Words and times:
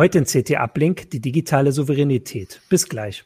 Heute 0.00 0.16
in 0.16 0.24
CT 0.24 0.52
Uplink 0.58 1.10
die 1.10 1.20
digitale 1.20 1.72
Souveränität. 1.72 2.62
Bis 2.70 2.88
gleich. 2.88 3.22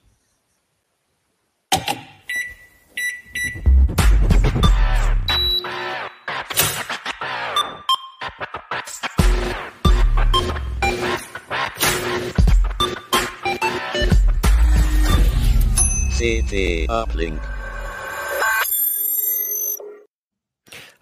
CT 16.18 16.90
Uplink. 16.90 17.40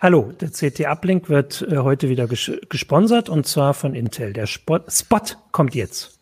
Hallo, 0.03 0.33
der 0.41 0.51
CT 0.51 0.81
Uplink 0.81 1.29
wird 1.29 1.63
äh, 1.63 1.77
heute 1.79 2.09
wieder 2.09 2.27
ges 2.27 2.51
gesponsert 2.69 3.29
und 3.29 3.47
zwar 3.47 3.73
von 3.73 3.95
Intel. 3.95 4.33
Der 4.33 4.49
Spot, 4.49 4.81
Spot 4.89 5.21
kommt 5.53 5.77
jetzt. 5.77 6.19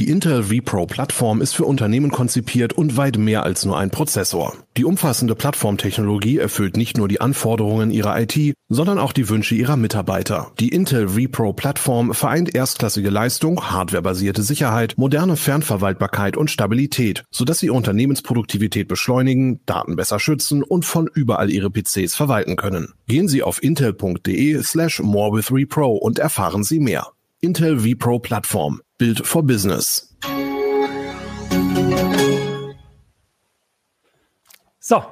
Die 0.00 0.08
Intel 0.08 0.44
vPro-Plattform 0.44 1.42
ist 1.42 1.54
für 1.54 1.66
Unternehmen 1.66 2.10
konzipiert 2.10 2.72
und 2.72 2.96
weit 2.96 3.18
mehr 3.18 3.42
als 3.42 3.66
nur 3.66 3.78
ein 3.78 3.90
Prozessor. 3.90 4.56
Die 4.78 4.86
umfassende 4.86 5.34
Plattformtechnologie 5.34 6.38
erfüllt 6.38 6.78
nicht 6.78 6.96
nur 6.96 7.06
die 7.06 7.20
Anforderungen 7.20 7.90
ihrer 7.90 8.18
IT, 8.18 8.54
sondern 8.70 8.98
auch 8.98 9.12
die 9.12 9.28
Wünsche 9.28 9.54
ihrer 9.54 9.76
Mitarbeiter. 9.76 10.52
Die 10.58 10.70
Intel 10.70 11.10
vPro-Plattform 11.10 12.14
vereint 12.14 12.54
erstklassige 12.54 13.10
Leistung, 13.10 13.60
hardwarebasierte 13.70 14.42
Sicherheit, 14.42 14.94
moderne 14.96 15.36
Fernverwaltbarkeit 15.36 16.38
und 16.38 16.50
Stabilität, 16.50 17.24
sodass 17.30 17.58
sie 17.58 17.68
Unternehmensproduktivität 17.68 18.88
beschleunigen, 18.88 19.60
Daten 19.66 19.96
besser 19.96 20.18
schützen 20.18 20.62
und 20.62 20.86
von 20.86 21.10
überall 21.12 21.50
ihre 21.50 21.68
PCs 21.68 22.14
verwalten 22.14 22.56
können. 22.56 22.94
Gehen 23.06 23.28
Sie 23.28 23.42
auf 23.42 23.62
intel.de 23.62 24.62
slash 24.62 25.00
more 25.02 25.36
with 25.36 25.48
vPro 25.48 25.94
und 25.94 26.18
erfahren 26.18 26.64
Sie 26.64 26.80
mehr. 26.80 27.12
Intel 27.42 27.80
vPro 27.80 28.18
Plattform 28.18 28.82
Build 28.98 29.26
for 29.26 29.42
Business. 29.42 30.14
So, 34.78 35.02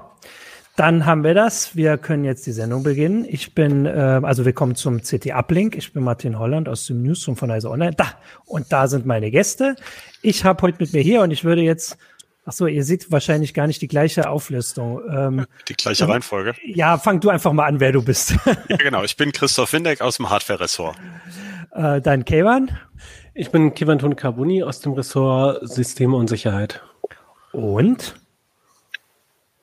dann 0.76 1.06
haben 1.06 1.24
wir 1.24 1.32
das. 1.32 1.74
Wir 1.74 1.96
können 1.96 2.24
jetzt 2.24 2.46
die 2.46 2.52
Sendung 2.52 2.82
beginnen. 2.82 3.24
Ich 3.26 3.54
bin, 3.54 3.86
äh, 3.86 4.20
also 4.22 4.44
wir 4.44 4.52
kommen 4.52 4.74
zum 4.74 5.00
CT 5.00 5.32
Uplink. 5.32 5.74
Ich 5.74 5.94
bin 5.94 6.02
Martin 6.02 6.38
Holland 6.38 6.68
aus 6.68 6.84
dem 6.84 7.02
Newsroom 7.02 7.36
von 7.36 7.50
Heise 7.50 7.70
Online. 7.70 7.92
Da, 7.96 8.12
und 8.44 8.70
da 8.72 8.88
sind 8.88 9.06
meine 9.06 9.30
Gäste. 9.30 9.76
Ich 10.20 10.44
habe 10.44 10.60
heute 10.60 10.76
mit 10.80 10.92
mir 10.92 11.00
hier 11.00 11.22
und 11.22 11.30
ich 11.30 11.44
würde 11.44 11.62
jetzt 11.62 11.96
Ach 12.48 12.52
so, 12.52 12.66
ihr 12.66 12.82
seht 12.82 13.12
wahrscheinlich 13.12 13.52
gar 13.52 13.66
nicht 13.66 13.82
die 13.82 13.88
gleiche 13.88 14.30
Auflistung. 14.30 15.02
Ähm, 15.14 15.46
die 15.68 15.74
gleiche 15.74 16.08
Reihenfolge. 16.08 16.54
Ja, 16.64 16.96
fang 16.96 17.20
du 17.20 17.28
einfach 17.28 17.52
mal 17.52 17.66
an, 17.66 17.78
wer 17.78 17.92
du 17.92 18.02
bist. 18.02 18.30
ja, 18.70 18.76
genau. 18.78 19.04
Ich 19.04 19.18
bin 19.18 19.32
Christoph 19.32 19.74
Windeck 19.74 20.00
aus 20.00 20.16
dem 20.16 20.30
Hardware-Ressort. 20.30 20.96
Äh, 21.72 22.00
dein 22.00 22.24
Kevan? 22.24 22.78
Ich 23.34 23.50
bin 23.50 23.74
Kivanton 23.74 24.16
Carboni 24.16 24.62
aus 24.62 24.80
dem 24.80 24.94
Ressort 24.94 25.68
Systeme 25.68 26.16
und 26.16 26.28
Sicherheit. 26.28 26.82
Und? 27.52 28.14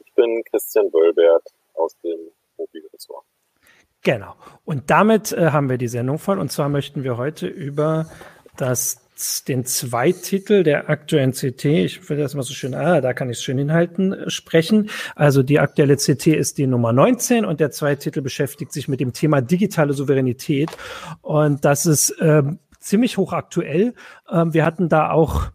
Ich 0.06 0.14
bin 0.14 0.44
Christian 0.52 0.86
Wölbert 0.94 1.48
aus 1.74 1.98
dem 2.04 2.20
Mobilressort. 2.56 3.26
Genau. 4.04 4.36
Und 4.64 4.92
damit 4.92 5.32
äh, 5.32 5.50
haben 5.50 5.70
wir 5.70 5.80
die 5.80 5.88
Sendung 5.88 6.20
voll. 6.20 6.38
Und 6.38 6.52
zwar 6.52 6.70
möchten 6.70 7.04
wir 7.04 7.18
heute 7.18 7.48
über 7.48 8.06
das 8.58 9.05
den 9.48 9.66
Zweititel 9.66 10.64
der 10.64 10.90
aktuellen 10.90 11.32
CT, 11.32 11.66
ich 11.66 12.10
will 12.10 12.18
das 12.18 12.36
mal 12.36 12.44
so 12.44 12.54
schön, 12.54 12.74
ah, 12.74 13.02
da 13.02 13.14
kann 13.14 13.30
ich 13.30 13.38
es 13.38 13.44
schön 13.44 13.58
hinhalten, 13.58 14.14
äh, 14.14 14.30
sprechen. 14.30 14.90
Also 15.16 15.44
die 15.44 15.60
aktuelle 15.60 15.98
CT 15.98 16.28
ist 16.28 16.58
die 16.58 16.68
Nummer 16.68 16.94
19 16.94 17.46
und 17.46 17.60
der 17.60 17.72
Zweititel 17.72 18.22
beschäftigt 18.22 18.72
sich 18.72 18.88
mit 18.88 19.00
dem 19.00 19.14
Thema 19.14 19.42
digitale 19.42 19.94
Souveränität. 19.94 20.70
Und 21.22 21.66
das 21.66 21.86
ist 21.86 22.16
ähm, 22.20 22.60
ziemlich 22.80 23.18
hochaktuell. 23.18 23.94
Ähm, 24.32 24.54
wir 24.54 24.66
hatten 24.66 24.90
da 24.90 25.12
auch 25.12 25.52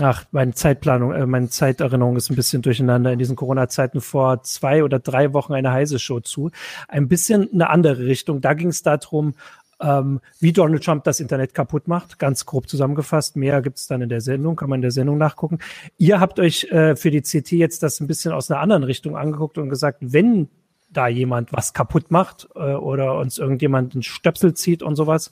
Ach, 0.00 0.24
meine 0.30 0.54
Zeitplanung, 0.54 1.12
äh, 1.12 1.26
meine 1.26 1.48
Zeiterinnerung 1.48 2.16
ist 2.16 2.30
ein 2.30 2.36
bisschen 2.36 2.62
durcheinander 2.62 3.12
in 3.12 3.18
diesen 3.18 3.34
Corona-Zeiten 3.34 4.00
vor 4.00 4.44
zwei 4.44 4.84
oder 4.84 5.00
drei 5.00 5.32
Wochen 5.32 5.52
eine 5.52 5.72
heiße 5.72 5.98
Show 5.98 6.20
zu. 6.20 6.52
Ein 6.86 7.08
bisschen 7.08 7.48
eine 7.52 7.70
andere 7.70 7.98
Richtung. 7.98 8.40
Da 8.40 8.54
ging 8.54 8.68
es 8.68 8.84
darum, 8.84 9.34
ähm, 9.80 10.20
wie 10.38 10.52
Donald 10.52 10.84
Trump 10.84 11.04
das 11.04 11.20
Internet 11.20 11.54
kaputt 11.54 11.88
macht. 11.88 12.18
Ganz 12.18 12.46
grob 12.46 12.68
zusammengefasst. 12.68 13.36
Mehr 13.36 13.62
gibt 13.62 13.78
es 13.78 13.86
dann 13.86 14.02
in 14.02 14.08
der 14.08 14.20
Sendung, 14.20 14.56
kann 14.56 14.68
man 14.68 14.78
in 14.78 14.82
der 14.82 14.90
Sendung 14.90 15.18
nachgucken. 15.18 15.58
Ihr 15.98 16.20
habt 16.20 16.38
euch 16.38 16.64
äh, 16.70 16.96
für 16.96 17.10
die 17.10 17.22
CT 17.22 17.52
jetzt 17.52 17.82
das 17.82 18.00
ein 18.00 18.06
bisschen 18.06 18.32
aus 18.32 18.50
einer 18.50 18.60
anderen 18.60 18.84
Richtung 18.84 19.16
angeguckt 19.16 19.58
und 19.58 19.68
gesagt, 19.68 19.98
wenn 20.00 20.48
da 20.92 21.08
jemand 21.08 21.52
was 21.52 21.72
kaputt 21.72 22.10
macht 22.10 22.48
äh, 22.54 22.74
oder 22.74 23.16
uns 23.18 23.38
irgendjemand 23.38 23.94
einen 23.94 24.02
Stöpsel 24.02 24.54
zieht 24.54 24.82
und 24.82 24.96
sowas. 24.96 25.30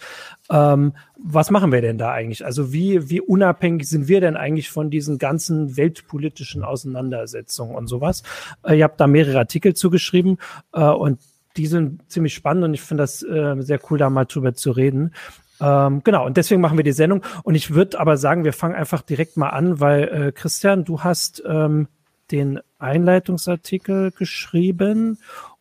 Ähm, 0.51 0.93
was 1.17 1.51
machen 1.51 1.73
wir 1.73 1.81
denn 1.81 1.99
da 1.99 2.13
eigentlich? 2.13 2.45
Also 2.45 2.73
wie, 2.73 3.11
wie 3.11 3.21
unabhängig 3.21 3.89
sind 3.89 4.09
wir 4.09 4.21
denn 4.21 4.37
eigentlich 4.37 4.71
von 4.71 4.89
diesen 4.91 5.19
ganzen 5.19 5.77
weltpolitischen 5.77 6.63
Auseinandersetzungen 6.63 7.75
und 7.75 7.89
sowas? 7.89 8.23
Äh, 8.63 8.79
ihr 8.79 8.85
habt 8.85 9.01
da 9.01 9.07
mehrere 9.07 9.39
Artikel 9.39 9.75
zugeschrieben 9.75 10.39
äh, 10.73 10.85
und 10.85 11.19
die 11.59 11.67
sind 11.67 12.11
ziemlich 12.11 12.35
spannend 12.35 12.65
und 12.65 12.75
ich 12.75 12.81
finde 12.81 13.03
das 13.03 13.23
äh, 13.23 13.57
sehr 13.59 13.81
cool, 13.91 13.99
da 13.99 14.09
mal 14.09 14.25
drüber 14.25 14.55
zu 14.55 14.71
reden. 14.71 15.13
Ähm, 15.61 16.03
genau, 16.05 16.25
und 16.25 16.37
deswegen 16.37 16.61
machen 16.61 16.79
wir 16.79 16.85
die 16.85 16.93
Sendung. 16.93 17.23
Und 17.43 17.57
ich 17.57 17.75
würde 17.75 17.99
aber 17.99 18.17
sagen, 18.17 18.45
wir 18.45 18.53
fangen 18.53 18.77
einfach 18.77 19.03
direkt 19.03 19.37
mal 19.37 19.51
an, 19.51 19.81
weil 19.81 20.05
äh, 20.05 20.33
Christian, 20.33 20.85
du 20.85 21.03
hast 21.03 21.43
ähm, 21.47 21.89
den 22.31 22.61
Einleitungsartikel 22.79 24.13
geschrieben 24.13 25.19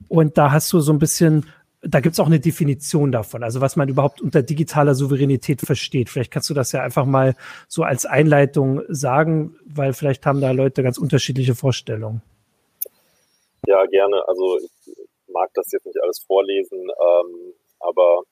und 0.08 0.38
da 0.38 0.52
hast 0.52 0.72
du 0.72 0.80
so 0.82 0.94
ein 0.94 1.00
bisschen, 1.00 1.48
da 1.82 2.00
gibt's 2.00 2.20
auch 2.20 2.28
eine 2.28 2.40
Definition 2.40 3.12
davon, 3.12 3.44
also 3.44 3.60
was 3.60 3.76
man 3.76 3.90
überhaupt 3.90 4.22
unter 4.22 4.44
digitaler 4.44 4.94
Souveränität 4.94 5.62
versteht. 5.62 6.10
Vielleicht 6.10 6.32
kannst 6.32 6.50
du 6.50 6.54
das 6.54 6.74
ja 6.74 6.84
einfach 6.84 7.06
mal 7.06 7.36
so 7.68 7.84
als 7.84 8.06
Einleitung 8.06 8.82
sagen, 8.90 9.56
weil 9.66 9.94
vielleicht 9.94 10.26
haben 10.28 10.42
da 10.42 10.52
Leute 10.52 10.84
ganz 10.84 11.00
unterschiedliche 11.00 11.56
Vorstellungen. 11.56 12.22
Ja, 13.66 13.84
gerne. 13.86 14.24
Also 14.28 14.60
ich 14.60 14.77
mag 15.38 15.50
das 15.54 15.72
jetzt 15.72 15.86
nicht 15.86 16.02
alles 16.02 16.20
vorlesen, 16.20 16.80
ähm, 16.80 17.54
aber 17.80 18.24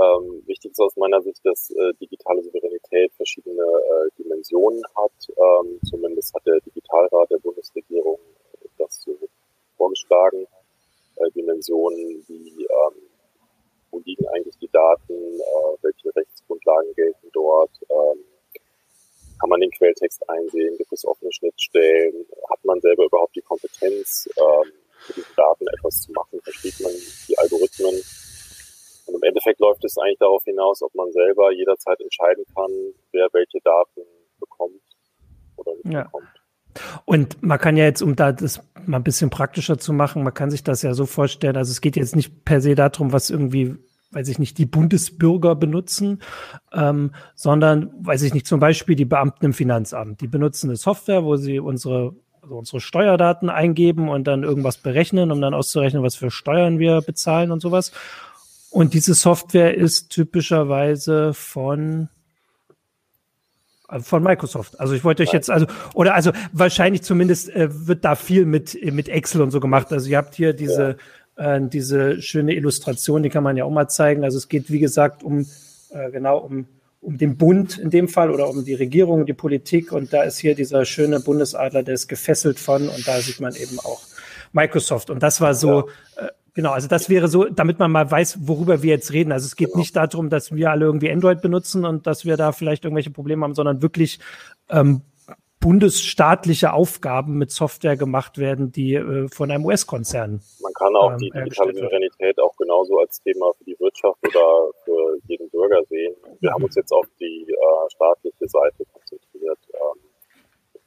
ähm, 0.00 0.42
wichtig 0.46 0.70
ist 0.70 0.80
aus 0.80 0.96
meiner 0.96 1.20
Sicht, 1.20 1.40
dass 1.44 1.70
äh, 1.70 1.92
digitale 2.00 2.42
Souveränität 2.42 3.12
verschiedene 3.14 3.62
äh, 3.62 4.22
Dimensionen 4.22 4.82
hat. 4.96 5.12
Ähm, 5.28 5.78
zumindest 5.84 6.32
hat 6.34 6.46
der 6.46 6.60
Digitalrat 6.60 7.30
der 7.30 7.38
Bundesregierung 7.38 8.18
das 8.78 9.02
so 9.02 9.18
vorgeschlagen. 9.76 10.46
Äh, 11.16 11.30
Dimensionen 11.32 12.24
wie, 12.28 12.64
ähm, 12.64 12.96
wo 13.90 13.98
liegen 14.06 14.26
eigentlich 14.28 14.56
die 14.58 14.70
Daten, 14.72 15.12
äh, 15.12 15.76
welche 15.82 16.14
Rechtsgrundlagen 16.16 16.94
gelten 16.94 17.28
dort, 17.32 17.72
ähm, 17.90 18.24
kann 19.40 19.50
man 19.50 19.60
den 19.60 19.72
Quelltext 19.72 20.22
einsehen, 20.30 20.78
gibt 20.78 20.92
es 20.92 21.04
offene 21.04 21.32
Schnittstellen, 21.32 22.24
hat 22.48 22.64
man 22.64 22.80
selber 22.80 23.04
überhaupt 23.04 23.34
die 23.34 23.42
Kompetenz, 23.42 24.28
ähm, 24.38 24.72
mit 25.08 25.16
diesen 25.16 25.34
Daten 25.36 25.66
etwas 25.68 26.02
zu 26.02 26.12
machen, 26.12 26.40
versteht 26.42 26.80
man 26.80 26.92
die 27.28 27.38
Algorithmen, 27.38 27.94
und 29.06 29.16
im 29.16 29.22
Endeffekt 29.22 29.60
läuft 29.60 29.84
es 29.84 29.98
eigentlich 29.98 30.18
darauf 30.18 30.42
hinaus, 30.44 30.82
ob 30.82 30.94
man 30.94 31.10
selber 31.12 31.52
jederzeit 31.52 32.00
entscheiden 32.00 32.44
kann, 32.54 32.70
wer 33.12 33.28
welche 33.32 33.58
Daten 33.62 34.02
bekommt 34.38 34.82
oder 35.56 35.72
nicht 35.82 35.92
ja. 35.92 36.04
bekommt. 36.04 36.28
Und 37.04 37.42
man 37.42 37.58
kann 37.58 37.76
ja 37.76 37.84
jetzt, 37.84 38.02
um 38.02 38.16
da 38.16 38.32
das 38.32 38.62
mal 38.86 38.98
ein 38.98 39.04
bisschen 39.04 39.28
praktischer 39.28 39.76
zu 39.78 39.92
machen, 39.92 40.22
man 40.22 40.32
kann 40.32 40.50
sich 40.50 40.64
das 40.64 40.82
ja 40.82 40.94
so 40.94 41.04
vorstellen, 41.04 41.56
also 41.56 41.70
es 41.70 41.80
geht 41.80 41.96
jetzt 41.96 42.16
nicht 42.16 42.44
per 42.44 42.60
se 42.60 42.74
darum, 42.74 43.12
was 43.12 43.28
irgendwie, 43.28 43.76
weiß 44.12 44.28
ich 44.28 44.38
nicht, 44.38 44.56
die 44.56 44.64
Bundesbürger 44.64 45.54
benutzen, 45.54 46.22
ähm, 46.72 47.14
sondern, 47.34 47.92
weiß 48.00 48.22
ich 48.22 48.32
nicht, 48.32 48.46
zum 48.46 48.60
Beispiel 48.60 48.96
die 48.96 49.04
Beamten 49.04 49.44
im 49.44 49.52
Finanzamt, 49.52 50.22
die 50.22 50.28
benutzen 50.28 50.70
eine 50.70 50.76
Software, 50.76 51.24
wo 51.24 51.36
sie 51.36 51.60
unsere 51.60 52.14
also 52.42 52.58
unsere 52.58 52.80
Steuerdaten 52.80 53.48
eingeben 53.48 54.08
und 54.08 54.24
dann 54.24 54.42
irgendwas 54.42 54.76
berechnen, 54.76 55.30
um 55.30 55.40
dann 55.40 55.54
auszurechnen, 55.54 56.02
was 56.02 56.16
für 56.16 56.30
Steuern 56.30 56.78
wir 56.80 57.00
bezahlen 57.00 57.52
und 57.52 57.60
sowas. 57.60 57.92
Und 58.70 58.94
diese 58.94 59.14
Software 59.14 59.76
ist 59.76 60.10
typischerweise 60.10 61.34
von 61.34 62.08
äh, 63.88 64.00
von 64.00 64.22
Microsoft. 64.22 64.80
Also 64.80 64.94
ich 64.94 65.04
wollte 65.04 65.22
euch 65.22 65.32
jetzt, 65.32 65.50
also, 65.50 65.66
oder 65.94 66.14
also 66.14 66.32
wahrscheinlich 66.52 67.02
zumindest 67.02 67.50
äh, 67.50 67.68
wird 67.86 68.04
da 68.04 68.16
viel 68.16 68.44
mit, 68.44 68.76
mit 68.92 69.08
Excel 69.08 69.42
und 69.42 69.52
so 69.52 69.60
gemacht. 69.60 69.92
Also 69.92 70.10
ihr 70.10 70.16
habt 70.16 70.34
hier 70.34 70.52
diese, 70.52 70.96
äh, 71.36 71.60
diese 71.62 72.20
schöne 72.22 72.54
Illustration, 72.54 73.22
die 73.22 73.30
kann 73.30 73.44
man 73.44 73.56
ja 73.56 73.64
auch 73.64 73.70
mal 73.70 73.88
zeigen. 73.88 74.24
Also 74.24 74.38
es 74.38 74.48
geht, 74.48 74.70
wie 74.70 74.80
gesagt, 74.80 75.22
um 75.22 75.46
äh, 75.90 76.10
genau 76.10 76.38
um, 76.38 76.66
um 77.02 77.18
den 77.18 77.36
Bund 77.36 77.78
in 77.78 77.90
dem 77.90 78.08
Fall 78.08 78.30
oder 78.30 78.48
um 78.48 78.64
die 78.64 78.74
Regierung, 78.74 79.26
die 79.26 79.34
Politik. 79.34 79.92
Und 79.92 80.12
da 80.12 80.22
ist 80.22 80.38
hier 80.38 80.54
dieser 80.54 80.84
schöne 80.84 81.20
Bundesadler, 81.20 81.82
der 81.82 81.94
ist 81.94 82.08
gefesselt 82.08 82.58
von 82.58 82.88
und 82.88 83.06
da 83.06 83.20
sieht 83.20 83.40
man 83.40 83.54
eben 83.56 83.78
auch 83.80 84.00
Microsoft. 84.52 85.10
Und 85.10 85.22
das 85.22 85.40
war 85.40 85.54
so, 85.54 85.88
ja. 86.16 86.26
äh, 86.26 86.30
Genau, 86.54 86.72
also 86.72 86.86
das 86.86 87.08
wäre 87.08 87.28
so, 87.28 87.44
damit 87.44 87.78
man 87.78 87.90
mal 87.90 88.10
weiß, 88.10 88.46
worüber 88.46 88.82
wir 88.82 88.90
jetzt 88.90 89.12
reden. 89.14 89.32
Also 89.32 89.46
es 89.46 89.56
geht 89.56 89.68
genau. 89.68 89.78
nicht 89.78 89.96
darum, 89.96 90.28
dass 90.28 90.54
wir 90.54 90.70
alle 90.70 90.84
irgendwie 90.84 91.10
Android 91.10 91.40
benutzen 91.40 91.86
und 91.86 92.06
dass 92.06 92.26
wir 92.26 92.36
da 92.36 92.52
vielleicht 92.52 92.84
irgendwelche 92.84 93.10
Probleme 93.10 93.42
haben, 93.44 93.54
sondern 93.54 93.80
wirklich 93.80 94.18
ähm, 94.68 95.00
bundesstaatliche 95.62 96.72
Aufgaben 96.72 97.38
mit 97.38 97.52
Software 97.52 97.96
gemacht 97.96 98.36
werden, 98.36 98.72
die 98.72 98.94
äh, 98.94 99.28
von 99.28 99.50
einem 99.50 99.64
US-Konzern. 99.64 100.42
Man 100.60 100.72
kann 100.74 100.94
auch 100.96 101.12
ähm, 101.12 101.18
die 101.18 101.30
digitale 101.30 101.72
Souveränität 101.72 102.38
auch 102.40 102.54
genauso 102.56 102.98
als 102.98 103.22
Thema 103.22 103.52
für 103.56 103.64
die 103.64 103.76
Wirtschaft 103.78 104.18
oder 104.26 104.72
für 104.84 105.18
jeden 105.28 105.48
Bürger 105.50 105.80
sehen. 105.88 106.14
Wir 106.40 106.50
mhm. 106.50 106.54
haben 106.54 106.64
uns 106.64 106.74
jetzt 106.74 106.92
auf 106.92 107.06
die 107.20 107.46
äh, 107.48 107.90
staatliche 107.94 108.48
Seite 108.48 108.84
konzentriert, 108.92 109.58
ähm, 109.72 110.00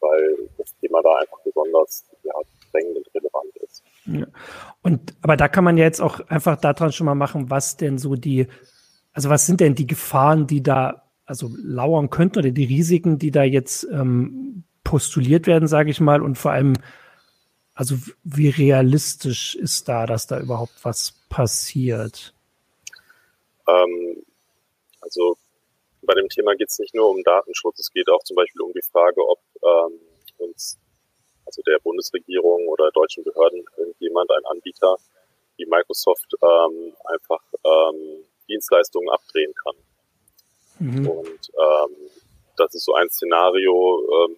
weil 0.02 0.50
das 0.58 0.76
Thema 0.82 1.02
da 1.02 1.16
einfach 1.16 1.40
besonders 1.44 2.04
ja, 2.24 2.34
drängend 2.72 2.98
und 2.98 3.16
relevant 3.16 3.58
ist. 3.64 3.84
Ja. 4.06 4.28
Und 4.84 5.16
aber 5.22 5.38
da 5.38 5.48
kann 5.48 5.64
man 5.64 5.78
ja 5.78 5.86
jetzt 5.86 6.02
auch 6.02 6.20
einfach 6.28 6.58
daran 6.58 6.92
schon 6.92 7.06
mal 7.06 7.16
machen, 7.16 7.50
was 7.50 7.78
denn 7.78 7.98
so 7.98 8.16
die, 8.16 8.48
also 9.14 9.30
was 9.30 9.46
sind 9.46 9.62
denn 9.62 9.74
die 9.74 9.88
Gefahren, 9.88 10.48
die 10.48 10.62
da 10.62 11.06
also 11.26 11.50
lauern 11.58 12.10
könnten 12.10 12.40
oder 12.40 12.52
die 12.52 12.66
Risiken, 12.66 13.18
die 13.18 13.32
da 13.32 13.44
jetzt 13.44 13.88
ähm, 13.92 14.65
postuliert 14.86 15.48
werden, 15.48 15.68
sage 15.68 15.92
ich 15.92 16.00
mal, 16.00 16.22
und 16.22 16.38
vor 16.38 16.52
allem, 16.52 16.78
also 17.74 17.96
wie 18.24 18.48
realistisch 18.48 19.56
ist 19.56 19.90
da, 19.90 20.06
dass 20.06 20.28
da 20.28 20.40
überhaupt 20.40 20.74
was 20.84 21.14
passiert? 21.28 22.34
Ähm, 23.68 24.24
also 25.02 25.36
bei 26.04 26.14
dem 26.14 26.30
Thema 26.30 26.56
geht 26.56 26.70
es 26.70 26.80
nicht 26.80 26.96
nur 26.96 27.10
um 27.10 27.22
Datenschutz, 27.24 27.80
es 27.80 27.92
geht 27.92 28.10
auch 28.10 28.24
zum 28.24 28.36
Beispiel 28.36 28.62
um 28.62 28.72
die 28.72 28.82
Frage, 28.90 29.22
ob 29.28 29.40
ähm, 29.64 30.00
uns, 30.38 30.78
also 31.46 31.62
der 31.64 31.80
Bundesregierung 31.80 32.68
oder 32.68 32.90
deutschen 32.92 33.24
Behörden, 33.24 33.66
irgendjemand, 33.76 34.32
ein 34.32 34.46
Anbieter 34.46 34.96
wie 35.58 35.66
Microsoft 35.66 36.32
ähm, 36.42 36.94
einfach 37.06 37.42
ähm, 37.64 38.24
Dienstleistungen 38.48 39.10
abdrehen 39.10 39.54
kann. 39.64 39.76
Mhm. 40.80 41.08
Und 41.08 41.52
ähm, 41.58 41.96
das 42.58 42.76
ist 42.76 42.86
so 42.86 42.94
ein 42.94 43.10
Szenario, 43.10 44.28
ähm, 44.28 44.38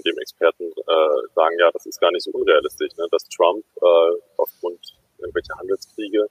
von 0.00 0.12
dem 0.12 0.18
Experten 0.18 0.64
äh, 0.64 1.28
sagen, 1.34 1.56
ja, 1.58 1.70
das 1.72 1.86
ist 1.86 2.00
gar 2.00 2.10
nicht 2.12 2.24
so 2.24 2.30
unrealistisch, 2.32 2.96
ne, 2.96 3.06
dass 3.10 3.28
Trump 3.28 3.64
äh, 3.76 4.20
aufgrund 4.36 4.80
irgendwelcher 5.18 5.56
Handelskriege 5.58 6.26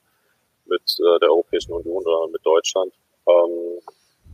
mit 0.66 0.82
äh, 1.00 1.20
der 1.20 1.30
Europäischen 1.30 1.74
Union 1.74 2.04
oder 2.04 2.28
mit 2.30 2.46
Deutschland 2.46 2.94
ähm, 3.28 3.80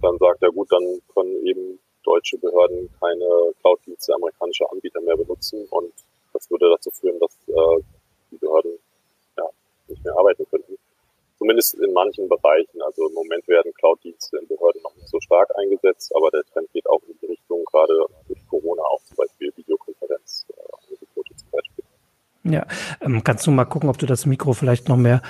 dann 0.01 0.17
sagt, 0.17 0.41
ja 0.41 0.49
gut, 0.49 0.71
dann 0.71 1.01
können 1.13 1.45
eben 1.45 1.79
deutsche 2.03 2.37
Behörden 2.37 2.89
keine 2.99 3.53
Cloud-Dienste 3.61 4.13
amerikanischer 4.13 4.71
Anbieter 4.71 5.01
mehr 5.01 5.17
benutzen 5.17 5.65
und 5.69 5.93
das 6.33 6.49
würde 6.49 6.69
dazu 6.69 6.91
führen, 6.91 7.19
dass 7.19 7.35
äh, 7.47 7.83
die 8.31 8.37
Behörden 8.37 8.77
ja, 9.37 9.49
nicht 9.87 10.03
mehr 10.03 10.17
arbeiten 10.17 10.45
könnten 10.49 10.74
zumindest 11.37 11.75
in 11.75 11.93
manchen 11.93 12.27
Bereichen. 12.27 12.81
Also 12.81 13.07
im 13.07 13.13
Moment 13.13 13.47
werden 13.47 13.71
Cloud-Dienste 13.79 14.37
in 14.37 14.47
Behörden 14.47 14.81
noch 14.81 14.95
nicht 14.95 15.07
so 15.07 15.19
stark 15.19 15.49
eingesetzt, 15.57 16.11
aber 16.15 16.31
der 16.31 16.43
Trend 16.45 16.71
geht 16.73 16.87
auch 16.89 17.01
in 17.07 17.17
die 17.21 17.25
Richtung, 17.27 17.63
gerade 17.65 17.93
durch 18.27 18.45
Corona 18.47 18.83
auch 18.83 19.01
zum 19.03 19.17
Beispiel 19.17 19.51
Videokonferenz. 19.55 20.45
Äh, 20.49 20.95
zum 21.37 21.51
Beispiel. 21.51 21.83
Ja, 22.43 22.65
ähm, 23.01 23.23
kannst 23.23 23.47
du 23.47 23.51
mal 23.51 23.65
gucken, 23.65 23.89
ob 23.89 23.97
du 23.97 24.05
das 24.05 24.25
Mikro 24.25 24.53
vielleicht 24.53 24.89
noch 24.89 24.97
mehr 24.97 25.21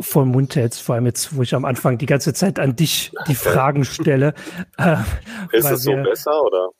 vor 0.00 0.24
den 0.24 0.32
Mund 0.32 0.56
hältst, 0.56 0.80
vor 0.80 0.94
allem 0.94 1.06
jetzt, 1.06 1.36
wo 1.36 1.42
ich 1.42 1.54
am 1.54 1.64
Anfang 1.64 1.98
die 1.98 2.06
ganze 2.06 2.32
Zeit 2.32 2.58
an 2.58 2.76
dich 2.76 3.12
die 3.28 3.34
Fragen 3.34 3.84
stelle. 3.84 4.34
Äh, 4.78 4.96
Ist 5.52 5.70
es 5.70 5.82
so 5.82 5.94
besser 5.94 6.42
oder? 6.42 6.70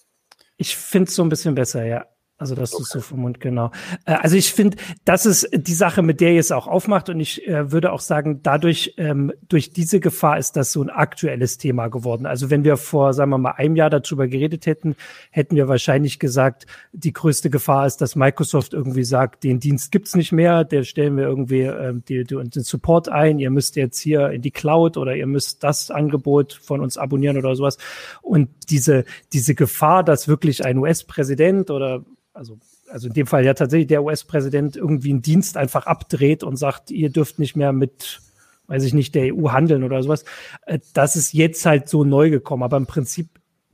Ich 0.56 0.76
finde 0.76 1.08
es 1.08 1.14
so 1.14 1.22
ein 1.22 1.28
bisschen 1.28 1.54
besser, 1.54 1.84
ja. 1.84 2.06
Also 2.40 2.54
das 2.54 2.72
okay. 2.72 2.82
ist 2.82 2.88
so 2.92 3.00
vom 3.02 3.20
Mund, 3.20 3.38
genau. 3.38 3.70
Äh, 4.06 4.12
also 4.14 4.34
ich 4.34 4.54
finde, 4.54 4.78
das 5.04 5.26
ist 5.26 5.50
die 5.52 5.74
Sache, 5.74 6.00
mit 6.00 6.22
der 6.22 6.32
ihr 6.32 6.40
es 6.40 6.52
auch 6.52 6.68
aufmacht. 6.68 7.10
Und 7.10 7.20
ich 7.20 7.46
äh, 7.46 7.70
würde 7.70 7.92
auch 7.92 8.00
sagen, 8.00 8.40
dadurch, 8.42 8.94
ähm, 8.96 9.30
durch 9.46 9.74
diese 9.74 10.00
Gefahr 10.00 10.38
ist 10.38 10.56
das 10.56 10.72
so 10.72 10.80
ein 10.80 10.88
aktuelles 10.88 11.58
Thema 11.58 11.88
geworden. 11.88 12.24
Also 12.24 12.48
wenn 12.48 12.64
wir 12.64 12.78
vor, 12.78 13.12
sagen 13.12 13.30
wir 13.30 13.36
mal, 13.36 13.50
einem 13.50 13.76
Jahr 13.76 13.90
darüber 13.90 14.26
geredet 14.26 14.64
hätten, 14.64 14.96
hätten 15.30 15.54
wir 15.54 15.68
wahrscheinlich 15.68 16.18
gesagt, 16.18 16.64
die 16.92 17.12
größte 17.12 17.50
Gefahr 17.50 17.86
ist, 17.86 17.98
dass 17.98 18.16
Microsoft 18.16 18.72
irgendwie 18.72 19.04
sagt, 19.04 19.44
den 19.44 19.60
Dienst 19.60 19.92
gibt's 19.92 20.16
nicht 20.16 20.32
mehr, 20.32 20.64
der 20.64 20.84
stellen 20.84 21.18
wir 21.18 21.24
irgendwie 21.24 21.64
äh, 21.64 21.92
die, 22.08 22.24
die, 22.24 22.36
den 22.36 22.62
Support 22.62 23.10
ein, 23.10 23.38
ihr 23.38 23.50
müsst 23.50 23.76
jetzt 23.76 23.98
hier 23.98 24.30
in 24.30 24.40
die 24.40 24.50
Cloud 24.50 24.96
oder 24.96 25.14
ihr 25.14 25.26
müsst 25.26 25.62
das 25.62 25.90
Angebot 25.90 26.54
von 26.54 26.80
uns 26.80 26.96
abonnieren 26.96 27.36
oder 27.36 27.54
sowas. 27.54 27.76
Und 28.22 28.48
diese, 28.70 29.04
diese 29.34 29.54
Gefahr, 29.54 30.04
dass 30.04 30.26
wirklich 30.26 30.64
ein 30.64 30.78
US-Präsident 30.78 31.70
oder 31.70 32.02
also, 32.40 32.58
also 32.88 33.08
in 33.08 33.12
dem 33.12 33.26
Fall 33.26 33.44
ja 33.44 33.52
tatsächlich 33.52 33.88
der 33.88 34.02
US-Präsident 34.02 34.74
irgendwie 34.74 35.10
einen 35.10 35.20
Dienst 35.20 35.58
einfach 35.58 35.84
abdreht 35.84 36.42
und 36.42 36.56
sagt, 36.56 36.90
ihr 36.90 37.10
dürft 37.10 37.38
nicht 37.38 37.54
mehr 37.54 37.74
mit, 37.74 38.22
weiß 38.66 38.82
ich 38.84 38.94
nicht, 38.94 39.14
der 39.14 39.34
EU 39.34 39.50
handeln 39.50 39.84
oder 39.84 40.02
sowas. 40.02 40.24
Äh, 40.64 40.78
das 40.94 41.16
ist 41.16 41.34
jetzt 41.34 41.66
halt 41.66 41.90
so 41.90 42.02
neu 42.02 42.30
gekommen. 42.30 42.62
Aber 42.62 42.78
im 42.78 42.86
Prinzip 42.86 43.28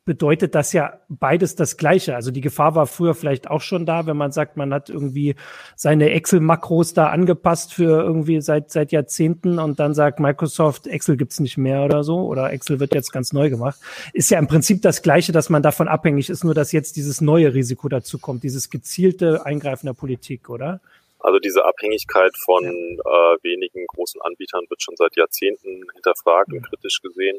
bedeutet 0.07 0.55
das 0.55 0.73
ja 0.73 1.01
beides 1.09 1.57
das 1.57 1.77
Gleiche. 1.77 2.15
Also 2.15 2.31
die 2.31 2.41
Gefahr 2.41 2.75
war 2.77 2.87
früher 2.87 3.15
vielleicht 3.15 3.51
auch 3.51 3.61
schon 3.61 3.85
da, 3.85 4.07
wenn 4.07 4.17
man 4.17 4.31
sagt, 4.31 4.57
man 4.57 4.73
hat 4.73 4.89
irgendwie 4.89 5.35
seine 5.75 6.11
Excel-Makros 6.11 6.95
da 6.95 7.09
angepasst 7.09 7.75
für 7.75 8.03
irgendwie 8.03 8.41
seit, 8.41 8.71
seit 8.71 8.93
Jahrzehnten 8.93 9.59
und 9.59 9.81
dann 9.81 9.95
sagt 9.95 10.21
Microsoft, 10.21 10.87
Excel 10.87 11.17
gibt's 11.17 11.41
nicht 11.41 11.59
mehr 11.59 11.85
oder 11.85 12.05
so 12.05 12.21
oder 12.21 12.53
Excel 12.53 12.79
wird 12.79 12.95
jetzt 12.95 13.13
ganz 13.13 13.33
neu 13.33 13.51
gemacht. 13.51 13.79
Ist 14.13 14.31
ja 14.31 14.39
im 14.39 14.47
Prinzip 14.47 14.81
das 14.81 15.03
Gleiche, 15.03 15.33
dass 15.33 15.51
man 15.51 15.63
davon 15.63 15.89
abhängig 15.89 16.31
ist, 16.31 16.45
nur 16.45 16.55
dass 16.55 16.71
jetzt 16.71 16.97
dieses 16.97 17.21
neue 17.21 17.53
Risiko 17.53 17.89
dazu 17.89 18.19
kommt, 18.19 18.45
dieses 18.45 18.71
gezielte 18.71 19.45
Eingreifen 19.45 19.87
der 19.87 19.95
Politik, 19.95 20.49
oder? 20.49 20.81
Also 21.19 21.41
diese 21.41 21.65
Abhängigkeit 21.65 22.37
von 22.37 22.63
ja. 22.63 22.71
äh, 22.71 23.39
wenigen 23.43 23.85
großen 23.89 24.21
Anbietern 24.21 24.65
wird 24.69 24.81
schon 24.81 24.95
seit 24.97 25.17
Jahrzehnten 25.17 25.83
hinterfragt 25.95 26.53
ja. 26.53 26.59
und 26.59 26.63
kritisch 26.65 27.03
gesehen. 27.03 27.39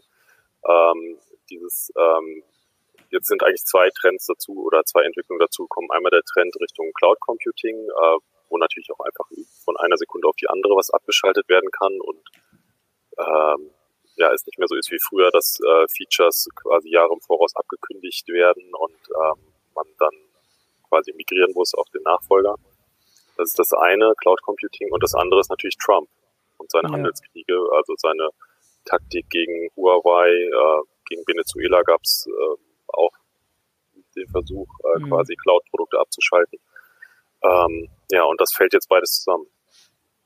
Ähm, 0.67 1.17
dieses 1.49 1.93
ähm, 1.97 2.43
jetzt 3.09 3.27
sind 3.27 3.44
eigentlich 3.44 3.65
zwei 3.65 3.89
Trends 4.00 4.25
dazu 4.25 4.65
oder 4.65 4.83
zwei 4.86 5.04
Entwicklungen 5.04 5.39
dazu 5.39 5.63
gekommen. 5.63 5.89
Einmal 5.92 6.12
der 6.12 6.24
Trend 6.24 6.56
Richtung 6.59 6.92
Cloud 6.94 7.19
Computing, 7.19 7.75
äh, 7.75 8.18
wo 8.50 8.57
natürlich 8.57 8.89
auch 8.92 9.04
einfach 9.04 9.25
von 9.63 9.77
einer 9.77 9.98
Sekunde 9.98 10.27
auf 10.27 10.36
die 10.36 10.48
andere 10.48 10.75
was 10.75 10.89
abgeschaltet 10.89 11.48
werden 11.50 11.69
kann 11.71 12.00
und 12.01 12.21
ähm, 13.18 13.71
ja, 14.15 14.33
es 14.33 14.45
nicht 14.45 14.57
mehr 14.57 14.68
so 14.68 14.75
ist 14.75 14.92
wie 14.92 15.00
früher, 15.00 15.30
dass 15.31 15.59
äh, 15.59 15.86
Features 15.95 16.50
quasi 16.56 16.89
Jahre 16.89 17.13
im 17.13 17.21
Voraus 17.21 17.56
abgekündigt 17.56 18.27
werden 18.30 18.74
und 18.74 18.98
ähm, 19.10 19.53
man 19.75 19.86
dann 20.00 20.15
quasi 20.89 21.13
migrieren 21.13 21.51
muss 21.53 21.74
auf 21.75 21.88
den 21.89 22.01
Nachfolger. 22.03 22.56
Das 23.38 23.50
ist 23.50 23.60
das 23.60 23.74
eine, 23.74 24.13
Cloud 24.18 24.42
Computing, 24.42 24.92
und 24.92 25.03
das 25.03 25.13
andere 25.13 25.39
ist 25.39 25.50
natürlich 25.50 25.77
Trump 25.77 26.10
und 26.57 26.71
seine 26.71 26.88
ja. 26.88 26.94
Handelskriege, 26.95 27.56
also 27.71 27.94
seine 27.98 28.30
Taktik 28.86 29.30
gegen 29.30 29.69
Huawei, 29.75 30.30
äh, 30.31 30.83
gegen 31.06 31.21
Venezuela 31.27 31.83
gab 31.83 32.01
es 32.03 32.27
äh, 32.27 32.66
auch 32.89 33.12
den 34.16 34.28
Versuch, 34.28 34.68
äh, 34.84 35.00
mhm. 35.00 35.10
quasi 35.10 35.36
Cloud-Produkte 35.36 36.00
abzuschalten. 36.00 36.60
Ähm, 37.44 37.89
ja, 38.12 38.24
und 38.24 38.42
das 38.42 38.54
fällt 38.54 38.74
jetzt 38.74 38.89
beides 38.89 39.12
zusammen. 39.12 39.45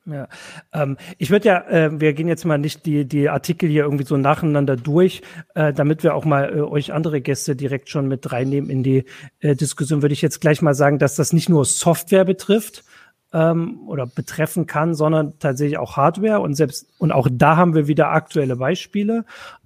Ja, 0.05 0.27
ähm, 0.73 0.97
ich 1.19 1.29
würde 1.29 1.47
ja, 1.47 1.67
äh, 1.67 1.99
wir 1.99 2.13
gehen 2.13 2.27
jetzt 2.27 2.43
mal 2.43 2.57
nicht 2.57 2.87
die, 2.87 3.05
die 3.05 3.29
Artikel 3.29 3.69
hier 3.69 3.83
irgendwie 3.83 4.03
so 4.03 4.17
nacheinander 4.17 4.75
durch, 4.75 5.21
äh, 5.53 5.73
damit 5.73 6.01
wir 6.01 6.15
auch 6.15 6.25
mal 6.25 6.57
äh, 6.57 6.61
euch 6.61 6.91
andere 6.91 7.21
Gäste 7.21 7.55
direkt 7.55 7.89
schon 7.89 8.07
mit 8.07 8.31
reinnehmen 8.31 8.71
in 8.71 8.81
die 8.81 9.05
äh, 9.41 9.55
Diskussion, 9.55 10.01
würde 10.01 10.13
ich 10.13 10.23
jetzt 10.23 10.41
gleich 10.41 10.63
mal 10.63 10.73
sagen, 10.73 10.97
dass 10.97 11.15
das 11.15 11.33
nicht 11.33 11.49
nur 11.49 11.65
Software 11.65 12.25
betrifft, 12.25 12.83
ähm, 13.33 13.87
oder 13.87 14.05
betreffen 14.05 14.65
kann, 14.65 14.93
sondern 14.93 15.37
tatsächlich 15.39 15.77
auch 15.77 15.97
Hardware 15.97 16.41
und 16.41 16.55
selbst 16.55 16.87
und 16.97 17.11
auch 17.11 17.27
da 17.31 17.57
haben 17.57 17.73
wir 17.73 17.87
wieder 17.87 18.09
aktuelle 18.09 18.55
Beispiele 18.55 19.25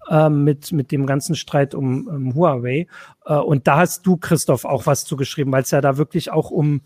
ähm, 0.10 0.44
mit 0.44 0.72
mit 0.72 0.92
dem 0.92 1.06
ganzen 1.06 1.36
Streit 1.36 1.74
um, 1.74 2.08
um 2.08 2.36
Huawei 2.36 2.88
äh, 3.26 3.36
und 3.36 3.68
da 3.68 3.78
hast 3.78 4.06
du 4.06 4.18
Christoph 4.18 4.66
auch 4.66 4.86
was 4.86 5.06
zugeschrieben, 5.06 5.52
weil 5.52 5.64
es 5.64 5.72
ja 5.72 5.82
da 5.82 5.98
wirklich 5.98 6.32
auch 6.32 6.52
um 6.52 6.82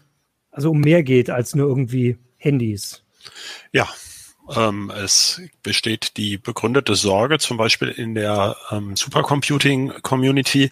also 0.51 0.71
um 0.71 0.79
mehr 0.79 1.03
geht 1.03 1.29
als 1.29 1.55
nur 1.55 1.67
irgendwie 1.67 2.17
Handys. 2.37 3.03
Ja, 3.71 3.87
ähm, 4.55 4.91
es 4.95 5.41
besteht 5.61 6.17
die 6.17 6.37
begründete 6.37 6.95
Sorge, 6.95 7.37
zum 7.37 7.57
Beispiel 7.57 7.89
in 7.89 8.15
der 8.15 8.55
ähm, 8.71 8.95
Supercomputing-Community, 8.95 10.71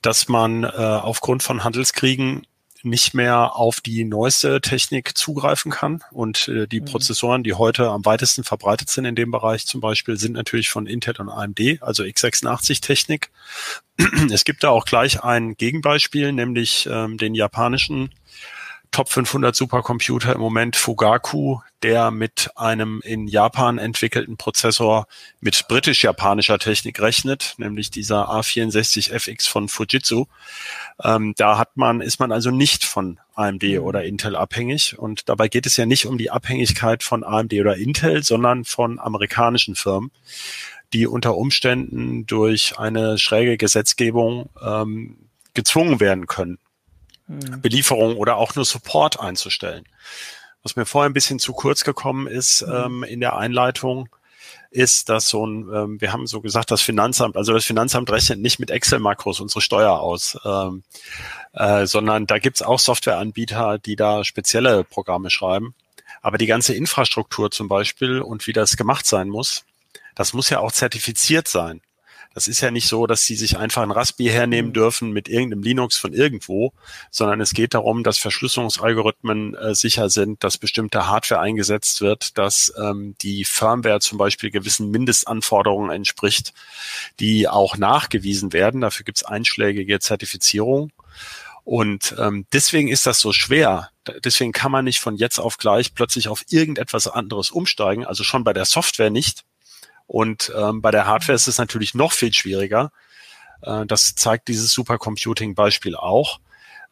dass 0.00 0.28
man 0.28 0.64
äh, 0.64 0.68
aufgrund 0.68 1.42
von 1.42 1.64
Handelskriegen 1.64 2.46
nicht 2.84 3.14
mehr 3.14 3.56
auf 3.56 3.80
die 3.80 4.04
neueste 4.04 4.60
Technik 4.60 5.16
zugreifen 5.16 5.70
kann. 5.70 6.02
Und 6.10 6.48
äh, 6.48 6.66
die 6.66 6.80
mhm. 6.80 6.86
Prozessoren, 6.86 7.42
die 7.42 7.54
heute 7.54 7.88
am 7.88 8.04
weitesten 8.04 8.44
verbreitet 8.44 8.90
sind 8.90 9.04
in 9.04 9.14
dem 9.14 9.30
Bereich 9.30 9.66
zum 9.66 9.80
Beispiel, 9.80 10.16
sind 10.16 10.32
natürlich 10.32 10.70
von 10.70 10.86
Intel 10.86 11.16
und 11.20 11.28
AMD, 11.28 11.82
also 11.82 12.02
x86-Technik. 12.02 13.30
Es 14.32 14.44
gibt 14.44 14.64
da 14.64 14.70
auch 14.70 14.84
gleich 14.84 15.22
ein 15.22 15.54
Gegenbeispiel, 15.56 16.32
nämlich 16.32 16.88
ähm, 16.90 17.18
den 17.18 17.34
japanischen 17.34 18.10
Top 18.92 19.08
500 19.08 19.56
Supercomputer 19.56 20.34
im 20.34 20.40
Moment 20.40 20.76
Fugaku, 20.76 21.60
der 21.82 22.10
mit 22.10 22.50
einem 22.56 23.00
in 23.02 23.26
Japan 23.26 23.78
entwickelten 23.78 24.36
Prozessor 24.36 25.06
mit 25.40 25.66
britisch-japanischer 25.66 26.58
Technik 26.58 27.00
rechnet, 27.00 27.54
nämlich 27.56 27.90
dieser 27.90 28.30
A64FX 28.30 29.48
von 29.48 29.68
Fujitsu. 29.68 30.26
Ähm, 31.02 31.32
da 31.38 31.56
hat 31.56 31.76
man, 31.76 32.02
ist 32.02 32.20
man 32.20 32.32
also 32.32 32.50
nicht 32.50 32.84
von 32.84 33.18
AMD 33.34 33.62
mhm. 33.62 33.78
oder 33.78 34.04
Intel 34.04 34.36
abhängig. 34.36 34.98
Und 34.98 35.28
dabei 35.30 35.48
geht 35.48 35.64
es 35.64 35.78
ja 35.78 35.86
nicht 35.86 36.04
um 36.04 36.18
die 36.18 36.30
Abhängigkeit 36.30 37.02
von 37.02 37.24
AMD 37.24 37.54
oder 37.54 37.76
Intel, 37.76 38.22
sondern 38.22 38.66
von 38.66 38.98
amerikanischen 38.98 39.74
Firmen, 39.74 40.10
die 40.92 41.06
unter 41.06 41.36
Umständen 41.36 42.26
durch 42.26 42.78
eine 42.78 43.16
schräge 43.16 43.56
Gesetzgebung 43.56 44.50
ähm, 44.62 45.16
gezwungen 45.54 45.98
werden 45.98 46.26
können, 46.26 46.58
mhm. 47.26 47.60
Belieferung 47.60 48.16
oder 48.16 48.36
auch 48.36 48.54
nur 48.54 48.64
Support 48.64 49.20
einzustellen. 49.20 49.84
Was 50.62 50.76
mir 50.76 50.86
vorher 50.86 51.10
ein 51.10 51.14
bisschen 51.14 51.38
zu 51.38 51.52
kurz 51.52 51.84
gekommen 51.84 52.26
ist 52.26 52.66
mhm. 52.66 52.72
ähm, 52.72 53.02
in 53.04 53.20
der 53.20 53.36
Einleitung, 53.36 54.08
ist, 54.72 55.08
dass 55.08 55.28
so 55.28 55.46
ein, 55.46 55.68
ähm, 55.72 56.00
wir 56.00 56.12
haben 56.12 56.26
so 56.26 56.40
gesagt, 56.40 56.70
das 56.70 56.80
Finanzamt, 56.80 57.36
also 57.36 57.52
das 57.52 57.64
Finanzamt 57.64 58.10
rechnet 58.10 58.40
nicht 58.40 58.58
mit 58.58 58.70
Excel-Makros 58.70 59.40
unsere 59.40 59.60
Steuer 59.60 60.00
aus, 60.00 60.38
ähm, 60.44 60.82
äh, 61.52 61.86
sondern 61.86 62.26
da 62.26 62.38
gibt's 62.38 62.62
auch 62.62 62.78
Softwareanbieter, 62.78 63.78
die 63.78 63.96
da 63.96 64.24
spezielle 64.24 64.84
Programme 64.84 65.30
schreiben. 65.30 65.74
Aber 66.22 66.38
die 66.38 66.46
ganze 66.46 66.74
Infrastruktur 66.74 67.50
zum 67.50 67.68
Beispiel 67.68 68.20
und 68.20 68.46
wie 68.46 68.52
das 68.52 68.76
gemacht 68.76 69.06
sein 69.06 69.28
muss, 69.28 69.64
das 70.14 70.32
muss 70.32 70.50
ja 70.50 70.60
auch 70.60 70.72
zertifiziert 70.72 71.48
sein. 71.48 71.80
Das 72.34 72.46
ist 72.46 72.60
ja 72.60 72.70
nicht 72.70 72.88
so, 72.88 73.06
dass 73.06 73.22
sie 73.22 73.36
sich 73.36 73.58
einfach 73.58 73.82
ein 73.82 73.90
Raspi 73.90 74.26
hernehmen 74.26 74.70
mhm. 74.70 74.74
dürfen 74.74 75.10
mit 75.12 75.28
irgendeinem 75.28 75.62
Linux 75.62 75.96
von 75.96 76.12
irgendwo, 76.12 76.72
sondern 77.10 77.40
es 77.40 77.52
geht 77.52 77.74
darum, 77.74 78.02
dass 78.02 78.18
Verschlüsselungsalgorithmen 78.18 79.54
äh, 79.54 79.74
sicher 79.74 80.08
sind, 80.10 80.42
dass 80.44 80.58
bestimmte 80.58 81.06
Hardware 81.06 81.40
eingesetzt 81.40 82.00
wird, 82.00 82.38
dass 82.38 82.72
ähm, 82.78 83.14
die 83.20 83.44
Firmware 83.44 84.00
zum 84.00 84.18
Beispiel 84.18 84.50
gewissen 84.50 84.90
Mindestanforderungen 84.90 85.90
entspricht, 85.90 86.52
die 87.20 87.48
auch 87.48 87.76
nachgewiesen 87.76 88.52
werden. 88.52 88.80
Dafür 88.80 89.04
gibt 89.04 89.18
es 89.18 89.24
einschlägige 89.24 90.00
Zertifizierung. 90.00 90.90
Und 91.64 92.16
ähm, 92.18 92.46
deswegen 92.52 92.88
ist 92.88 93.06
das 93.06 93.20
so 93.20 93.32
schwer. 93.32 93.90
Deswegen 94.24 94.52
kann 94.52 94.72
man 94.72 94.84
nicht 94.84 95.00
von 95.00 95.16
jetzt 95.16 95.38
auf 95.38 95.58
gleich 95.58 95.94
plötzlich 95.94 96.28
auf 96.28 96.44
irgendetwas 96.48 97.06
anderes 97.06 97.50
umsteigen, 97.50 98.04
also 98.04 98.24
schon 98.24 98.42
bei 98.42 98.52
der 98.52 98.64
Software 98.64 99.10
nicht. 99.10 99.44
Und 100.06 100.52
ähm, 100.56 100.82
bei 100.82 100.90
der 100.90 101.06
Hardware 101.06 101.34
ist 101.34 101.48
es 101.48 101.58
natürlich 101.58 101.94
noch 101.94 102.12
viel 102.12 102.32
schwieriger. 102.32 102.92
Äh, 103.62 103.86
das 103.86 104.14
zeigt 104.14 104.48
dieses 104.48 104.72
Supercomputing-Beispiel 104.72 105.96
auch. 105.96 106.40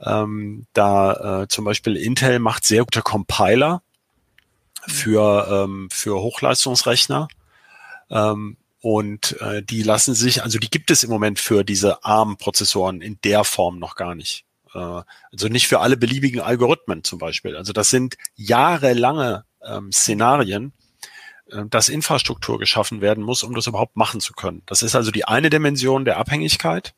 Ähm, 0.00 0.66
da 0.72 1.42
äh, 1.42 1.48
zum 1.48 1.64
Beispiel 1.64 1.96
Intel 1.96 2.38
macht 2.38 2.64
sehr 2.64 2.84
gute 2.84 3.02
Compiler 3.02 3.82
für, 4.86 5.46
ähm, 5.50 5.88
für 5.90 6.20
Hochleistungsrechner. 6.20 7.28
Ähm, 8.10 8.56
und 8.82 9.38
äh, 9.42 9.62
die 9.62 9.82
lassen 9.82 10.14
sich, 10.14 10.42
also 10.42 10.58
die 10.58 10.70
gibt 10.70 10.90
es 10.90 11.04
im 11.04 11.10
Moment 11.10 11.38
für 11.38 11.64
diese 11.64 12.02
ARM-Prozessoren 12.02 13.02
in 13.02 13.18
der 13.24 13.44
Form 13.44 13.78
noch 13.78 13.94
gar 13.94 14.14
nicht. 14.14 14.46
Äh, 14.74 14.78
also 14.78 15.48
nicht 15.48 15.68
für 15.68 15.80
alle 15.80 15.98
beliebigen 15.98 16.40
Algorithmen 16.40 17.04
zum 17.04 17.18
Beispiel. 17.18 17.56
Also 17.56 17.74
das 17.74 17.90
sind 17.90 18.16
jahrelange 18.36 19.44
ähm, 19.62 19.92
Szenarien, 19.92 20.72
dass 21.68 21.88
Infrastruktur 21.88 22.58
geschaffen 22.58 23.00
werden 23.00 23.24
muss, 23.24 23.42
um 23.42 23.54
das 23.54 23.66
überhaupt 23.66 23.96
machen 23.96 24.20
zu 24.20 24.32
können. 24.32 24.62
Das 24.66 24.82
ist 24.82 24.94
also 24.94 25.10
die 25.10 25.24
eine 25.24 25.50
Dimension 25.50 26.04
der 26.04 26.16
Abhängigkeit, 26.16 26.94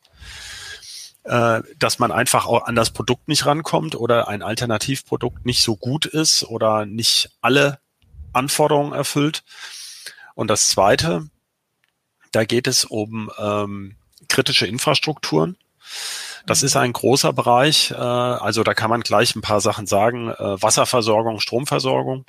äh, 1.23 1.61
dass 1.79 1.99
man 1.99 2.11
einfach 2.11 2.45
auch 2.45 2.65
an 2.65 2.75
das 2.75 2.91
Produkt 2.91 3.27
nicht 3.27 3.45
rankommt 3.45 3.95
oder 3.95 4.27
ein 4.27 4.41
Alternativprodukt 4.41 5.45
nicht 5.45 5.61
so 5.61 5.75
gut 5.75 6.05
ist 6.05 6.43
oder 6.43 6.85
nicht 6.85 7.29
alle 7.41 7.79
Anforderungen 8.33 8.93
erfüllt. 8.93 9.43
Und 10.35 10.49
das 10.49 10.67
zweite, 10.67 11.29
da 12.31 12.43
geht 12.45 12.67
es 12.67 12.85
um 12.85 13.31
ähm, 13.37 13.95
kritische 14.27 14.67
Infrastrukturen. 14.67 15.55
Das 16.45 16.63
ist 16.63 16.75
ein 16.75 16.91
großer 16.91 17.31
Bereich. 17.31 17.91
Äh, 17.91 17.95
also 17.95 18.63
da 18.63 18.73
kann 18.73 18.89
man 18.89 19.01
gleich 19.01 19.35
ein 19.35 19.41
paar 19.41 19.61
Sachen 19.61 19.87
sagen. 19.87 20.29
Äh, 20.29 20.61
Wasserversorgung, 20.61 21.39
Stromversorgung. 21.39 22.25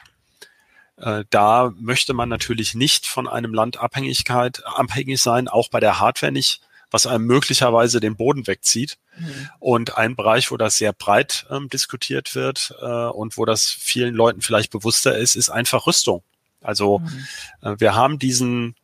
Äh, 0.96 1.24
da 1.30 1.72
möchte 1.76 2.14
man 2.14 2.28
natürlich 2.28 2.74
nicht 2.74 3.06
von 3.06 3.28
einem 3.28 3.54
Land 3.54 3.78
Abhängigkeit, 3.78 4.62
abhängig 4.64 5.20
sein, 5.20 5.48
auch 5.48 5.68
bei 5.68 5.80
der 5.80 6.00
Hardware 6.00 6.32
nicht, 6.32 6.60
was 6.90 7.06
einem 7.06 7.26
möglicherweise 7.26 7.98
den 7.98 8.16
Boden 8.16 8.46
wegzieht. 8.46 8.98
Mhm. 9.18 9.48
Und 9.58 9.96
ein 9.98 10.14
Bereich, 10.14 10.50
wo 10.50 10.56
das 10.56 10.76
sehr 10.76 10.92
breit 10.92 11.46
ähm, 11.50 11.68
diskutiert 11.68 12.34
wird 12.34 12.74
äh, 12.80 12.84
und 12.84 13.36
wo 13.36 13.44
das 13.44 13.68
vielen 13.70 14.14
Leuten 14.14 14.42
vielleicht 14.42 14.70
bewusster 14.70 15.16
ist, 15.16 15.34
ist 15.34 15.50
einfach 15.50 15.86
Rüstung. 15.86 16.22
Also 16.60 17.00
mhm. 17.00 17.26
äh, 17.62 17.80
wir 17.80 17.94
haben 17.94 18.18
diesen 18.18 18.76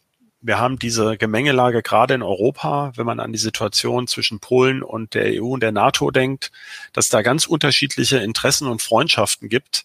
wir 0.42 0.58
haben 0.58 0.78
diese 0.78 1.18
Gemengelage 1.18 1.82
gerade 1.82 2.14
in 2.14 2.22
Europa, 2.22 2.92
wenn 2.96 3.04
man 3.04 3.20
an 3.20 3.32
die 3.32 3.38
Situation 3.38 4.06
zwischen 4.06 4.40
Polen 4.40 4.82
und 4.82 5.12
der 5.12 5.42
EU 5.42 5.48
und 5.48 5.60
der 5.60 5.72
NATO 5.72 6.10
denkt, 6.10 6.50
dass 6.94 7.10
da 7.10 7.20
ganz 7.20 7.44
unterschiedliche 7.44 8.18
Interessen 8.18 8.66
und 8.66 8.80
Freundschaften 8.80 9.50
gibt. 9.50 9.84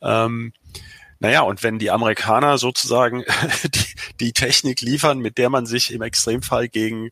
Ähm, 0.00 0.52
naja, 1.22 1.42
und 1.42 1.62
wenn 1.62 1.78
die 1.78 1.92
Amerikaner 1.92 2.58
sozusagen 2.58 3.22
die, 3.64 3.94
die 4.18 4.32
Technik 4.32 4.80
liefern, 4.80 5.20
mit 5.20 5.38
der 5.38 5.50
man 5.50 5.66
sich 5.66 5.92
im 5.92 6.02
Extremfall 6.02 6.68
gegen 6.68 7.10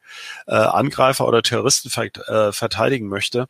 äh, 0.49 0.57
Angreifer 0.57 1.29
oder 1.29 1.43
Terroristen 1.43 1.91
ver 1.91 2.07
äh, 2.29 2.51
verteidigen 2.51 3.07
möchte, 3.07 3.47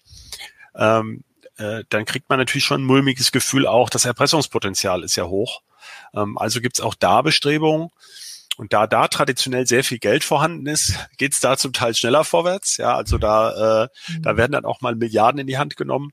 ähm, 0.76 1.24
äh, 1.56 1.84
dann 1.88 2.04
kriegt 2.04 2.28
man 2.28 2.38
natürlich 2.38 2.66
schon 2.66 2.82
ein 2.82 2.86
mulmiges 2.86 3.32
Gefühl 3.32 3.66
auch, 3.66 3.88
das 3.88 4.04
Erpressungspotenzial 4.04 5.02
ist 5.02 5.16
ja 5.16 5.24
hoch. 5.24 5.62
Ähm, 6.12 6.36
also 6.36 6.60
gibt's 6.60 6.82
auch 6.82 6.94
da 6.94 7.22
Bestrebungen. 7.22 7.88
Und 8.58 8.74
da 8.74 8.86
da 8.86 9.08
traditionell 9.08 9.66
sehr 9.66 9.82
viel 9.82 9.98
Geld 9.98 10.24
vorhanden 10.24 10.66
ist, 10.66 11.08
geht's 11.16 11.40
da 11.40 11.56
zum 11.56 11.72
Teil 11.72 11.94
schneller 11.94 12.24
vorwärts. 12.24 12.76
Ja, 12.76 12.94
also 12.96 13.16
da, 13.16 13.84
äh, 13.84 13.88
mhm. 14.08 14.22
da 14.22 14.36
werden 14.36 14.52
dann 14.52 14.66
auch 14.66 14.82
mal 14.82 14.94
Milliarden 14.94 15.40
in 15.40 15.46
die 15.46 15.56
Hand 15.56 15.78
genommen. 15.78 16.12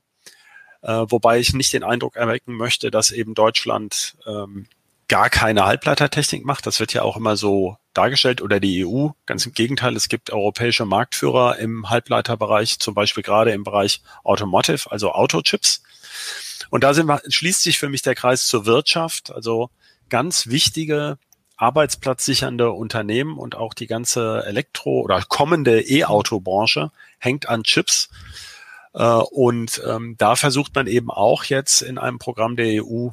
Äh, 0.82 1.04
wobei 1.08 1.38
ich 1.38 1.54
nicht 1.54 1.72
den 1.72 1.84
Eindruck 1.84 2.16
erwecken 2.16 2.54
möchte, 2.54 2.90
dass 2.90 3.10
eben 3.10 3.34
Deutschland 3.34 4.16
ähm, 4.26 4.66
gar 5.08 5.30
keine 5.30 5.64
Halbleitertechnik 5.64 6.44
macht. 6.44 6.66
Das 6.66 6.80
wird 6.80 6.92
ja 6.92 7.02
auch 7.02 7.16
immer 7.16 7.36
so 7.36 7.78
dargestellt 7.94 8.42
oder 8.42 8.60
die 8.60 8.86
EU. 8.86 9.08
Ganz 9.26 9.46
im 9.46 9.54
Gegenteil, 9.54 9.96
es 9.96 10.08
gibt 10.08 10.30
europäische 10.30 10.84
Marktführer 10.84 11.58
im 11.58 11.90
Halbleiterbereich, 11.90 12.78
zum 12.78 12.94
Beispiel 12.94 13.22
gerade 13.22 13.52
im 13.52 13.64
Bereich 13.64 14.02
Automotive, 14.22 14.90
also 14.90 15.12
Autochips. 15.12 15.82
Und 16.70 16.84
da 16.84 16.94
sind 16.94 17.06
wir, 17.06 17.22
schließt 17.26 17.62
sich 17.62 17.78
für 17.78 17.88
mich 17.88 18.02
der 18.02 18.14
Kreis 18.14 18.46
zur 18.46 18.66
Wirtschaft. 18.66 19.32
Also 19.32 19.70
ganz 20.10 20.48
wichtige 20.48 21.18
arbeitsplatzsichernde 21.56 22.70
Unternehmen 22.70 23.36
und 23.36 23.56
auch 23.56 23.74
die 23.74 23.88
ganze 23.88 24.44
Elektro- 24.46 25.00
oder 25.00 25.22
kommende 25.22 25.80
E-Auto-Branche 25.80 26.92
hängt 27.18 27.48
an 27.48 27.64
Chips. 27.64 28.10
Äh, 28.94 29.04
und 29.04 29.82
ähm, 29.86 30.16
da 30.18 30.36
versucht 30.36 30.74
man 30.74 30.86
eben 30.86 31.10
auch 31.10 31.44
jetzt 31.44 31.82
in 31.82 31.98
einem 31.98 32.18
Programm 32.18 32.56
der 32.56 32.84
EU 32.84 33.08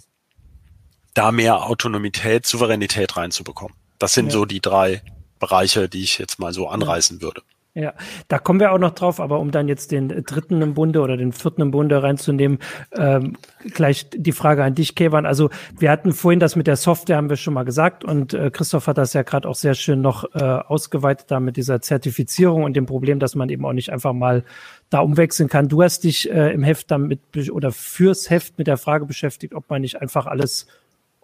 da 1.14 1.32
mehr 1.32 1.66
Autonomität, 1.66 2.46
Souveränität 2.46 3.16
reinzubekommen. 3.16 3.76
Das 4.00 4.14
sind 4.14 4.28
ja. 4.28 4.32
so 4.32 4.46
die 4.46 4.62
drei 4.62 5.02
Bereiche, 5.40 5.90
die 5.90 6.04
ich 6.04 6.18
jetzt 6.18 6.40
mal 6.40 6.54
so 6.54 6.68
anreißen 6.68 7.18
ja. 7.18 7.22
würde. 7.24 7.42
Ja, 7.78 7.94
da 8.30 8.40
kommen 8.40 8.62
wir 8.62 8.72
auch 8.72 8.78
noch 8.78 8.92
drauf, 8.92 9.20
aber 9.20 9.38
um 9.42 9.52
dann 9.52 9.68
jetzt 9.68 9.92
den 9.92 10.08
dritten 10.08 10.62
im 10.62 10.76
Bunde 10.76 11.02
oder 11.02 11.18
den 11.18 11.34
vierten 11.34 11.62
im 11.62 11.72
Bunde 11.72 12.02
reinzunehmen, 12.02 12.60
ähm, 12.94 13.36
gleich 13.74 14.10
die 14.16 14.32
Frage 14.32 14.64
an 14.64 14.76
dich, 14.76 14.96
Kevan. 14.96 15.26
Also 15.26 15.50
wir 15.78 15.92
hatten 15.92 16.14
vorhin 16.14 16.40
das 16.40 16.56
mit 16.56 16.68
der 16.68 16.78
Software, 16.78 17.18
haben 17.18 17.28
wir 17.30 17.36
schon 17.36 17.54
mal 17.54 17.66
gesagt, 17.66 18.06
und 18.06 18.34
äh, 18.34 18.50
Christoph 18.50 18.88
hat 18.88 18.98
das 18.98 19.12
ja 19.12 19.24
gerade 19.24 19.46
auch 19.50 19.56
sehr 19.56 19.74
schön 19.74 20.00
noch 20.00 20.24
äh, 20.36 20.42
ausgeweitet 20.42 21.30
da 21.32 21.42
mit 21.42 21.58
dieser 21.58 21.82
Zertifizierung 21.82 22.64
und 22.64 22.78
dem 22.78 22.86
Problem, 22.86 23.20
dass 23.20 23.36
man 23.36 23.50
eben 23.50 23.66
auch 23.66 23.74
nicht 23.74 23.92
einfach 23.92 24.14
mal 24.14 24.46
da 24.90 25.02
umwechseln 25.02 25.50
kann. 25.50 25.68
Du 25.68 25.84
hast 25.84 26.06
dich 26.06 26.32
äh, 26.32 26.54
im 26.54 26.64
Heft 26.64 26.90
damit 26.92 27.20
oder 27.52 27.74
fürs 27.74 28.30
Heft 28.30 28.58
mit 28.58 28.68
der 28.68 28.78
Frage 28.78 29.06
beschäftigt, 29.06 29.54
ob 29.54 29.70
man 29.70 29.82
nicht 29.82 30.02
einfach 30.02 30.28
alles 30.28 30.68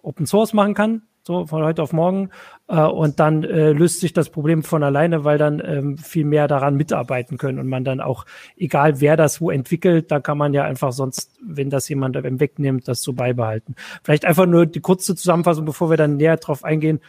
Open 0.02 0.26
Source 0.26 0.52
machen 0.52 0.74
kann, 0.74 1.00
so 1.24 1.46
von 1.46 1.62
heute 1.62 1.82
auf 1.82 1.92
morgen. 1.92 2.30
Äh, 2.68 2.82
und 2.82 3.20
dann 3.20 3.44
äh, 3.44 3.72
löst 3.72 4.00
sich 4.00 4.12
das 4.12 4.30
Problem 4.30 4.62
von 4.62 4.82
alleine, 4.82 5.24
weil 5.24 5.38
dann 5.38 5.62
ähm, 5.64 5.98
viel 5.98 6.24
mehr 6.24 6.48
daran 6.48 6.76
mitarbeiten 6.76 7.38
können 7.38 7.58
und 7.58 7.68
man 7.68 7.84
dann 7.84 8.00
auch, 8.00 8.26
egal 8.56 9.00
wer 9.00 9.16
das 9.16 9.40
wo 9.40 9.50
entwickelt, 9.50 10.10
da 10.10 10.20
kann 10.20 10.38
man 10.38 10.54
ja 10.54 10.64
einfach 10.64 10.92
sonst, 10.92 11.30
wenn 11.44 11.70
das 11.70 11.88
jemand 11.88 12.16
wegnimmt, 12.22 12.88
das 12.88 13.02
so 13.02 13.12
beibehalten. 13.12 13.76
Vielleicht 14.02 14.24
einfach 14.24 14.46
nur 14.46 14.66
die 14.66 14.80
kurze 14.80 15.14
Zusammenfassung, 15.14 15.64
bevor 15.64 15.90
wir 15.90 15.96
dann 15.96 16.16
näher 16.16 16.36
drauf 16.36 16.64
eingehen. 16.64 17.00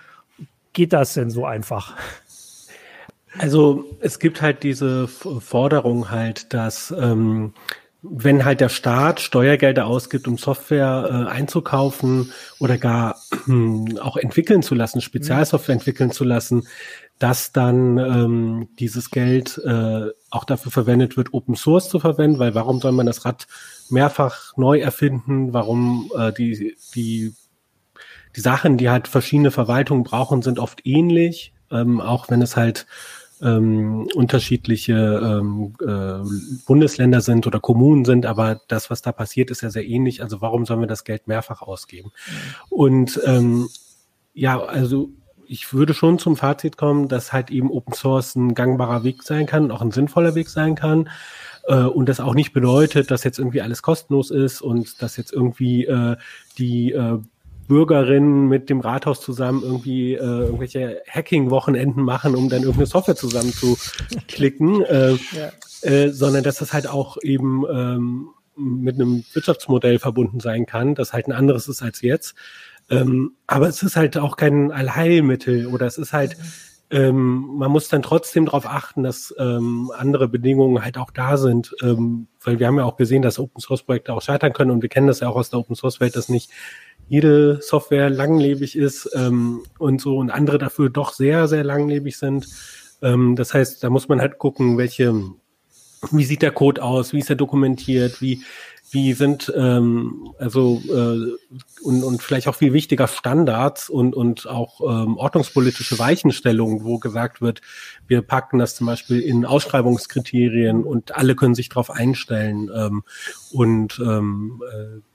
Geht 0.73 0.93
das 0.93 1.13
denn 1.13 1.29
so 1.29 1.45
einfach? 1.45 1.95
Also 3.37 3.85
es 3.99 4.19
gibt 4.19 4.41
halt 4.41 4.63
diese 4.63 5.07
Forderung 5.07 6.11
halt, 6.11 6.53
dass 6.53 6.91
ähm, 6.91 7.53
wenn 8.03 8.43
halt 8.43 8.59
der 8.59 8.69
Staat 8.69 9.21
Steuergelder 9.21 9.87
ausgibt, 9.87 10.27
um 10.27 10.37
Software 10.37 11.07
äh, 11.09 11.31
einzukaufen 11.31 12.31
oder 12.59 12.77
gar 12.77 13.15
äh, 13.47 13.99
auch 13.99 14.17
entwickeln 14.17 14.61
zu 14.61 14.75
lassen, 14.75 15.01
Spezialsoftware 15.01 15.75
entwickeln 15.75 16.11
zu 16.11 16.25
lassen, 16.25 16.67
dass 17.17 17.53
dann 17.53 17.97
ähm, 17.97 18.67
dieses 18.77 19.09
Geld 19.09 19.57
äh, 19.63 20.09
auch 20.29 20.43
dafür 20.43 20.71
verwendet 20.71 21.15
wird, 21.15 21.33
Open 21.33 21.55
Source 21.55 21.87
zu 21.87 21.99
verwenden, 21.99 22.39
weil 22.39 22.53
warum 22.55 22.81
soll 22.81 22.91
man 22.91 23.05
das 23.05 23.23
Rad 23.23 23.47
mehrfach 23.89 24.57
neu 24.57 24.79
erfinden? 24.79 25.53
Warum 25.53 26.11
äh, 26.17 26.33
die, 26.33 26.75
die, 26.93 27.33
die 28.35 28.41
Sachen, 28.41 28.77
die 28.77 28.89
halt 28.89 29.07
verschiedene 29.07 29.51
Verwaltungen 29.51 30.03
brauchen, 30.03 30.41
sind 30.41 30.59
oft 30.59 30.85
ähnlich, 30.85 31.53
ähm, 31.71 32.01
auch 32.01 32.29
wenn 32.29 32.41
es 32.41 32.57
halt 32.57 32.85
ähm, 33.43 34.07
unterschiedliche 34.15 34.93
ähm, 34.93 35.75
äh, 35.81 36.27
Bundesländer 36.65 37.21
sind 37.21 37.45
oder 37.45 37.59
Kommunen 37.59 38.05
sind, 38.05 38.25
aber 38.25 38.61
das, 38.67 38.89
was 38.89 39.01
da 39.01 39.11
passiert, 39.11 39.51
ist 39.51 39.61
ja 39.61 39.69
sehr 39.69 39.85
ähnlich. 39.85 40.21
Also 40.21 40.41
warum 40.41 40.65
sollen 40.65 40.79
wir 40.79 40.87
das 40.87 41.03
Geld 41.03 41.27
mehrfach 41.27 41.61
ausgeben? 41.61 42.11
Und 42.69 43.19
ähm, 43.25 43.67
ja, 44.33 44.61
also 44.61 45.09
ich 45.45 45.73
würde 45.73 45.93
schon 45.93 46.19
zum 46.19 46.37
Fazit 46.37 46.77
kommen, 46.77 47.07
dass 47.07 47.33
halt 47.33 47.51
eben 47.51 47.69
Open 47.69 47.93
Source 47.93 48.35
ein 48.35 48.55
gangbarer 48.55 49.03
Weg 49.03 49.23
sein 49.23 49.45
kann, 49.45 49.71
auch 49.71 49.81
ein 49.81 49.91
sinnvoller 49.91 50.35
Weg 50.35 50.49
sein 50.49 50.75
kann. 50.75 51.09
äh, 51.67 51.83
und 51.83 52.09
das 52.09 52.19
auch 52.19 52.33
nicht 52.33 52.53
bedeutet, 52.53 53.11
dass 53.11 53.23
jetzt 53.23 53.39
irgendwie 53.39 53.61
alles 53.61 53.81
kostenlos 53.81 54.31
ist 54.31 54.61
und 54.61 55.01
dass 55.01 55.17
jetzt 55.17 55.33
irgendwie 55.33 55.85
äh, 55.85 56.17
die 56.57 56.91
äh, 56.91 57.19
Bürgerinnen 57.67 58.47
mit 58.47 58.69
dem 58.69 58.79
Rathaus 58.79 59.21
zusammen 59.21 59.61
irgendwie 59.63 60.13
äh, 60.13 60.17
irgendwelche 60.17 61.01
Hacking-Wochenenden 61.09 62.03
machen, 62.03 62.35
um 62.35 62.49
dann 62.49 62.61
irgendeine 62.61 62.87
Software 62.87 63.15
zusammenzuklicken, 63.15 64.83
äh, 64.83 65.11
ja. 65.11 65.89
äh, 65.89 66.09
sondern 66.09 66.43
dass 66.43 66.57
das 66.57 66.73
halt 66.73 66.87
auch 66.87 67.17
eben 67.21 67.63
ähm, 67.71 68.27
mit 68.55 68.95
einem 68.95 69.23
Wirtschaftsmodell 69.33 69.99
verbunden 69.99 70.39
sein 70.39 70.65
kann, 70.65 70.95
das 70.95 71.13
halt 71.13 71.27
ein 71.27 71.31
anderes 71.31 71.67
ist 71.67 71.81
als 71.81 72.01
jetzt. 72.01 72.35
Ähm, 72.89 73.33
aber 73.47 73.67
es 73.67 73.81
ist 73.81 73.95
halt 73.95 74.17
auch 74.17 74.35
kein 74.35 74.71
Allheilmittel 74.71 75.67
oder 75.67 75.85
es 75.85 75.97
ist 75.97 76.13
halt, 76.13 76.37
ähm, 76.91 77.57
man 77.57 77.71
muss 77.71 77.87
dann 77.87 78.03
trotzdem 78.03 78.45
darauf 78.45 78.67
achten, 78.67 79.03
dass 79.03 79.33
ähm, 79.39 79.91
andere 79.97 80.27
Bedingungen 80.27 80.83
halt 80.83 80.97
auch 80.97 81.11
da 81.11 81.37
sind, 81.37 81.73
ähm, 81.81 82.27
weil 82.43 82.59
wir 82.59 82.67
haben 82.67 82.77
ja 82.77 82.83
auch 82.83 82.97
gesehen, 82.97 83.21
dass 83.21 83.39
Open 83.39 83.61
Source 83.61 83.83
Projekte 83.83 84.13
auch 84.13 84.21
scheitern 84.21 84.53
können 84.53 84.71
und 84.71 84.81
wir 84.81 84.89
kennen 84.89 85.07
das 85.07 85.21
ja 85.21 85.29
auch 85.29 85.35
aus 85.35 85.49
der 85.49 85.59
Open 85.59 85.75
Source 85.75 85.99
Welt, 86.01 86.15
dass 86.15 86.29
nicht 86.29 86.51
jede 87.13 87.61
Software 87.61 88.09
langlebig 88.09 88.75
ist 88.75 89.07
ähm, 89.13 89.61
und 89.77 90.01
so 90.01 90.17
und 90.17 90.31
andere 90.31 90.57
dafür 90.57 90.89
doch 90.89 91.13
sehr, 91.13 91.47
sehr 91.47 91.63
langlebig 91.63 92.17
sind. 92.17 92.47
Ähm, 93.03 93.35
das 93.35 93.53
heißt, 93.53 93.83
da 93.83 93.91
muss 93.91 94.07
man 94.07 94.19
halt 94.19 94.39
gucken, 94.39 94.79
welche, 94.79 95.13
wie 96.09 96.23
sieht 96.23 96.41
der 96.41 96.49
Code 96.49 96.81
aus, 96.81 97.13
wie 97.13 97.19
ist 97.19 97.29
er 97.29 97.35
dokumentiert, 97.35 98.19
wie 98.19 98.41
wie 98.89 99.13
sind 99.13 99.51
ähm, 99.55 100.33
also 100.39 100.81
äh, 100.87 101.83
und, 101.83 102.03
und 102.03 102.23
vielleicht 102.23 102.47
auch 102.47 102.55
viel 102.55 102.73
wichtiger 102.73 103.07
Standards 103.07 103.89
und 103.89 104.15
und 104.15 104.47
auch 104.47 104.81
ähm, 104.81 105.17
ordnungspolitische 105.17 105.99
Weichenstellungen, 105.99 106.83
wo 106.83 106.97
gesagt 106.97 107.41
wird, 107.41 107.61
wir 108.07 108.23
packen 108.23 108.57
das 108.57 108.75
zum 108.75 108.87
Beispiel 108.87 109.19
in 109.19 109.45
Ausschreibungskriterien 109.45 110.83
und 110.83 111.15
alle 111.15 111.35
können 111.35 111.53
sich 111.53 111.69
darauf 111.69 111.91
einstellen 111.91 112.71
ähm, 112.75 113.03
und 113.51 113.99
ähm, 114.03 114.63
äh, 114.67 115.12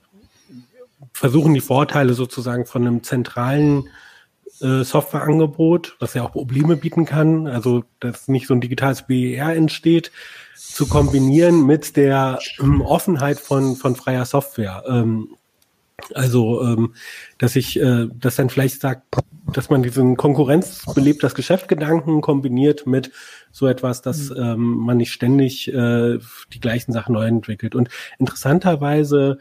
versuchen 1.12 1.54
die 1.54 1.60
Vorteile 1.60 2.14
sozusagen 2.14 2.66
von 2.66 2.86
einem 2.86 3.02
zentralen 3.02 3.88
äh, 4.60 4.82
Softwareangebot, 4.82 5.96
was 6.00 6.14
ja 6.14 6.22
auch 6.22 6.32
Probleme 6.32 6.76
bieten 6.76 7.04
kann, 7.04 7.46
also 7.46 7.84
dass 8.00 8.28
nicht 8.28 8.46
so 8.46 8.54
ein 8.54 8.60
digitales 8.60 9.06
BER 9.06 9.54
entsteht, 9.54 10.10
zu 10.56 10.86
kombinieren 10.86 11.66
mit 11.66 11.96
der 11.96 12.38
ähm, 12.60 12.80
Offenheit 12.80 13.38
von, 13.38 13.76
von 13.76 13.96
freier 13.96 14.24
Software. 14.24 14.84
Ähm, 14.88 15.36
also, 16.14 16.62
ähm, 16.62 16.94
dass 17.38 17.56
ich, 17.56 17.78
äh, 17.80 18.06
dass 18.12 18.36
dann 18.36 18.50
vielleicht 18.50 18.80
sagt, 18.80 19.02
dass 19.52 19.70
man 19.70 19.82
diesen 19.82 20.16
Konkurrenz 20.16 20.84
das 21.20 21.34
Geschäftgedanken 21.34 22.20
kombiniert 22.20 22.86
mit 22.86 23.10
so 23.50 23.66
etwas, 23.66 24.02
dass 24.02 24.30
mhm. 24.30 24.36
ähm, 24.36 24.76
man 24.78 24.96
nicht 24.96 25.12
ständig 25.12 25.68
äh, 25.68 26.18
die 26.52 26.60
gleichen 26.60 26.92
Sachen 26.92 27.14
neu 27.14 27.26
entwickelt. 27.26 27.74
Und 27.74 27.88
interessanterweise 28.18 29.38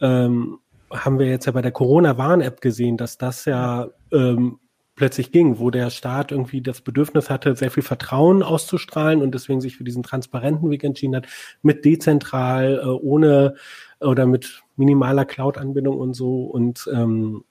ähm, 0.00 0.58
haben 0.92 1.18
wir 1.18 1.26
jetzt 1.26 1.46
ja 1.46 1.52
bei 1.52 1.62
der 1.62 1.72
Corona-Warn-App 1.72 2.60
gesehen, 2.60 2.96
dass 2.96 3.18
das 3.18 3.44
ja 3.44 3.88
ähm, 4.12 4.58
plötzlich 4.94 5.32
ging, 5.32 5.58
wo 5.58 5.70
der 5.70 5.90
Staat 5.90 6.32
irgendwie 6.32 6.60
das 6.60 6.80
Bedürfnis 6.80 7.30
hatte, 7.30 7.56
sehr 7.56 7.70
viel 7.70 7.82
Vertrauen 7.82 8.42
auszustrahlen 8.42 9.22
und 9.22 9.34
deswegen 9.34 9.60
sich 9.60 9.76
für 9.76 9.84
diesen 9.84 10.02
transparenten 10.02 10.70
Weg 10.70 10.84
entschieden 10.84 11.16
hat, 11.16 11.26
mit 11.62 11.84
dezentral, 11.84 12.80
äh, 12.82 12.86
ohne 12.86 13.54
oder 14.00 14.26
mit 14.26 14.62
minimaler 14.76 15.24
Cloud-Anbindung 15.24 15.98
und 15.98 16.14
so 16.14 16.44
und 16.44 16.88
ähm, 16.92 17.44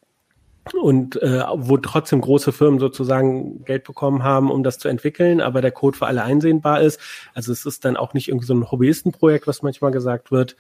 und 0.79 1.21
äh, 1.21 1.43
wo 1.55 1.77
trotzdem 1.77 2.21
große 2.21 2.51
Firmen 2.51 2.79
sozusagen 2.79 3.65
Geld 3.65 3.83
bekommen 3.83 4.24
haben, 4.24 4.51
um 4.51 4.62
das 4.63 4.77
zu 4.77 4.89
entwickeln, 4.89 5.41
aber 5.41 5.60
der 5.62 5.71
Code 5.71 5.98
für 5.98 6.05
alle 6.05 6.24
einsehbar 6.24 6.81
ist. 6.81 7.00
Also 7.33 7.51
es 7.51 7.65
ist 7.65 7.83
dann 7.83 7.98
auch 7.98 8.13
nicht 8.13 8.27
irgendwie 8.27 8.45
so 8.45 8.53
ein 8.53 8.69
Hobbyistenprojekt, 8.69 9.48
was 9.48 9.63
manchmal 9.63 9.91
gesagt 9.91 10.31
wird. 10.31 10.55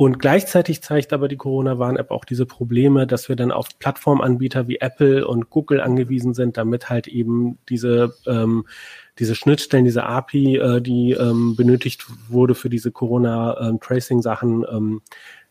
Und 0.00 0.18
gleichzeitig 0.18 0.80
zeigt 0.80 1.12
aber 1.12 1.28
die 1.28 1.36
Corona-Warn-App 1.36 2.10
auch 2.10 2.24
diese 2.24 2.46
Probleme, 2.46 3.06
dass 3.06 3.28
wir 3.28 3.36
dann 3.36 3.52
auf 3.52 3.68
Plattformanbieter 3.78 4.66
wie 4.66 4.78
Apple 4.80 5.28
und 5.28 5.50
Google 5.50 5.82
angewiesen 5.82 6.32
sind, 6.32 6.56
damit 6.56 6.88
halt 6.88 7.06
eben 7.06 7.58
diese, 7.68 8.14
ähm, 8.26 8.64
diese 9.18 9.34
Schnittstellen, 9.34 9.84
diese 9.84 10.04
API, 10.04 10.56
äh, 10.56 10.80
die 10.80 11.10
ähm, 11.10 11.54
benötigt 11.54 12.06
wurde 12.30 12.54
für 12.54 12.70
diese 12.70 12.90
Corona-Tracing-Sachen, 12.92 14.64
ähm, 14.72 15.02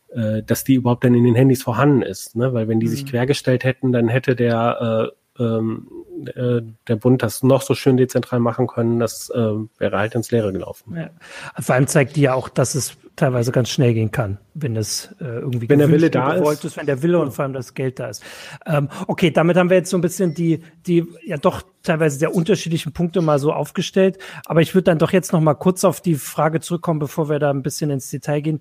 äh, 0.08 0.42
dass 0.42 0.64
die 0.64 0.74
überhaupt 0.74 1.04
dann 1.04 1.14
in 1.14 1.22
den 1.22 1.36
Handys 1.36 1.62
vorhanden 1.62 2.02
ist. 2.02 2.34
Ne? 2.34 2.52
Weil 2.52 2.66
wenn 2.66 2.80
die 2.80 2.86
mhm. 2.86 2.90
sich 2.90 3.06
quergestellt 3.06 3.62
hätten, 3.62 3.92
dann 3.92 4.08
hätte 4.08 4.34
der 4.34 5.12
äh, 5.12 5.19
ähm, 5.40 5.88
äh, 6.34 6.60
der 6.86 6.96
Bund 6.96 7.22
das 7.22 7.42
noch 7.42 7.62
so 7.62 7.74
schön 7.74 7.96
dezentral 7.96 8.40
machen 8.40 8.66
können, 8.66 9.00
das 9.00 9.30
äh, 9.30 9.54
wäre 9.78 9.98
halt 9.98 10.14
ins 10.14 10.30
Leere 10.30 10.52
gelaufen. 10.52 10.96
Ja. 10.96 11.10
Vor 11.58 11.74
allem 11.74 11.86
zeigt 11.86 12.16
die 12.16 12.22
ja 12.22 12.34
auch, 12.34 12.48
dass 12.48 12.74
es 12.74 12.96
teilweise 13.16 13.52
ganz 13.52 13.68
schnell 13.68 13.94
gehen 13.94 14.10
kann, 14.10 14.38
wenn 14.54 14.76
es 14.76 15.14
äh, 15.20 15.24
irgendwie 15.24 15.68
wenn 15.68 15.78
der 15.78 15.90
Wille 15.90 16.10
da 16.10 16.34
ist. 16.34 16.64
ist, 16.64 16.76
wenn 16.76 16.86
der 16.86 17.02
Wille 17.02 17.18
und 17.18 17.32
vor 17.32 17.44
allem 17.44 17.52
das 17.52 17.74
Geld 17.74 17.98
da 17.98 18.08
ist. 18.08 18.22
Ähm, 18.66 18.88
okay, 19.06 19.30
damit 19.30 19.56
haben 19.56 19.68
wir 19.68 19.76
jetzt 19.76 19.90
so 19.90 19.98
ein 19.98 20.00
bisschen 20.00 20.34
die 20.34 20.62
die 20.86 21.06
ja 21.24 21.36
doch 21.36 21.62
teilweise 21.82 22.18
sehr 22.18 22.34
unterschiedlichen 22.34 22.92
Punkte 22.92 23.20
mal 23.20 23.38
so 23.38 23.52
aufgestellt. 23.52 24.18
Aber 24.46 24.62
ich 24.62 24.74
würde 24.74 24.84
dann 24.84 24.98
doch 24.98 25.12
jetzt 25.12 25.32
noch 25.32 25.40
mal 25.40 25.54
kurz 25.54 25.84
auf 25.84 26.00
die 26.00 26.14
Frage 26.14 26.60
zurückkommen, 26.60 27.00
bevor 27.00 27.28
wir 27.28 27.38
da 27.38 27.50
ein 27.50 27.62
bisschen 27.62 27.90
ins 27.90 28.10
Detail 28.10 28.40
gehen. 28.40 28.60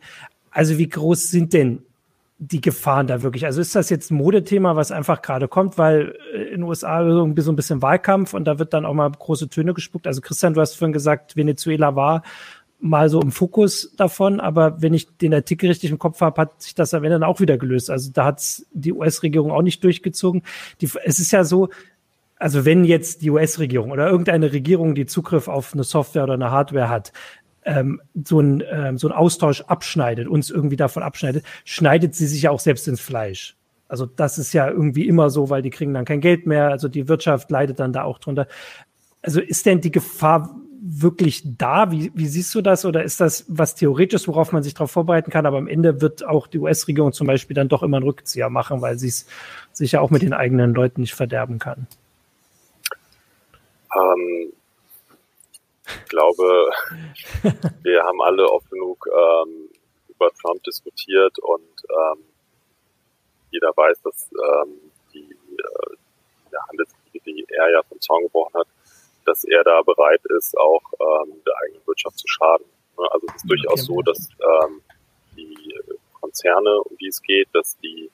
Also 0.51 0.77
wie 0.77 0.89
groß 0.89 1.29
sind 1.29 1.53
denn 1.53 1.83
die 2.41 2.61
Gefahren 2.61 3.05
da 3.07 3.21
wirklich? 3.21 3.45
Also 3.45 3.59
ist 3.59 3.75
das 3.75 3.89
jetzt 3.89 4.11
ein 4.11 4.15
Modethema, 4.15 4.77
was 4.77 4.91
einfach 4.91 5.21
gerade 5.21 5.49
kommt, 5.49 5.77
weil 5.77 6.15
äh, 6.33 6.43
in 6.43 6.61
den 6.61 6.63
USA 6.63 7.05
so 7.05 7.23
ein 7.25 7.35
bisschen 7.35 7.81
Wahlkampf 7.81 8.33
und 8.33 8.45
da 8.45 8.57
wird 8.57 8.73
dann 8.73 8.85
auch 8.85 8.93
mal 8.93 9.11
große 9.11 9.49
Töne 9.49 9.73
gespuckt. 9.73 10.07
Also 10.07 10.21
Christian, 10.21 10.53
du 10.53 10.61
hast 10.61 10.75
vorhin 10.75 10.93
gesagt, 10.93 11.35
Venezuela 11.35 11.95
war 11.95 12.23
mal 12.79 13.09
so 13.09 13.21
im 13.21 13.33
Fokus 13.33 13.93
davon, 13.97 14.39
aber 14.39 14.81
wenn 14.81 14.93
ich 14.93 15.17
den 15.17 15.33
Artikel 15.33 15.67
richtig 15.67 15.91
im 15.91 15.99
Kopf 15.99 16.21
habe, 16.21 16.41
hat 16.41 16.61
sich 16.61 16.75
das 16.75 16.93
am 16.93 17.03
Ende 17.03 17.19
dann 17.19 17.27
auch 17.27 17.41
wieder 17.41 17.57
gelöst. 17.57 17.89
Also 17.89 18.09
da 18.13 18.23
hat 18.23 18.41
die 18.71 18.93
US-Regierung 18.93 19.51
auch 19.51 19.61
nicht 19.61 19.83
durchgezogen. 19.83 20.43
Die, 20.79 20.89
es 21.03 21.19
ist 21.19 21.31
ja 21.31 21.43
so, 21.43 21.67
also 22.37 22.63
wenn 22.63 22.85
jetzt 22.85 23.21
die 23.21 23.31
US-Regierung 23.31 23.91
oder 23.91 24.09
irgendeine 24.09 24.53
Regierung, 24.53 24.95
die 24.95 25.05
Zugriff 25.05 25.49
auf 25.49 25.73
eine 25.73 25.83
Software 25.83 26.23
oder 26.23 26.35
eine 26.35 26.51
Hardware 26.51 26.87
hat, 26.87 27.11
ähm, 27.65 28.01
so, 28.25 28.39
ein, 28.39 28.63
ähm, 28.69 28.97
so 28.97 29.07
ein 29.07 29.13
Austausch 29.13 29.61
abschneidet, 29.61 30.27
uns 30.27 30.49
irgendwie 30.49 30.75
davon 30.75 31.03
abschneidet, 31.03 31.43
schneidet 31.65 32.15
sie 32.15 32.27
sich 32.27 32.43
ja 32.43 32.51
auch 32.51 32.59
selbst 32.59 32.87
ins 32.87 33.01
Fleisch. 33.01 33.55
Also 33.87 34.05
das 34.05 34.37
ist 34.37 34.53
ja 34.53 34.69
irgendwie 34.69 35.07
immer 35.07 35.29
so, 35.29 35.49
weil 35.49 35.61
die 35.61 35.71
kriegen 35.71 35.93
dann 35.93 36.05
kein 36.05 36.21
Geld 36.21 36.45
mehr, 36.45 36.69
also 36.69 36.87
die 36.87 37.07
Wirtschaft 37.07 37.49
leidet 37.49 37.79
dann 37.79 37.91
da 37.91 38.03
auch 38.03 38.19
drunter. 38.19 38.47
Also 39.21 39.41
ist 39.41 39.65
denn 39.65 39.81
die 39.81 39.91
Gefahr 39.91 40.55
wirklich 40.81 41.43
da? 41.57 41.91
Wie, 41.91 42.11
wie 42.15 42.27
siehst 42.27 42.53
du 42.55 42.61
das? 42.61 42.85
Oder 42.85 43.03
ist 43.03 43.19
das 43.19 43.45
was 43.47 43.75
Theoretisches, 43.75 44.27
worauf 44.27 44.51
man 44.51 44.63
sich 44.63 44.73
darauf 44.73 44.91
vorbereiten 44.91 45.31
kann? 45.31 45.45
Aber 45.45 45.57
am 45.57 45.67
Ende 45.67 46.01
wird 46.01 46.25
auch 46.25 46.47
die 46.47 46.59
US-Regierung 46.59 47.11
zum 47.11 47.27
Beispiel 47.27 47.55
dann 47.55 47.67
doch 47.67 47.83
immer 47.83 47.97
einen 47.97 48.05
Rückzieher 48.05 48.49
machen, 48.49 48.81
weil 48.81 48.97
sie 48.97 49.07
es 49.07 49.25
sich 49.73 49.93
ja 49.93 50.01
auch 50.01 50.09
mit 50.09 50.21
den 50.21 50.33
eigenen 50.33 50.73
Leuten 50.73 51.01
nicht 51.01 51.15
verderben 51.15 51.59
kann. 51.59 51.87
Ähm, 53.95 54.53
ich 56.03 56.09
glaube, 56.09 56.71
wir 57.83 58.03
haben 58.03 58.21
alle 58.21 58.49
oft 58.49 58.69
genug 58.69 59.07
ähm, 59.07 59.69
über 60.07 60.31
Trump 60.41 60.63
diskutiert 60.63 61.37
und 61.39 61.83
ähm, 61.89 62.23
jeder 63.51 63.71
weiß, 63.75 64.01
dass 64.01 64.29
ähm, 64.31 64.91
die 65.13 65.31
äh, 65.31 65.95
der 66.51 66.65
Handelskriege, 66.67 67.19
die 67.25 67.45
er 67.49 67.71
ja 67.71 67.83
vom 67.83 67.99
Zaun 68.01 68.23
gebrochen 68.23 68.59
hat, 68.59 68.67
dass 69.25 69.43
er 69.43 69.63
da 69.63 69.81
bereit 69.81 70.21
ist, 70.37 70.57
auch 70.57 70.81
ähm, 70.99 71.41
der 71.45 71.53
eigenen 71.63 71.85
Wirtschaft 71.85 72.17
zu 72.17 72.27
schaden. 72.27 72.65
Ne, 72.97 73.07
also 73.11 73.27
es 73.27 73.35
ist 73.35 73.45
okay. 73.45 73.55
durchaus 73.55 73.85
so, 73.85 74.01
dass 74.01 74.29
ähm, 74.39 74.81
die 75.37 75.73
Konzerne, 76.13 76.81
um 76.81 76.97
die 76.97 77.07
es 77.07 77.21
geht, 77.21 77.47
dass 77.53 77.77
die 77.79 78.11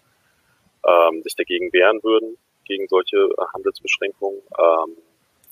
ähm, 0.85 1.23
sich 1.23 1.35
dagegen 1.35 1.71
wehren 1.73 2.03
würden, 2.03 2.37
gegen 2.65 2.87
solche 2.87 3.29
Handelsbeschränkungen. 3.53 4.41
Ähm, 4.57 4.97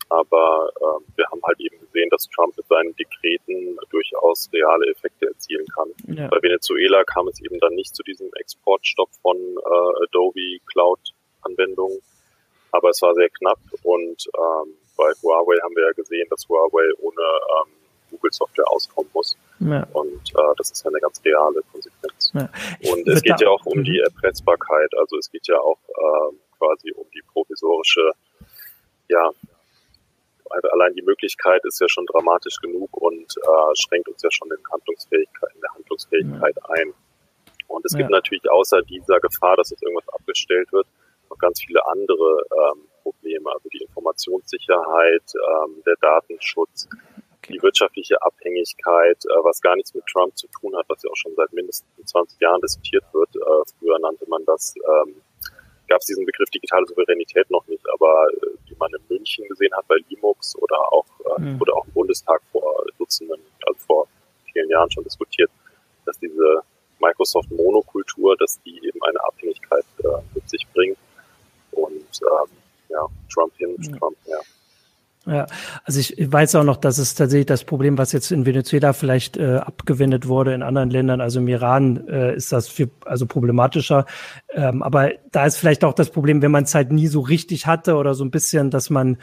aber 0.09 0.71
ähm, 0.81 1.05
wir 1.15 1.25
haben 1.27 1.41
halt 1.43 1.59
eben 1.59 1.79
gesehen, 1.79 2.09
dass 2.09 2.27
Trump 2.29 2.55
mit 2.57 2.67
seinen 2.67 2.95
Dekreten 2.95 3.77
durchaus 3.89 4.49
reale 4.53 4.91
Effekte 4.91 5.27
erzielen 5.27 5.65
kann. 5.73 5.89
Ja. 6.15 6.27
Bei 6.27 6.41
Venezuela 6.41 7.03
kam 7.03 7.27
es 7.27 7.41
eben 7.41 7.59
dann 7.59 7.73
nicht 7.75 7.95
zu 7.95 8.03
diesem 8.03 8.29
Exportstopp 8.39 9.09
von 9.21 9.37
äh, 9.37 10.03
Adobe 10.03 10.59
Cloud-Anwendungen, 10.71 11.99
aber 12.71 12.89
es 12.89 13.01
war 13.01 13.13
sehr 13.15 13.29
knapp 13.29 13.59
und 13.83 14.27
ähm, 14.37 14.73
bei 14.95 15.11
Huawei 15.21 15.57
haben 15.61 15.75
wir 15.75 15.85
ja 15.85 15.91
gesehen, 15.91 16.27
dass 16.29 16.47
Huawei 16.47 16.89
ohne 16.99 17.21
ähm, 17.21 17.71
Google-Software 18.11 18.69
auskommen 18.69 19.09
muss. 19.13 19.37
Ja. 19.59 19.87
Und 19.93 20.29
äh, 20.35 20.53
das 20.57 20.71
ist 20.71 20.83
ja 20.83 20.89
eine 20.89 20.99
ganz 20.99 21.21
reale 21.25 21.61
Konsequenz. 21.71 22.31
Ja. 22.33 22.49
Und 22.91 23.07
es 23.07 23.21
geht 23.21 23.39
ja 23.41 23.49
auch 23.49 23.65
um 23.65 23.83
die 23.83 23.99
mhm. 23.99 24.05
Erpressbarkeit. 24.05 24.91
Also 24.97 25.17
es 25.17 25.31
geht 25.31 25.47
ja 25.47 25.59
auch 25.59 25.79
äh, 25.89 26.35
quasi 26.57 26.91
um 26.91 27.05
die 27.13 27.21
provisorische, 27.33 28.11
ja, 29.09 29.31
allein 30.71 30.93
die 30.93 31.01
Möglichkeit 31.01 31.61
ist 31.65 31.79
ja 31.79 31.87
schon 31.89 32.05
dramatisch 32.05 32.57
genug 32.61 32.95
und 32.97 33.35
äh, 33.37 33.75
schränkt 33.75 34.07
uns 34.09 34.21
ja 34.21 34.29
schon 34.31 34.49
in, 34.51 34.63
Handlungsfähigkeit, 34.71 35.49
in 35.55 35.61
der 35.61 35.73
Handlungsfähigkeit 35.73 36.55
ja. 36.55 36.69
ein. 36.69 36.93
Und 37.67 37.85
es 37.85 37.95
gibt 37.95 38.09
natürlich 38.09 38.49
außer 38.49 38.81
dieser 38.83 39.19
Gefahr, 39.19 39.55
dass 39.57 39.71
es 39.71 39.81
irgendwas 39.81 40.07
abgestellt 40.09 40.71
wird, 40.71 40.85
noch 41.29 41.37
ganz 41.37 41.61
viele 41.61 41.85
andere 41.87 42.45
ähm, 42.51 42.87
Probleme, 43.01 43.51
also 43.51 43.67
die 43.69 43.81
Informationssicherheit, 43.81 45.23
ähm, 45.35 45.81
der 45.85 45.95
Datenschutz, 45.99 46.87
die 47.49 47.61
wirtschaftliche 47.61 48.21
Abhängigkeit, 48.21 49.17
äh, 49.25 49.43
was 49.43 49.61
gar 49.61 49.75
nichts 49.75 49.93
mit 49.93 50.05
Trump 50.05 50.37
zu 50.37 50.47
tun 50.47 50.75
hat, 50.75 50.85
was 50.87 51.03
ja 51.03 51.09
auch 51.09 51.15
schon 51.15 51.35
seit 51.35 51.51
mindestens 51.53 51.89
20 52.05 52.39
Jahren 52.39 52.61
diskutiert 52.61 53.03
wird. 53.13 53.35
Äh, 53.35 53.71
früher 53.79 53.99
nannte 53.99 54.25
man 54.29 54.45
das, 54.45 54.75
ähm, 54.77 55.15
gab 55.87 55.99
es 55.99 56.05
diesen 56.05 56.25
Begriff 56.25 56.49
digitale 56.49 56.85
Souveränität 56.87 57.49
noch 57.49 57.65
nicht, 57.67 57.83
aber 57.93 58.27
äh, 58.41 58.47
wie 58.69 58.75
man 58.79 58.91
in 58.93 59.01
München 59.09 59.47
gesehen 59.47 59.73
hat 59.75 59.87
bei 59.87 59.97
Linux 60.09 60.55
oder 60.57 60.79
auch 60.91 61.05
äh, 61.37 61.41
mhm. 61.41 61.61
oder 61.61 61.75
auch 61.75 61.85
im 61.85 61.93
Bundestag 61.93 62.41
vor 62.51 62.83
Dutzenden, 62.97 63.39
also 63.65 63.79
vor 63.79 64.07
vielen 64.51 64.69
Jahren 64.69 64.89
schon 64.91 65.03
diskutiert, 65.03 65.49
dass 66.05 66.17
diese 66.19 66.61
Microsoft-Monokultur, 66.99 68.35
dass 68.37 68.61
die 68.63 68.77
eben 68.85 69.01
eine 69.03 69.23
Abhängigkeit 69.25 69.85
äh, 69.99 70.07
mit 70.33 70.49
sich 70.49 70.65
bringt. 70.73 70.97
Und 71.71 71.93
ähm, 72.21 72.49
ja, 72.89 73.05
Trump 73.31 73.53
hin, 73.57 73.75
mhm. 73.77 73.97
Trump 73.97 74.17
her. 74.25 74.39
Ja, 75.25 75.45
also 75.85 76.01
ich 76.01 76.15
weiß 76.17 76.55
auch 76.55 76.65
noch, 76.65 76.75
dass 76.75 76.97
es 76.97 77.15
tatsächlich 77.15 77.45
das 77.45 77.63
Problem, 77.63 77.97
was 77.97 78.11
jetzt 78.11 78.29
in 78.31 78.45
Venezuela 78.45 78.91
vielleicht 78.91 79.37
äh, 79.37 79.55
abgewendet 79.55 80.27
wurde, 80.27 80.53
in 80.53 80.61
anderen 80.61 80.89
Ländern, 80.89 81.21
also 81.21 81.39
im 81.39 81.47
Iran 81.47 82.07
äh, 82.09 82.35
ist 82.35 82.51
das 82.51 82.67
viel 82.67 82.91
also 83.05 83.25
problematischer. 83.25 84.05
Ähm, 84.53 84.83
aber 84.83 85.11
da 85.31 85.45
ist 85.45 85.57
vielleicht 85.57 85.85
auch 85.85 85.93
das 85.93 86.09
Problem, 86.09 86.41
wenn 86.41 86.51
man 86.51 86.65
es 86.65 86.75
halt 86.75 86.91
nie 86.91 87.07
so 87.07 87.21
richtig 87.21 87.67
hatte 87.67 87.95
oder 87.95 88.15
so 88.15 88.25
ein 88.25 88.31
bisschen, 88.31 88.69
dass 88.69 88.89
man 88.89 89.17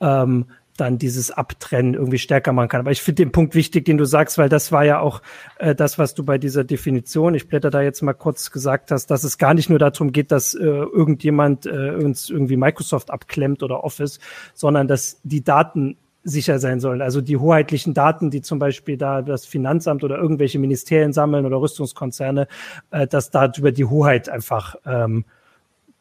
ähm, 0.00 0.46
dann 0.76 0.98
dieses 0.98 1.30
Abtrennen 1.30 1.94
irgendwie 1.94 2.18
stärker 2.18 2.52
machen 2.52 2.68
kann. 2.68 2.80
Aber 2.80 2.90
ich 2.90 3.02
finde 3.02 3.24
den 3.24 3.32
Punkt 3.32 3.54
wichtig, 3.54 3.84
den 3.84 3.98
du 3.98 4.04
sagst, 4.04 4.38
weil 4.38 4.48
das 4.48 4.72
war 4.72 4.84
ja 4.84 5.00
auch 5.00 5.22
äh, 5.58 5.74
das, 5.74 5.98
was 5.98 6.14
du 6.14 6.24
bei 6.24 6.38
dieser 6.38 6.64
Definition, 6.64 7.34
ich 7.34 7.48
blätter 7.48 7.70
da 7.70 7.82
jetzt 7.82 8.02
mal 8.02 8.14
kurz 8.14 8.50
gesagt 8.50 8.90
hast, 8.90 9.06
dass 9.06 9.24
es 9.24 9.38
gar 9.38 9.54
nicht 9.54 9.70
nur 9.70 9.78
darum 9.78 10.12
geht, 10.12 10.32
dass 10.32 10.54
äh, 10.54 10.64
irgendjemand 10.64 11.66
äh, 11.66 11.90
uns 11.90 12.30
irgendwie 12.30 12.56
Microsoft 12.56 13.10
abklemmt 13.10 13.62
oder 13.62 13.84
Office, 13.84 14.18
sondern 14.54 14.88
dass 14.88 15.20
die 15.22 15.42
Daten 15.42 15.96
sicher 16.26 16.58
sein 16.58 16.80
sollen. 16.80 17.02
Also 17.02 17.20
die 17.20 17.36
hoheitlichen 17.36 17.94
Daten, 17.94 18.30
die 18.30 18.42
zum 18.42 18.58
Beispiel 18.58 18.96
da 18.96 19.22
das 19.22 19.46
Finanzamt 19.46 20.02
oder 20.02 20.18
irgendwelche 20.18 20.58
Ministerien 20.58 21.12
sammeln 21.12 21.46
oder 21.46 21.60
Rüstungskonzerne, 21.60 22.48
äh, 22.90 23.06
dass 23.06 23.30
da 23.30 23.50
über 23.56 23.70
die 23.70 23.84
Hoheit 23.84 24.28
einfach, 24.28 24.74
ähm, 24.84 25.24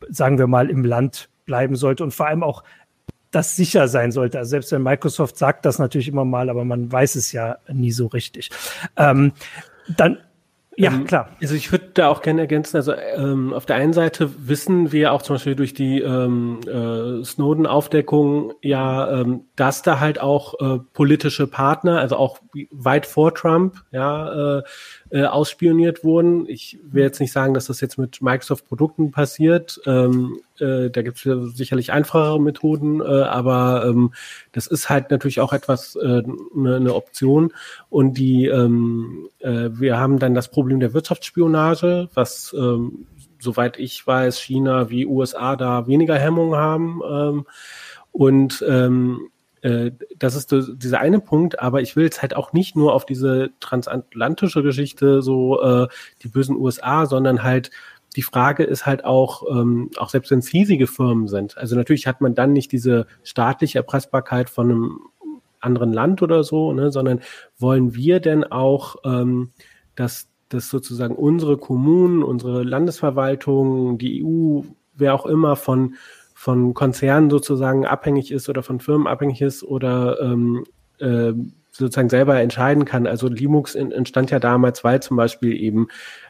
sagen 0.09 0.39
wir 0.39 0.47
mal, 0.47 0.69
im 0.69 0.83
Land 0.83 1.29
bleiben 1.45 1.75
sollte 1.75 2.03
und 2.03 2.11
vor 2.11 2.27
allem 2.27 2.43
auch 2.43 2.63
das 3.31 3.55
sicher 3.55 3.87
sein 3.87 4.11
sollte. 4.11 4.37
Also 4.37 4.49
selbst 4.49 4.71
wenn 4.71 4.83
Microsoft 4.83 5.37
sagt 5.37 5.65
das 5.65 5.79
natürlich 5.79 6.07
immer 6.07 6.25
mal, 6.25 6.49
aber 6.49 6.65
man 6.65 6.91
weiß 6.91 7.15
es 7.15 7.31
ja 7.31 7.57
nie 7.71 7.91
so 7.91 8.07
richtig. 8.07 8.49
Ähm, 8.97 9.33
dann 9.87 10.17
ja, 10.77 10.91
ähm, 10.91 11.05
klar. 11.05 11.29
Also 11.41 11.55
ich 11.55 11.71
würde 11.71 11.91
da 11.93 12.09
auch 12.09 12.21
gerne 12.21 12.41
ergänzen, 12.41 12.75
also 12.75 12.93
ähm, 12.93 13.53
auf 13.53 13.65
der 13.65 13.77
einen 13.77 13.93
Seite 13.93 14.29
wissen 14.47 14.91
wir 14.91 15.13
auch 15.13 15.21
zum 15.21 15.35
Beispiel 15.35 15.55
durch 15.55 15.73
die 15.73 16.01
ähm, 16.01 16.59
äh, 16.67 17.23
Snowden-Aufdeckung 17.23 18.53
ja, 18.61 19.21
ähm, 19.21 19.45
dass 19.55 19.83
da 19.83 19.99
halt 19.99 20.19
auch 20.19 20.53
äh, 20.59 20.79
politische 20.93 21.47
Partner, 21.47 21.99
also 21.99 22.17
auch 22.17 22.39
weit 22.71 23.05
vor 23.05 23.33
Trump, 23.33 23.83
ja, 23.91 24.57
äh, 24.59 24.63
äh, 25.11 25.25
ausspioniert 25.25 26.03
wurden. 26.03 26.45
Ich 26.49 26.77
will 26.83 27.03
jetzt 27.03 27.21
nicht 27.21 27.31
sagen, 27.31 27.53
dass 27.53 27.67
das 27.67 27.79
jetzt 27.79 27.97
mit 27.97 28.21
Microsoft-Produkten 28.21 29.11
passiert. 29.11 29.79
Ähm, 29.85 30.39
äh, 30.61 30.89
da 30.89 31.01
gibt 31.01 31.25
es 31.25 31.57
sicherlich 31.57 31.91
einfachere 31.91 32.39
Methoden, 32.41 33.01
äh, 33.01 33.03
aber 33.03 33.85
ähm, 33.85 34.13
das 34.51 34.67
ist 34.67 34.89
halt 34.89 35.11
natürlich 35.11 35.39
auch 35.39 35.53
etwas 35.53 35.95
äh, 35.95 36.23
eine, 36.55 36.75
eine 36.75 36.95
Option. 36.95 37.53
Und 37.89 38.17
die 38.17 38.45
ähm, 38.47 39.29
äh, 39.39 39.69
wir 39.71 39.97
haben 39.97 40.19
dann 40.19 40.33
das 40.33 40.49
Problem 40.49 40.79
der 40.79 40.93
Wirtschaftsspionage, 40.93 42.09
was 42.13 42.55
ähm, 42.57 43.07
soweit 43.39 43.77
ich 43.77 44.05
weiß, 44.05 44.39
China 44.39 44.89
wie 44.89 45.05
USA 45.05 45.55
da 45.55 45.87
weniger 45.87 46.17
Hemmungen 46.17 46.55
haben. 46.55 47.01
Ähm, 47.09 47.45
und 48.11 48.63
ähm, 48.67 49.29
äh, 49.61 49.91
das 50.17 50.35
ist 50.35 50.51
dieser 50.51 50.99
eine 50.99 51.19
Punkt, 51.19 51.59
aber 51.59 51.81
ich 51.81 51.95
will 51.95 52.03
jetzt 52.03 52.21
halt 52.21 52.35
auch 52.35 52.53
nicht 52.53 52.75
nur 52.75 52.93
auf 52.93 53.05
diese 53.05 53.49
transatlantische 53.59 54.61
Geschichte, 54.61 55.21
so 55.21 55.61
äh, 55.61 55.87
die 56.21 56.27
bösen 56.27 56.55
USA, 56.55 57.05
sondern 57.07 57.41
halt 57.41 57.71
die 58.15 58.21
Frage 58.21 58.63
ist 58.63 58.85
halt 58.85 59.03
auch, 59.05 59.43
ähm, 59.49 59.91
auch 59.97 60.09
selbst 60.09 60.31
wenn 60.31 60.39
es 60.39 60.53
riesige 60.53 60.87
Firmen 60.87 61.27
sind, 61.27 61.57
also 61.57 61.75
natürlich 61.75 62.07
hat 62.07 62.21
man 62.21 62.35
dann 62.35 62.53
nicht 62.53 62.71
diese 62.71 63.07
staatliche 63.23 63.79
Erpressbarkeit 63.79 64.49
von 64.49 64.71
einem 64.71 64.99
anderen 65.59 65.93
Land 65.93 66.21
oder 66.21 66.43
so, 66.43 66.71
ne, 66.73 66.91
sondern 66.91 67.21
wollen 67.57 67.95
wir 67.95 68.19
denn 68.19 68.43
auch, 68.43 68.97
ähm, 69.03 69.51
dass, 69.95 70.27
dass 70.49 70.69
sozusagen 70.69 71.15
unsere 71.15 71.57
Kommunen, 71.57 72.23
unsere 72.23 72.63
Landesverwaltung, 72.63 73.97
die 73.97 74.23
EU, 74.23 74.61
wer 74.95 75.13
auch 75.13 75.25
immer 75.25 75.55
von 75.55 75.95
von 76.37 76.73
Konzernen 76.73 77.29
sozusagen 77.29 77.85
abhängig 77.85 78.29
ist 78.29 78.49
oder 78.49 78.61
von 78.61 78.81
Firmen 78.81 79.07
abhängig 79.07 79.41
ist 79.41 79.63
oder 79.63 80.19
ähm, 80.21 80.65
äh, 80.99 81.31
sozusagen 81.71 82.09
selber 82.09 82.39
entscheiden 82.39 82.85
kann. 82.85 83.07
Also 83.07 83.27
Linux 83.29 83.73
entstand 83.73 84.31
ja 84.31 84.39
damals, 84.39 84.83
weil 84.83 85.01
zum 85.01 85.17
Beispiel 85.17 85.53
eben 85.59 85.87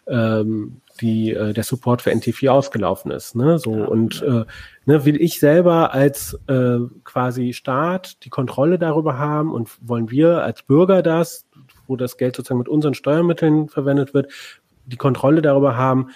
ähm, 0.08 0.82
die, 1.02 1.32
äh, 1.32 1.54
der 1.54 1.64
Support 1.64 2.02
für 2.02 2.12
NT4 2.12 2.50
ausgelaufen 2.50 3.12
ist. 3.12 3.36
Ne? 3.36 3.60
So 3.60 3.76
ja, 3.76 3.86
und 3.86 4.22
ja. 4.22 4.42
Äh, 4.42 4.46
ne, 4.86 5.06
will 5.06 5.22
ich 5.22 5.40
selber 5.40 5.94
als 5.94 6.40
äh, 6.48 6.80
quasi 7.04 7.54
Staat 7.54 8.24
die 8.24 8.30
Kontrolle 8.30 8.80
darüber 8.80 9.18
haben 9.18 9.54
und 9.54 9.70
wollen 9.82 10.10
wir 10.10 10.44
als 10.44 10.64
Bürger 10.64 11.02
das, 11.02 11.46
wo 11.88 11.96
das 11.96 12.18
Geld 12.18 12.36
sozusagen 12.36 12.60
mit 12.60 12.70
unseren 12.70 12.94
Steuermitteln 12.94 13.70
verwendet 13.70 14.14
wird, 14.14 14.32
die 14.86 14.98
Kontrolle 14.98 15.42
darüber 15.42 15.78
haben, 15.78 16.10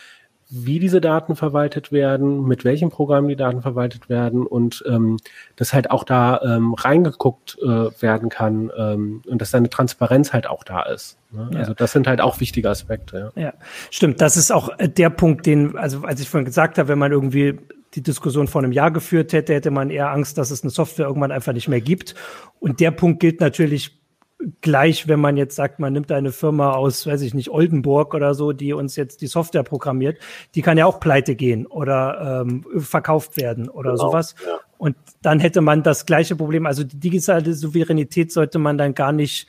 wie 0.49 0.79
diese 0.79 0.99
Daten 0.99 1.35
verwaltet 1.35 1.91
werden, 1.91 2.43
mit 2.45 2.65
welchem 2.65 2.89
Programm 2.89 3.27
die 3.27 3.35
Daten 3.35 3.61
verwaltet 3.61 4.09
werden 4.09 4.47
und 4.47 4.83
ähm, 4.87 5.17
dass 5.55 5.73
halt 5.73 5.91
auch 5.91 6.03
da 6.03 6.41
ähm, 6.41 6.73
reingeguckt 6.73 7.57
äh, 7.61 8.01
werden 8.01 8.29
kann 8.29 8.71
ähm, 8.75 9.21
und 9.27 9.41
dass 9.41 9.51
da 9.51 9.59
eine 9.59 9.69
Transparenz 9.69 10.33
halt 10.33 10.47
auch 10.47 10.63
da 10.63 10.81
ist. 10.81 11.19
Ne? 11.31 11.51
Ja. 11.53 11.59
Also 11.59 11.75
das 11.75 11.91
sind 11.91 12.07
halt 12.07 12.19
auch 12.19 12.39
wichtige 12.39 12.67
Aspekte. 12.67 13.31
Ja. 13.35 13.41
ja, 13.41 13.53
stimmt. 13.91 14.21
Das 14.21 14.37
ist 14.37 14.51
auch 14.51 14.69
äh, 14.79 14.89
der 14.89 15.11
Punkt, 15.11 15.45
den, 15.45 15.77
also 15.77 16.01
als 16.01 16.19
ich 16.19 16.29
vorhin 16.29 16.45
gesagt 16.45 16.79
habe, 16.79 16.89
wenn 16.89 16.99
man 16.99 17.11
irgendwie 17.11 17.59
die 17.93 18.01
Diskussion 18.03 18.47
vor 18.47 18.63
einem 18.63 18.71
Jahr 18.71 18.91
geführt 18.91 19.33
hätte, 19.33 19.53
hätte 19.53 19.71
man 19.71 19.91
eher 19.91 20.09
Angst, 20.11 20.37
dass 20.39 20.51
es 20.51 20.63
eine 20.63 20.71
Software 20.71 21.07
irgendwann 21.07 21.31
einfach 21.31 21.53
nicht 21.53 21.67
mehr 21.67 21.81
gibt. 21.81 22.15
Und 22.59 22.79
der 22.79 22.91
Punkt 22.91 23.19
gilt 23.19 23.39
natürlich 23.39 23.98
gleich, 24.61 25.07
wenn 25.07 25.19
man 25.19 25.37
jetzt 25.37 25.55
sagt, 25.55 25.79
man 25.79 25.93
nimmt 25.93 26.11
eine 26.11 26.31
Firma 26.31 26.71
aus, 26.71 27.05
weiß 27.05 27.21
ich 27.21 27.33
nicht, 27.33 27.49
Oldenburg 27.49 28.13
oder 28.13 28.33
so, 28.33 28.53
die 28.53 28.73
uns 28.73 28.95
jetzt 28.95 29.21
die 29.21 29.27
Software 29.27 29.63
programmiert, 29.63 30.17
die 30.55 30.61
kann 30.61 30.77
ja 30.77 30.85
auch 30.85 30.99
pleite 30.99 31.35
gehen 31.35 31.65
oder 31.65 32.43
ähm, 32.45 32.65
verkauft 32.77 33.37
werden 33.37 33.69
oder 33.69 33.91
genau, 33.91 34.09
sowas. 34.09 34.35
Ja. 34.45 34.59
Und 34.77 34.95
dann 35.21 35.39
hätte 35.39 35.59
man 35.61 35.83
das 35.83 36.05
gleiche 36.05 36.37
Problem. 36.37 36.65
Also 36.65 36.83
die 36.85 36.99
digitale 36.99 37.53
Souveränität 37.53 38.31
sollte 38.31 38.59
man 38.59 38.77
dann 38.77 38.93
gar 38.93 39.11
nicht 39.11 39.47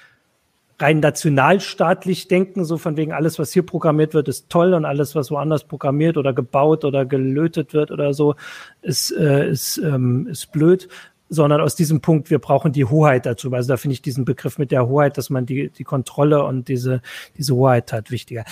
rein 0.81 1.01
nationalstaatlich 1.01 2.27
denken, 2.29 2.65
so 2.65 2.79
von 2.79 2.97
wegen 2.97 3.13
alles, 3.13 3.39
was 3.39 3.53
hier 3.53 3.65
programmiert 3.65 4.15
wird, 4.15 4.29
ist 4.29 4.49
toll 4.49 4.73
und 4.75 4.85
alles, 4.85 5.15
was 5.15 5.31
woanders 5.31 5.65
programmiert 5.65 6.17
oder 6.17 6.33
gebaut 6.33 6.85
oder 6.85 7.05
gelötet 7.05 7.75
wird 7.75 7.91
oder 7.91 8.15
so, 8.15 8.35
ist, 8.81 9.11
äh, 9.13 9.51
ist, 9.51 9.79
ähm, 9.79 10.27
ist 10.27 10.53
blöd, 10.53 10.89
sondern 11.31 11.61
aus 11.61 11.77
diesem 11.77 12.01
Punkt, 12.01 12.29
wir 12.31 12.41
brauchen 12.41 12.73
die 12.73 12.85
Hoheit 12.85 13.25
dazu. 13.25 13.53
Also 13.53 13.69
da 13.69 13.77
finde 13.77 13.95
ich 13.95 14.03
diesen 14.03 14.25
Begriff 14.25 14.59
mit 14.59 14.73
der 14.73 14.89
Hoheit, 14.89 15.17
dass 15.17 15.31
man 15.31 15.47
die, 15.47 15.71
die 15.71 15.85
Kontrolle 15.85 16.45
und 16.45 16.69
diese, 16.69 17.01
diese 17.39 17.55
Hoheit 17.55 17.93
hat, 17.93 18.11
wichtiger. 18.11 18.45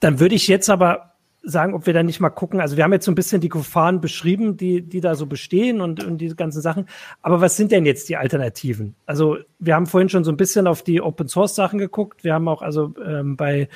Dann 0.00 0.20
würde 0.20 0.34
ich 0.34 0.48
jetzt 0.48 0.68
aber 0.68 1.14
sagen, 1.48 1.74
ob 1.74 1.86
wir 1.86 1.94
da 1.94 2.02
nicht 2.02 2.20
mal 2.20 2.30
gucken. 2.30 2.60
Also 2.60 2.76
wir 2.76 2.84
haben 2.84 2.92
jetzt 2.92 3.06
so 3.06 3.10
ein 3.10 3.14
bisschen 3.14 3.40
die 3.40 3.48
Gefahren 3.48 4.00
beschrieben, 4.00 4.56
die, 4.56 4.82
die 4.82 5.00
da 5.00 5.14
so 5.14 5.26
bestehen 5.26 5.80
und, 5.80 6.04
und 6.04 6.18
diese 6.18 6.36
ganzen 6.36 6.60
Sachen. 6.60 6.86
Aber 7.22 7.40
was 7.40 7.56
sind 7.56 7.72
denn 7.72 7.86
jetzt 7.86 8.08
die 8.08 8.16
Alternativen? 8.16 8.94
Also 9.06 9.38
wir 9.58 9.74
haben 9.74 9.86
vorhin 9.86 10.08
schon 10.08 10.24
so 10.24 10.30
ein 10.30 10.36
bisschen 10.36 10.66
auf 10.66 10.82
die 10.82 11.00
Open 11.00 11.28
Source 11.28 11.54
Sachen 11.54 11.78
geguckt. 11.78 12.22
Wir 12.22 12.34
haben 12.34 12.48
auch 12.48 12.60
also 12.60 12.94
ähm, 13.04 13.36
bei 13.36 13.68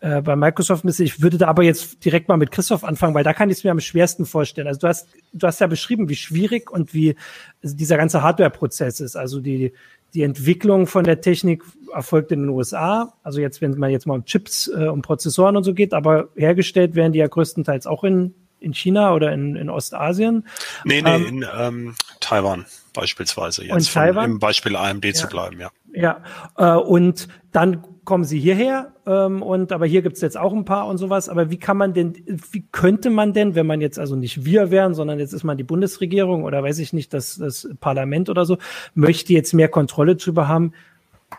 äh, 0.00 0.22
bei 0.22 0.36
Microsoft 0.36 0.84
ein 0.84 0.88
Ich 0.98 1.20
würde 1.22 1.38
da 1.38 1.48
aber 1.48 1.64
jetzt 1.64 2.04
direkt 2.04 2.28
mal 2.28 2.36
mit 2.36 2.50
Christoph 2.50 2.84
anfangen, 2.84 3.14
weil 3.14 3.24
da 3.24 3.34
kann 3.34 3.50
ich 3.50 3.58
es 3.58 3.64
mir 3.64 3.72
am 3.72 3.80
schwersten 3.80 4.24
vorstellen. 4.24 4.66
Also 4.66 4.80
du 4.80 4.88
hast 4.88 5.08
du 5.32 5.46
hast 5.46 5.60
ja 5.60 5.66
beschrieben, 5.66 6.08
wie 6.08 6.16
schwierig 6.16 6.70
und 6.70 6.94
wie 6.94 7.14
dieser 7.62 7.96
ganze 7.96 8.22
Hardware-Prozess 8.22 9.00
ist. 9.00 9.16
Also 9.16 9.40
die 9.40 9.72
die 10.14 10.22
Entwicklung 10.22 10.86
von 10.86 11.04
der 11.04 11.20
Technik 11.20 11.62
erfolgt 11.92 12.32
in 12.32 12.40
den 12.40 12.48
USA. 12.50 13.14
Also 13.22 13.40
jetzt, 13.40 13.60
wenn 13.60 13.78
man 13.78 13.90
jetzt 13.90 14.06
mal 14.06 14.14
um 14.14 14.24
Chips, 14.24 14.68
äh, 14.68 14.86
um 14.86 15.02
Prozessoren 15.02 15.56
und 15.56 15.64
so 15.64 15.74
geht, 15.74 15.94
aber 15.94 16.28
hergestellt 16.36 16.94
werden 16.94 17.12
die 17.12 17.18
ja 17.18 17.26
größtenteils 17.26 17.86
auch 17.86 18.04
in, 18.04 18.34
in 18.60 18.74
China 18.74 19.14
oder 19.14 19.32
in, 19.32 19.56
in 19.56 19.70
Ostasien. 19.70 20.46
Nee, 20.84 21.02
nee, 21.02 21.10
ähm, 21.10 21.26
in 21.26 21.46
ähm, 21.58 21.94
Taiwan 22.20 22.66
beispielsweise. 22.92 23.64
Jetzt 23.64 23.90
von, 23.90 24.02
Taiwan? 24.02 24.24
im 24.32 24.38
Beispiel 24.38 24.76
AMD 24.76 25.04
ja. 25.04 25.12
zu 25.12 25.28
bleiben, 25.28 25.60
ja. 25.60 25.70
Ja, 25.92 26.22
äh, 26.56 26.78
und 26.78 27.28
dann 27.52 27.84
kommen 28.08 28.24
sie 28.24 28.40
hierher 28.40 28.94
ähm, 29.06 29.42
und 29.42 29.70
aber 29.70 29.84
hier 29.84 30.00
gibt's 30.00 30.22
jetzt 30.22 30.38
auch 30.38 30.54
ein 30.54 30.64
paar 30.64 30.86
und 30.86 30.96
sowas. 30.96 31.28
Aber 31.28 31.50
wie 31.50 31.58
kann 31.58 31.76
man 31.76 31.92
denn, 31.92 32.14
wie 32.52 32.64
könnte 32.72 33.10
man 33.10 33.34
denn, 33.34 33.54
wenn 33.54 33.66
man 33.66 33.82
jetzt 33.82 33.98
also 33.98 34.16
nicht 34.16 34.46
wir 34.46 34.70
wären, 34.70 34.94
sondern 34.94 35.18
jetzt 35.18 35.34
ist 35.34 35.44
man 35.44 35.58
die 35.58 35.62
Bundesregierung 35.62 36.44
oder 36.44 36.62
weiß 36.62 36.78
ich 36.78 36.94
nicht, 36.94 37.12
das, 37.12 37.36
das 37.36 37.68
Parlament 37.80 38.30
oder 38.30 38.46
so, 38.46 38.56
möchte 38.94 39.34
jetzt 39.34 39.52
mehr 39.52 39.68
Kontrolle 39.68 40.16
drüber 40.16 40.48
haben? 40.48 40.72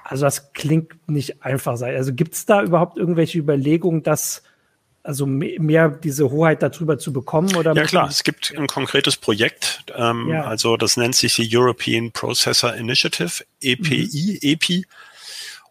Also 0.03 0.25
das 0.25 0.53
klingt 0.53 0.93
nicht 1.09 1.43
einfach 1.43 1.75
sein. 1.75 1.95
Also 1.95 2.13
gibt's 2.13 2.45
da 2.45 2.61
überhaupt 2.61 2.99
irgendwelche 2.99 3.39
Überlegungen, 3.39 4.03
dass 4.03 4.43
also 5.01 5.25
mehr 5.25 5.89
diese 5.89 6.29
Hoheit 6.29 6.61
darüber 6.61 6.99
zu 6.99 7.11
bekommen? 7.11 7.55
Oder 7.55 7.73
ja 7.73 7.85
klar, 7.85 8.07
es 8.09 8.23
gibt 8.23 8.53
ein 8.55 8.67
konkretes 8.67 9.17
Projekt, 9.17 9.85
ähm, 9.95 10.29
ja. 10.29 10.43
also 10.43 10.77
das 10.77 10.97
nennt 10.97 11.15
sich 11.15 11.33
die 11.33 11.49
European 11.51 12.11
Processor 12.11 12.75
Initiative, 12.75 13.43
EPI, 13.59 14.37
mhm. 14.39 14.49
EPI, 14.51 14.85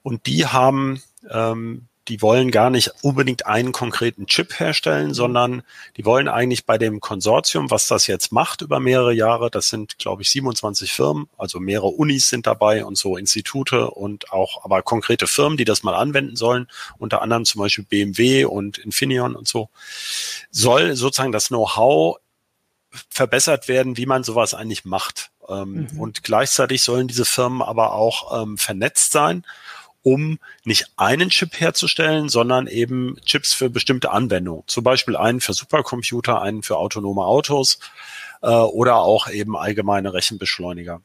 und 0.02 0.26
die 0.26 0.46
haben 0.46 1.02
ähm, 1.30 1.88
die 2.08 2.22
wollen 2.22 2.50
gar 2.50 2.70
nicht 2.70 2.92
unbedingt 3.02 3.46
einen 3.46 3.72
konkreten 3.72 4.26
Chip 4.26 4.58
herstellen, 4.58 5.12
sondern 5.12 5.62
die 5.96 6.04
wollen 6.04 6.26
eigentlich 6.26 6.64
bei 6.64 6.78
dem 6.78 7.00
Konsortium, 7.00 7.70
was 7.70 7.86
das 7.86 8.06
jetzt 8.06 8.32
macht 8.32 8.62
über 8.62 8.80
mehrere 8.80 9.12
Jahre, 9.12 9.50
das 9.50 9.68
sind, 9.68 9.98
glaube 9.98 10.22
ich, 10.22 10.30
27 10.30 10.92
Firmen, 10.92 11.28
also 11.36 11.60
mehrere 11.60 11.88
Unis 11.88 12.28
sind 12.28 12.46
dabei 12.46 12.84
und 12.84 12.96
so 12.96 13.16
Institute 13.16 13.90
und 13.90 14.32
auch 14.32 14.64
aber 14.64 14.82
konkrete 14.82 15.26
Firmen, 15.26 15.58
die 15.58 15.66
das 15.66 15.82
mal 15.82 15.94
anwenden 15.94 16.36
sollen, 16.36 16.68
unter 16.98 17.20
anderem 17.22 17.44
zum 17.44 17.60
Beispiel 17.60 17.84
BMW 17.84 18.44
und 18.46 18.78
Infineon 18.78 19.36
und 19.36 19.46
so, 19.46 19.68
soll 20.50 20.96
sozusagen 20.96 21.32
das 21.32 21.48
Know-how 21.48 22.16
verbessert 23.10 23.68
werden, 23.68 23.98
wie 23.98 24.06
man 24.06 24.24
sowas 24.24 24.54
eigentlich 24.54 24.86
macht. 24.86 25.30
Ähm, 25.46 25.88
mhm. 25.92 26.00
Und 26.00 26.24
gleichzeitig 26.24 26.82
sollen 26.82 27.06
diese 27.06 27.26
Firmen 27.26 27.60
aber 27.60 27.92
auch 27.92 28.42
ähm, 28.42 28.56
vernetzt 28.56 29.12
sein 29.12 29.44
um 30.08 30.38
nicht 30.64 30.86
einen 30.96 31.28
Chip 31.28 31.60
herzustellen, 31.60 32.28
sondern 32.28 32.66
eben 32.66 33.16
Chips 33.24 33.52
für 33.52 33.68
bestimmte 33.68 34.10
Anwendungen. 34.10 34.62
Zum 34.66 34.82
Beispiel 34.84 35.16
einen 35.16 35.40
für 35.40 35.52
Supercomputer, 35.52 36.40
einen 36.40 36.62
für 36.62 36.78
autonome 36.78 37.22
Autos 37.22 37.78
äh, 38.42 38.48
oder 38.48 38.96
auch 38.96 39.28
eben 39.28 39.56
allgemeine 39.56 40.14
Rechenbeschleuniger. 40.14 41.02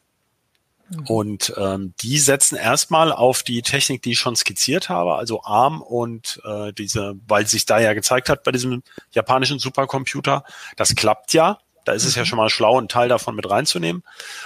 Mhm. 0.90 1.08
Und 1.08 1.54
ähm, 1.58 1.94
die 2.02 2.18
setzen 2.18 2.56
erstmal 2.56 3.12
auf 3.12 3.44
die 3.44 3.62
Technik, 3.62 4.02
die 4.04 4.12
ich 4.12 4.20
schon 4.20 4.38
skizziert 4.38 4.88
habe, 4.88 5.16
also 5.16 5.44
ARM 5.44 5.82
und 5.82 6.42
äh, 6.46 6.72
diese, 6.72 7.16
weil 7.28 7.46
sich 7.46 7.66
da 7.66 7.80
ja 7.80 7.94
gezeigt 7.94 8.30
hat 8.30 8.44
bei 8.44 8.52
diesem 8.52 8.84
japanischen 9.12 9.60
Supercomputer, 9.60 10.46
das 10.78 10.96
klappt 10.96 11.34
ja. 11.34 11.60
Da 11.86 11.94
ist 11.94 12.06
es 12.06 12.16
ja 12.16 12.22
mhm. 12.22 12.26
schon 12.26 12.38
mal 12.38 12.50
schlau, 12.50 12.78
einen 12.78 12.88
Teil 12.88 13.10
davon 13.10 13.36
mit 13.36 13.50
reinzunehmen. 13.50 14.04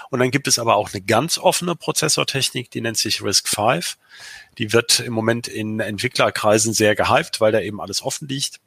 Und 0.10 0.20
dann 0.20 0.32
gibt 0.32 0.48
es 0.48 0.60
aber 0.60 0.76
auch 0.76 0.92
eine 0.94 1.02
ganz 1.02 1.38
offene 1.38 1.76
Prozessortechnik, 1.76 2.72
die 2.72 2.82
nennt 2.82 2.98
sich 2.98 3.22
RISC-V. 3.22 3.80
Die 4.58 4.74
wird 4.74 5.00
im 5.00 5.14
Moment 5.14 5.48
in 5.48 5.80
Entwicklerkreisen 5.80 6.74
sehr 6.74 6.96
gehypt, 6.96 7.40
weil 7.40 7.52
da 7.52 7.60
eben 7.60 7.80
alles 7.80 8.02
offen 8.02 8.28
liegt. 8.28 8.60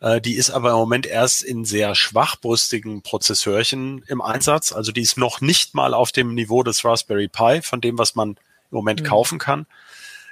Äh, 0.00 0.20
die 0.20 0.34
ist 0.34 0.50
aber 0.50 0.70
im 0.70 0.76
Moment 0.76 1.06
erst 1.06 1.42
in 1.42 1.64
sehr 1.64 1.94
schwachbrüstigen 1.94 3.02
Prozessorchen 3.02 4.02
im 4.06 4.20
Einsatz. 4.20 4.72
Also 4.72 4.92
die 4.92 5.02
ist 5.02 5.16
noch 5.16 5.40
nicht 5.40 5.74
mal 5.74 5.94
auf 5.94 6.12
dem 6.12 6.34
Niveau 6.34 6.62
des 6.62 6.84
Raspberry 6.84 7.28
Pi, 7.28 7.62
von 7.62 7.80
dem, 7.80 7.98
was 7.98 8.14
man 8.14 8.30
im 8.30 8.36
Moment 8.70 9.02
mhm. 9.02 9.06
kaufen 9.06 9.38
kann. 9.38 9.66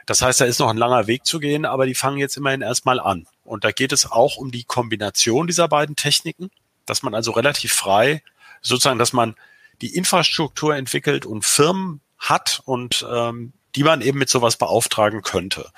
Das 0.06 0.20
heißt, 0.20 0.40
da 0.40 0.44
ist 0.44 0.58
noch 0.58 0.68
ein 0.68 0.76
langer 0.76 1.06
Weg 1.06 1.24
zu 1.24 1.38
gehen, 1.38 1.64
aber 1.64 1.86
die 1.86 1.94
fangen 1.94 2.18
jetzt 2.18 2.36
immerhin 2.36 2.60
erstmal 2.60 3.00
an. 3.00 3.26
Und 3.44 3.64
da 3.64 3.70
geht 3.70 3.92
es 3.92 4.10
auch 4.10 4.36
um 4.36 4.50
die 4.50 4.64
Kombination 4.64 5.46
dieser 5.46 5.68
beiden 5.68 5.96
Techniken, 5.96 6.50
dass 6.92 7.02
man 7.02 7.14
also 7.14 7.30
relativ 7.30 7.72
frei, 7.72 8.22
sozusagen, 8.60 8.98
dass 8.98 9.14
man 9.14 9.34
die 9.80 9.96
Infrastruktur 9.96 10.76
entwickelt 10.76 11.24
und 11.24 11.46
Firmen 11.46 12.02
hat 12.18 12.60
und 12.66 13.06
ähm, 13.10 13.54
die 13.74 13.82
man 13.82 14.02
eben 14.02 14.18
mit 14.18 14.28
sowas 14.28 14.58
beauftragen 14.58 15.22
könnte. 15.22 15.70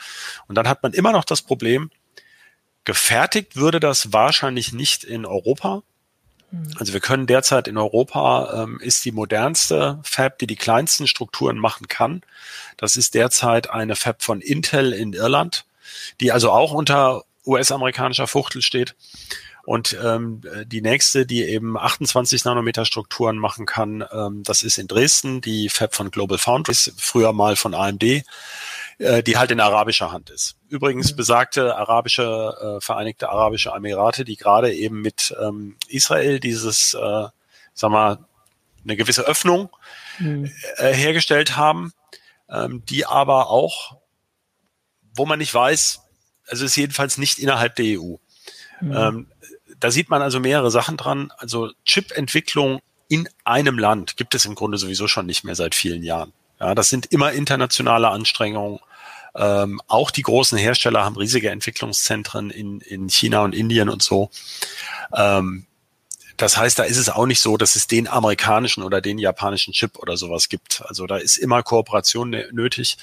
Und 0.48 0.56
dann 0.56 0.66
hat 0.66 0.82
man 0.82 0.92
immer 0.92 1.12
noch 1.12 1.24
das 1.24 1.40
Problem, 1.40 1.92
gefertigt 2.84 3.54
würde 3.54 3.78
das 3.78 4.12
wahrscheinlich 4.12 4.72
nicht 4.72 5.04
in 5.04 5.24
Europa. 5.24 5.84
Hm. 6.50 6.74
Also 6.80 6.92
wir 6.92 7.00
können 7.00 7.28
derzeit 7.28 7.68
in 7.68 7.78
Europa, 7.78 8.64
ähm, 8.64 8.80
ist 8.80 9.04
die 9.04 9.12
modernste 9.12 10.00
Fab, 10.02 10.40
die 10.40 10.48
die 10.48 10.56
kleinsten 10.56 11.06
Strukturen 11.06 11.58
machen 11.58 11.86
kann. 11.86 12.22
Das 12.76 12.96
ist 12.96 13.14
derzeit 13.14 13.70
eine 13.70 13.94
Fab 13.94 14.24
von 14.24 14.40
Intel 14.40 14.92
in 14.92 15.12
Irland, 15.12 15.64
die 16.20 16.32
also 16.32 16.50
auch 16.50 16.72
unter 16.72 17.22
US-amerikanischer 17.46 18.26
Fuchtel 18.26 18.60
steht. 18.60 18.96
Und 19.64 19.96
ähm, 20.02 20.42
die 20.66 20.82
nächste, 20.82 21.24
die 21.24 21.42
eben 21.44 21.78
28 21.78 22.44
Nanometer 22.44 22.84
Strukturen 22.84 23.38
machen 23.38 23.64
kann, 23.64 24.04
ähm, 24.12 24.42
das 24.44 24.62
ist 24.62 24.78
in 24.78 24.88
Dresden, 24.88 25.40
die 25.40 25.68
Fab 25.70 25.94
von 25.94 26.10
Global 26.10 26.38
Foundries, 26.38 26.92
früher 26.98 27.32
mal 27.32 27.56
von 27.56 27.74
AMD, 27.74 28.02
äh, 28.98 29.22
die 29.22 29.38
halt 29.38 29.50
in 29.50 29.60
arabischer 29.60 30.12
Hand 30.12 30.28
ist. 30.30 30.56
Übrigens 30.68 31.12
mhm. 31.12 31.16
besagte 31.16 31.76
arabische, 31.76 32.76
äh, 32.78 32.80
Vereinigte 32.84 33.30
Arabische 33.30 33.70
Emirate, 33.70 34.24
die 34.24 34.36
gerade 34.36 34.72
eben 34.74 35.00
mit 35.00 35.34
ähm, 35.40 35.76
Israel 35.88 36.40
dieses, 36.40 36.94
äh, 36.94 37.28
sag 37.72 37.90
mal, 37.90 38.18
eine 38.84 38.96
gewisse 38.96 39.26
Öffnung 39.26 39.70
mhm. 40.18 40.52
äh, 40.76 40.92
hergestellt 40.92 41.56
haben, 41.56 41.92
ähm, 42.50 42.82
die 42.86 43.06
aber 43.06 43.48
auch, 43.48 43.96
wo 45.14 45.24
man 45.24 45.38
nicht 45.38 45.54
weiß, 45.54 46.02
also 46.46 46.64
ist 46.66 46.76
jedenfalls 46.76 47.16
nicht 47.16 47.38
innerhalb 47.38 47.76
der 47.76 47.98
EU. 47.98 48.16
Mhm. 48.80 48.96
Ähm, 48.96 49.26
da 49.80 49.90
sieht 49.90 50.10
man 50.10 50.22
also 50.22 50.40
mehrere 50.40 50.70
Sachen 50.70 50.96
dran. 50.96 51.32
Also 51.38 51.70
Chip-Entwicklung 51.84 52.80
in 53.08 53.28
einem 53.44 53.78
Land 53.78 54.16
gibt 54.16 54.34
es 54.34 54.44
im 54.44 54.54
Grunde 54.54 54.78
sowieso 54.78 55.08
schon 55.08 55.26
nicht 55.26 55.44
mehr 55.44 55.54
seit 55.54 55.74
vielen 55.74 56.02
Jahren. 56.02 56.32
Ja, 56.60 56.74
das 56.74 56.88
sind 56.88 57.06
immer 57.06 57.32
internationale 57.32 58.08
Anstrengungen. 58.08 58.78
Ähm, 59.36 59.80
auch 59.88 60.10
die 60.10 60.22
großen 60.22 60.56
Hersteller 60.56 61.04
haben 61.04 61.16
riesige 61.16 61.50
Entwicklungszentren 61.50 62.50
in, 62.50 62.80
in 62.80 63.08
China 63.08 63.42
und 63.42 63.54
Indien 63.54 63.88
und 63.88 64.02
so. 64.02 64.30
Ähm, 65.12 65.66
das 66.36 66.56
heißt, 66.56 66.78
da 66.78 66.84
ist 66.84 66.96
es 66.96 67.08
auch 67.08 67.26
nicht 67.26 67.40
so, 67.40 67.56
dass 67.56 67.76
es 67.76 67.86
den 67.86 68.08
amerikanischen 68.08 68.82
oder 68.82 69.00
den 69.00 69.18
japanischen 69.18 69.72
Chip 69.72 69.98
oder 69.98 70.16
sowas 70.16 70.48
gibt. 70.48 70.82
Also 70.86 71.06
da 71.06 71.16
ist 71.16 71.36
immer 71.36 71.62
Kooperation 71.62 72.30
nötig. 72.30 72.96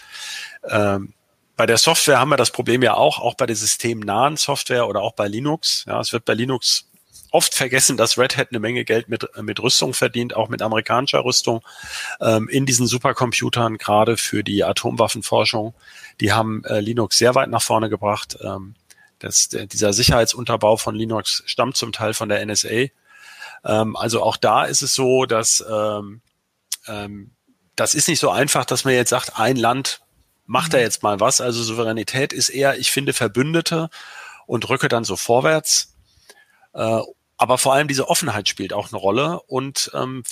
Ähm, 0.69 1.13
bei 1.61 1.67
der 1.67 1.77
Software 1.77 2.17
haben 2.17 2.29
wir 2.29 2.37
das 2.37 2.49
Problem 2.49 2.81
ja 2.81 2.95
auch, 2.95 3.19
auch 3.19 3.35
bei 3.35 3.45
der 3.45 3.55
systemnahen 3.55 4.35
Software 4.35 4.87
oder 4.87 5.03
auch 5.03 5.13
bei 5.13 5.27
Linux. 5.27 5.85
Ja, 5.85 6.01
es 6.01 6.11
wird 6.11 6.25
bei 6.25 6.33
Linux 6.33 6.87
oft 7.29 7.53
vergessen, 7.53 7.97
dass 7.97 8.17
Red 8.17 8.35
Hat 8.35 8.47
eine 8.49 8.59
Menge 8.59 8.83
Geld 8.83 9.09
mit, 9.09 9.29
mit 9.39 9.59
Rüstung 9.59 9.93
verdient, 9.93 10.35
auch 10.35 10.49
mit 10.49 10.63
amerikanischer 10.63 11.23
Rüstung 11.23 11.61
ähm, 12.19 12.49
in 12.49 12.65
diesen 12.65 12.87
Supercomputern, 12.87 13.77
gerade 13.77 14.17
für 14.17 14.43
die 14.43 14.63
Atomwaffenforschung. 14.63 15.75
Die 16.19 16.33
haben 16.33 16.63
äh, 16.63 16.79
Linux 16.79 17.19
sehr 17.19 17.35
weit 17.35 17.51
nach 17.51 17.61
vorne 17.61 17.89
gebracht. 17.89 18.39
Ähm, 18.41 18.73
das, 19.19 19.49
der, 19.49 19.67
dieser 19.67 19.93
Sicherheitsunterbau 19.93 20.77
von 20.77 20.95
Linux 20.95 21.43
stammt 21.45 21.77
zum 21.77 21.91
Teil 21.91 22.15
von 22.15 22.27
der 22.27 22.43
NSA. 22.43 22.87
Ähm, 23.65 23.95
also 23.95 24.23
auch 24.23 24.37
da 24.37 24.65
ist 24.65 24.81
es 24.81 24.95
so, 24.95 25.27
dass 25.27 25.63
ähm, 25.69 26.21
ähm, 26.87 27.29
das 27.75 27.93
ist 27.93 28.07
nicht 28.07 28.19
so 28.19 28.31
einfach, 28.31 28.65
dass 28.65 28.83
man 28.83 28.95
jetzt 28.95 29.11
sagt, 29.11 29.37
ein 29.37 29.57
Land 29.57 30.00
macht 30.51 30.73
er 30.73 30.81
jetzt 30.81 31.01
mal 31.01 31.21
was. 31.21 31.39
Also 31.39 31.63
Souveränität 31.63 32.33
ist 32.33 32.49
eher, 32.49 32.77
ich 32.77 32.91
finde 32.91 33.13
Verbündete 33.13 33.89
und 34.45 34.67
rücke 34.69 34.89
dann 34.89 35.05
so 35.05 35.15
vorwärts. 35.15 35.95
Äh, 36.73 36.99
aber 37.37 37.57
vor 37.57 37.73
allem 37.73 37.87
diese 37.87 38.09
Offenheit 38.09 38.49
spielt 38.49 38.73
auch 38.73 38.91
eine 38.91 38.99
Rolle 38.99 39.39
und 39.47 39.89
ähm, 39.93 40.23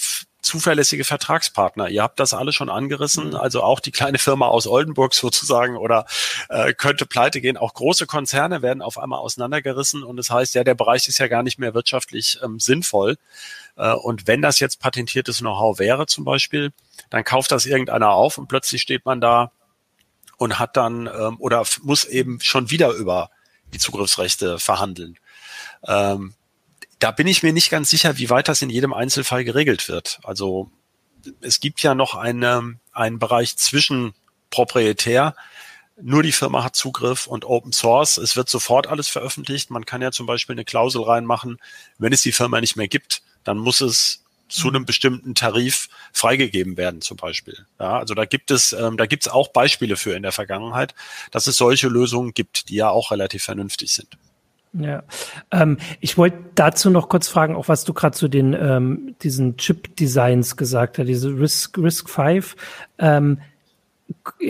zuverlässige 0.42 1.06
Vertragspartner. 1.06 1.88
Ihr 1.88 2.04
habt 2.04 2.20
das 2.20 2.34
alle 2.34 2.52
schon 2.52 2.70
angerissen, 2.70 3.30
mhm. 3.30 3.36
also 3.36 3.64
auch 3.64 3.80
die 3.80 3.92
kleine 3.92 4.18
Firma 4.18 4.48
aus 4.48 4.68
Oldenburg 4.68 5.14
sozusagen 5.14 5.78
oder 5.78 6.06
äh, 6.50 6.74
könnte 6.74 7.06
pleite 7.06 7.40
gehen. 7.40 7.56
Auch 7.56 7.74
große 7.74 8.06
Konzerne 8.06 8.62
werden 8.62 8.82
auf 8.82 8.98
einmal 8.98 9.20
auseinandergerissen 9.20 10.04
und 10.04 10.18
das 10.18 10.30
heißt, 10.30 10.54
ja, 10.54 10.66
der 10.66 10.76
Bereich 10.76 11.08
ist 11.08 11.18
ja 11.18 11.28
gar 11.28 11.44
nicht 11.44 11.60
mehr 11.60 11.74
wirtschaftlich 11.74 12.40
ähm, 12.44 12.60
sinnvoll. 12.60 13.16
Äh, 13.78 13.94
und 13.94 14.28
wenn 14.28 14.42
das 14.42 14.60
jetzt 14.60 14.82
patentiertes 14.82 15.40
Know-how 15.40 15.80
wäre 15.80 16.08
zum 16.08 16.26
Beispiel, 16.26 16.72
dann 17.10 17.24
kauft 17.24 17.54
das 17.54 17.66
irgendeiner 17.66 18.12
auf 18.12 18.38
und 18.38 18.48
plötzlich 18.48 18.82
steht 18.82 19.06
man 19.06 19.22
da 19.22 19.52
und 20.40 20.58
hat 20.58 20.78
dann 20.78 21.08
ähm, 21.08 21.36
oder 21.40 21.64
muss 21.84 22.06
eben 22.06 22.40
schon 22.42 22.72
wieder 22.72 22.92
über 22.94 23.30
die 23.74 23.78
Zugriffsrechte 23.78 24.58
verhandeln. 24.58 25.20
Ähm, 25.86 26.34
da 26.98 27.12
bin 27.12 27.28
ich 27.28 27.44
mir 27.44 27.54
nicht 27.54 27.70
ganz 27.70 27.90
sicher, 27.90 28.18
wie 28.18 28.30
weit 28.30 28.48
das 28.48 28.62
in 28.62 28.70
jedem 28.70 28.94
Einzelfall 28.94 29.44
geregelt 29.44 29.88
wird. 29.88 30.20
Also 30.24 30.72
es 31.42 31.60
gibt 31.60 31.82
ja 31.82 31.94
noch 31.94 32.16
eine, 32.16 32.80
einen 32.94 33.20
Bereich 33.20 33.58
zwischen 33.58 34.14
proprietär, 34.50 35.36
nur 36.02 36.24
die 36.24 36.32
Firma 36.32 36.64
hat 36.64 36.78
Zugriff 36.78 37.28
und 37.28 37.44
Open 37.44 37.74
Source. 37.74 38.18
Es 38.18 38.38
wird 38.38 38.48
sofort 38.50 38.88
alles 38.88 39.10
veröffentlicht. 39.10 39.70
Man 39.70 39.86
kann 39.86 40.02
ja 40.02 40.14
zum 40.14 40.26
Beispiel 40.26 40.54
eine 40.54 40.64
Klausel 40.64 41.04
reinmachen, 41.04 41.58
wenn 41.98 42.14
es 42.14 42.22
die 42.22 42.32
Firma 42.32 42.62
nicht 42.62 42.78
mehr 42.78 42.88
gibt, 42.88 43.22
dann 43.44 43.58
muss 43.58 43.82
es 43.82 44.24
zu 44.50 44.68
einem 44.68 44.86
bestimmten 44.86 45.36
Tarif 45.36 45.90
freigegeben 46.12 46.76
werden, 46.76 47.02
zum 47.02 47.18
Beispiel. 47.18 47.66
Ja, 47.80 47.98
also 47.98 48.14
da 48.16 48.26
gibt 48.26 48.52
es, 48.52 48.74
ähm, 48.74 48.98
da 48.98 49.06
gibt 49.06 49.26
es 49.26 49.32
auch 49.32 49.50
Beispiele 49.50 49.96
für 49.96 50.16
in 50.16 50.24
der 50.24 50.32
Vergangenheit, 50.32 50.96
dass 51.32 51.48
es 51.48 51.56
solche 51.56 51.88
Lösungen 51.88 52.34
gibt, 52.34 52.70
die 52.70 52.76
ja 52.76 52.90
auch 52.90 53.12
relativ 53.12 53.44
vernünftig 53.44 53.94
sind. 53.94 54.18
Ja, 54.74 55.04
ähm, 55.52 55.78
ich 56.00 56.18
wollte 56.18 56.38
dazu 56.54 56.92
noch 56.92 57.10
kurz 57.10 57.28
fragen, 57.28 57.56
auch 57.56 57.68
was 57.68 57.86
du 57.86 57.94
gerade 57.94 58.16
zu 58.16 58.28
den 58.28 58.54
ähm, 58.54 59.16
diesen 59.24 59.58
Chip-Designs 59.58 60.58
gesagt 60.58 61.00
hast, 61.00 61.08
diese 61.08 61.30
Risk 61.30 61.78
Risk 61.80 62.10
5. 62.10 62.56
Ähm, 63.00 63.40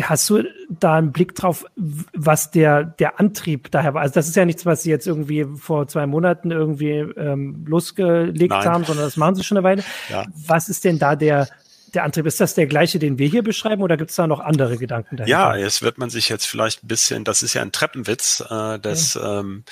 Hast 0.02 0.30
du 0.30 0.44
da 0.70 0.96
einen 0.96 1.12
Blick 1.12 1.36
drauf, 1.36 1.66
was 1.76 2.52
der, 2.52 2.84
der 2.84 3.20
Antrieb 3.20 3.72
daher 3.72 3.94
war? 3.94 4.02
Also 4.02 4.14
das 4.14 4.28
ist 4.28 4.36
ja 4.36 4.46
nichts, 4.46 4.66
was 4.66 4.84
sie 4.84 4.90
jetzt 4.90 5.08
irgendwie 5.08 5.46
vor 5.58 5.88
zwei 5.88 6.08
Monaten 6.08 6.52
irgendwie 6.52 6.92
ähm, 6.92 7.66
losgelegt 7.68 8.52
Nein. 8.52 8.66
haben, 8.66 8.84
sondern 8.86 9.06
das 9.06 9.18
machen 9.18 9.36
sie 9.36 9.44
schon 9.44 9.58
eine 9.58 9.64
Weile. 9.64 9.84
Ja. 10.10 10.26
Was 10.48 10.70
ist 10.70 10.86
denn 10.86 11.00
da 11.00 11.16
der, 11.16 11.48
der 11.96 12.04
Antrieb, 12.04 12.26
ist 12.26 12.40
das 12.40 12.54
der 12.54 12.68
gleiche, 12.68 13.00
den 13.00 13.18
wir 13.18 13.28
hier 13.28 13.44
beschreiben 13.44 13.82
oder 13.82 13.98
gibt 13.98 14.10
es 14.10 14.16
da 14.16 14.28
noch 14.28 14.40
andere 14.40 14.78
Gedanken 14.78 15.18
dahinter? 15.18 15.30
Ja, 15.30 15.56
jetzt 15.56 15.82
wird 15.82 15.98
man 15.98 16.10
sich 16.10 16.30
jetzt 16.30 16.46
vielleicht 16.46 16.84
ein 16.84 16.88
bisschen, 16.88 17.24
das 17.24 17.44
ist 17.44 17.54
ja 17.54 17.62
ein 17.62 17.72
Treppenwitz, 17.72 18.44
äh, 18.50 18.80
das 18.80 19.16
ja. 19.16 19.40
ähm, 19.40 19.64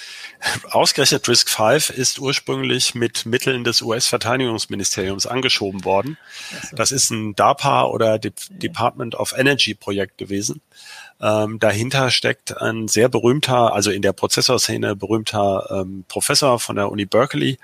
ausgerechnet 0.70 1.28
Risk 1.28 1.50
5 1.50 1.90
ist 1.90 2.20
ursprünglich 2.20 2.96
mit 2.96 3.26
Mitteln 3.26 3.64
des 3.64 3.82
US-Verteidigungsministeriums 3.82 5.28
angeschoben 5.28 5.86
worden. 5.86 6.18
So. 6.70 6.76
Das 6.76 6.92
ist 6.92 7.10
ein 7.10 7.36
DARPA 7.36 7.86
oder 7.86 8.20
De 8.20 8.32
ja. 8.32 8.58
Department 8.58 9.16
of 9.16 9.34
Energy 9.38 9.74
Projekt 9.74 10.18
gewesen. 10.18 10.62
Ähm, 11.20 11.58
dahinter 11.60 12.12
steckt 12.12 12.62
ein 12.62 12.88
sehr 12.88 13.10
berühmter, 13.10 13.74
also 13.74 13.90
in 13.90 14.02
der 14.02 14.14
Prozessorszene 14.14 14.96
berühmter 14.96 15.68
ähm, 15.72 16.06
Professor 16.08 16.60
von 16.60 16.76
der 16.76 16.92
Uni 16.92 17.06
Berkeley, 17.06 17.58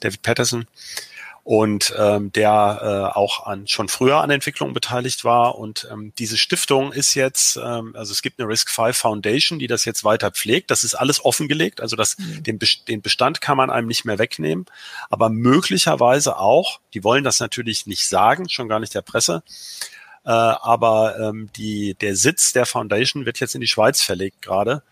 David 0.00 0.22
Patterson, 0.22 0.66
und 1.42 1.94
ähm, 1.98 2.32
der 2.32 3.10
äh, 3.12 3.16
auch 3.16 3.46
an, 3.46 3.66
schon 3.66 3.88
früher 3.88 4.20
an 4.20 4.30
Entwicklung 4.30 4.72
beteiligt 4.72 5.24
war. 5.24 5.56
Und 5.56 5.88
ähm, 5.90 6.12
diese 6.18 6.36
Stiftung 6.36 6.92
ist 6.92 7.14
jetzt, 7.14 7.56
ähm, 7.56 7.94
also 7.96 8.12
es 8.12 8.22
gibt 8.22 8.38
eine 8.38 8.48
Risk 8.48 8.70
5 8.70 8.96
Foundation, 8.96 9.58
die 9.58 9.66
das 9.66 9.84
jetzt 9.84 10.04
weiter 10.04 10.30
pflegt. 10.30 10.70
Das 10.70 10.84
ist 10.84 10.94
alles 10.94 11.24
offengelegt, 11.24 11.80
also 11.80 11.96
das, 11.96 12.18
mhm. 12.18 12.42
den, 12.42 12.58
den 12.88 13.02
Bestand 13.02 13.40
kann 13.40 13.56
man 13.56 13.70
einem 13.70 13.88
nicht 13.88 14.04
mehr 14.04 14.18
wegnehmen. 14.18 14.66
Aber 15.08 15.30
möglicherweise 15.30 16.36
auch, 16.36 16.80
die 16.94 17.04
wollen 17.04 17.24
das 17.24 17.40
natürlich 17.40 17.86
nicht 17.86 18.06
sagen, 18.06 18.48
schon 18.48 18.68
gar 18.68 18.80
nicht 18.80 18.94
der 18.94 19.02
Presse, 19.02 19.42
äh, 20.24 20.30
aber 20.30 21.18
ähm, 21.18 21.48
die, 21.56 21.94
der 21.94 22.14
Sitz 22.16 22.52
der 22.52 22.66
Foundation 22.66 23.24
wird 23.24 23.40
jetzt 23.40 23.54
in 23.54 23.60
die 23.60 23.66
Schweiz 23.66 24.02
verlegt 24.02 24.42
gerade, 24.42 24.82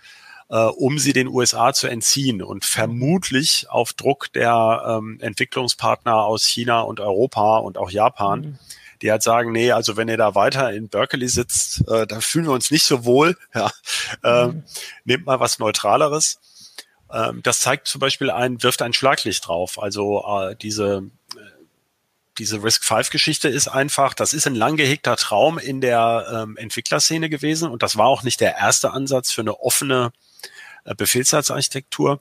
äh, 0.50 0.56
um 0.56 0.98
sie 0.98 1.12
den 1.12 1.28
USA 1.28 1.72
zu 1.72 1.86
entziehen 1.88 2.42
und 2.42 2.64
vermutlich 2.64 3.66
auf 3.70 3.92
Druck 3.92 4.32
der 4.32 4.84
ähm, 4.86 5.18
Entwicklungspartner 5.20 6.16
aus 6.16 6.46
China 6.46 6.80
und 6.80 7.00
Europa 7.00 7.58
und 7.58 7.78
auch 7.78 7.90
Japan. 7.90 8.40
Mhm 8.40 8.58
die 9.00 9.12
halt 9.12 9.22
sagen, 9.22 9.52
nee, 9.52 9.70
also 9.70 9.96
wenn 9.96 10.08
ihr 10.08 10.16
da 10.16 10.34
weiter 10.34 10.72
in 10.72 10.88
Berkeley 10.88 11.28
sitzt, 11.28 11.86
äh, 11.88 12.04
da 12.04 12.20
fühlen 12.20 12.46
wir 12.46 12.52
uns 12.52 12.72
nicht 12.72 12.84
so 12.84 13.04
wohl. 13.04 13.36
Ja, 13.54 13.70
ähm, 14.24 14.48
mhm. 14.48 14.64
Nehmt 15.04 15.26
mal 15.26 15.38
was 15.38 15.60
Neutraleres. 15.60 16.40
Ähm, 17.12 17.40
das 17.44 17.60
zeigt 17.60 17.86
zum 17.86 18.00
Beispiel 18.00 18.28
ein, 18.28 18.60
wirft 18.60 18.82
ein 18.82 18.92
Schlaglicht 18.92 19.46
drauf. 19.46 19.80
Also 19.80 20.24
äh, 20.26 20.56
diese 20.56 21.08
diese 22.38 22.62
Risk-5-Geschichte 22.62 23.48
ist 23.48 23.68
einfach, 23.68 24.14
das 24.14 24.32
ist 24.32 24.46
ein 24.46 24.54
lang 24.54 24.76
gehegter 24.76 25.16
Traum 25.16 25.58
in 25.58 25.80
der 25.80 26.26
ähm, 26.32 26.56
Entwicklerszene 26.56 27.28
gewesen 27.28 27.68
und 27.70 27.82
das 27.82 27.96
war 27.96 28.06
auch 28.06 28.22
nicht 28.22 28.40
der 28.40 28.56
erste 28.56 28.92
Ansatz 28.92 29.32
für 29.32 29.40
eine 29.40 29.58
offene 29.60 30.12
äh, 30.12 30.27
Befehlssatzarchitektur, 30.94 32.20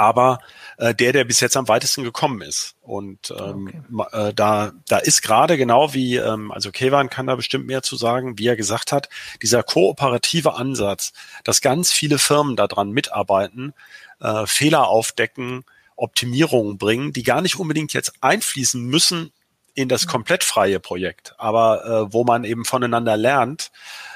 aber 0.00 0.40
äh, 0.78 0.94
der, 0.94 1.12
der 1.12 1.24
bis 1.24 1.40
jetzt 1.40 1.56
am 1.56 1.68
weitesten 1.68 2.04
gekommen 2.04 2.40
ist. 2.40 2.74
Und 2.80 3.34
ähm, 3.38 3.84
okay. 3.98 4.28
äh, 4.30 4.34
da, 4.34 4.72
da 4.88 4.98
ist 4.98 5.20
gerade 5.20 5.58
genau 5.58 5.92
wie, 5.92 6.16
ähm, 6.16 6.50
also 6.52 6.70
Kevan 6.72 7.10
kann 7.10 7.26
da 7.26 7.36
bestimmt 7.36 7.66
mehr 7.66 7.82
zu 7.82 7.96
sagen, 7.96 8.38
wie 8.38 8.46
er 8.46 8.56
gesagt 8.56 8.92
hat, 8.92 9.10
dieser 9.42 9.62
kooperative 9.62 10.54
Ansatz, 10.54 11.12
dass 11.44 11.60
ganz 11.60 11.92
viele 11.92 12.18
Firmen 12.18 12.56
daran 12.56 12.92
mitarbeiten, 12.92 13.74
äh, 14.20 14.46
Fehler 14.46 14.88
aufdecken, 14.88 15.64
Optimierungen 15.96 16.78
bringen, 16.78 17.12
die 17.12 17.22
gar 17.22 17.42
nicht 17.42 17.56
unbedingt 17.56 17.92
jetzt 17.92 18.14
einfließen 18.22 18.82
müssen 18.82 19.32
in 19.74 19.88
das 19.88 20.06
mhm. 20.06 20.10
komplett 20.10 20.44
freie 20.44 20.80
Projekt, 20.80 21.34
aber 21.38 21.84
äh, 21.84 22.12
wo 22.12 22.24
man 22.24 22.44
eben 22.44 22.64
voneinander 22.64 23.16
lernt, 23.16 23.70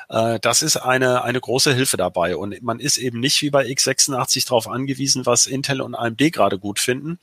äh, 0.09 0.39
das 0.41 0.63
ist 0.63 0.77
eine, 0.77 1.23
eine 1.23 1.41
große 1.41 1.75
Hilfe 1.75 1.97
dabei. 1.97 2.37
Und 2.37 2.63
man 2.63 2.81
ist 2.81 2.97
eben 2.97 3.21
nicht 3.21 3.43
wie 3.43 3.51
bei 3.51 3.67
x86 3.67 4.47
darauf 4.47 4.69
angewiesen, 4.69 5.27
was 5.27 5.47
Intel 5.47 5.81
und 5.81 5.95
AMD 5.95 6.33
gerade 6.33 6.59
gut 6.59 6.79
finden, 6.79 7.19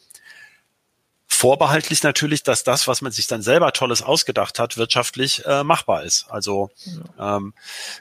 Vorbehaltlich 1.33 2.03
natürlich, 2.03 2.43
dass 2.43 2.63
das, 2.63 2.87
was 2.87 3.01
man 3.01 3.11
sich 3.11 3.25
dann 3.25 3.41
selber 3.41 3.71
Tolles 3.71 4.03
ausgedacht 4.03 4.59
hat, 4.59 4.77
wirtschaftlich 4.77 5.43
äh, 5.45 5.63
machbar 5.63 6.03
ist. 6.03 6.27
Also 6.29 6.69
ähm, 7.17 7.53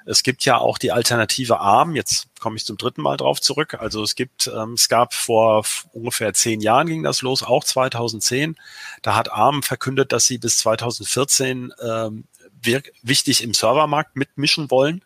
es 0.05 0.23
gibt 0.25 0.45
ja 0.45 0.59
auch 0.59 0.77
die 0.77 0.93
Alternative 0.93 1.59
ARM. 1.59 1.95
Jetzt 1.95 2.27
komme 2.41 2.57
ich 2.57 2.67
zum 2.67 2.77
dritten 2.77 3.01
Mal 3.01 3.17
drauf 3.17 3.41
zurück. 3.41 3.79
Also 3.81 4.03
es 4.03 4.15
gibt, 4.15 4.49
ähm, 4.49 4.75
es 4.75 4.91
gab 4.91 5.15
vor 5.15 5.65
ungefähr 5.93 6.35
zehn 6.35 6.61
Jahren 6.61 6.89
ging 6.89 7.03
das 7.03 7.23
los, 7.23 7.43
auch 7.43 7.65
2010. 7.65 8.57
Da 9.01 9.15
hat 9.15 9.33
ARM 9.33 9.63
verkündet, 9.63 10.13
dass 10.13 10.27
sie 10.27 10.37
bis 10.37 10.59
2014 10.59 11.73
ähm, 11.83 12.25
wichtig 13.03 13.43
im 13.43 13.55
Servermarkt 13.55 14.17
mitmischen 14.17 14.71
wollen. 14.71 15.03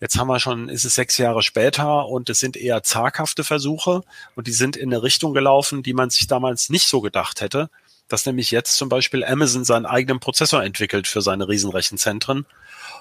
Jetzt 0.00 0.16
haben 0.16 0.28
wir 0.28 0.38
schon, 0.38 0.68
ist 0.68 0.84
es 0.84 0.94
sechs 0.94 1.18
Jahre 1.18 1.42
später 1.42 2.06
und 2.06 2.30
es 2.30 2.38
sind 2.38 2.56
eher 2.56 2.84
zaghafte 2.84 3.42
Versuche 3.42 4.02
und 4.36 4.46
die 4.46 4.52
sind 4.52 4.76
in 4.76 4.92
eine 4.92 5.02
Richtung 5.02 5.34
gelaufen, 5.34 5.82
die 5.82 5.92
man 5.92 6.10
sich 6.10 6.28
damals 6.28 6.70
nicht 6.70 6.86
so 6.86 7.00
gedacht 7.00 7.40
hätte, 7.40 7.68
dass 8.06 8.24
nämlich 8.24 8.52
jetzt 8.52 8.76
zum 8.76 8.88
Beispiel 8.88 9.24
Amazon 9.24 9.64
seinen 9.64 9.86
eigenen 9.86 10.20
Prozessor 10.20 10.62
entwickelt 10.62 11.08
für 11.08 11.20
seine 11.20 11.48
Riesenrechenzentren 11.48 12.46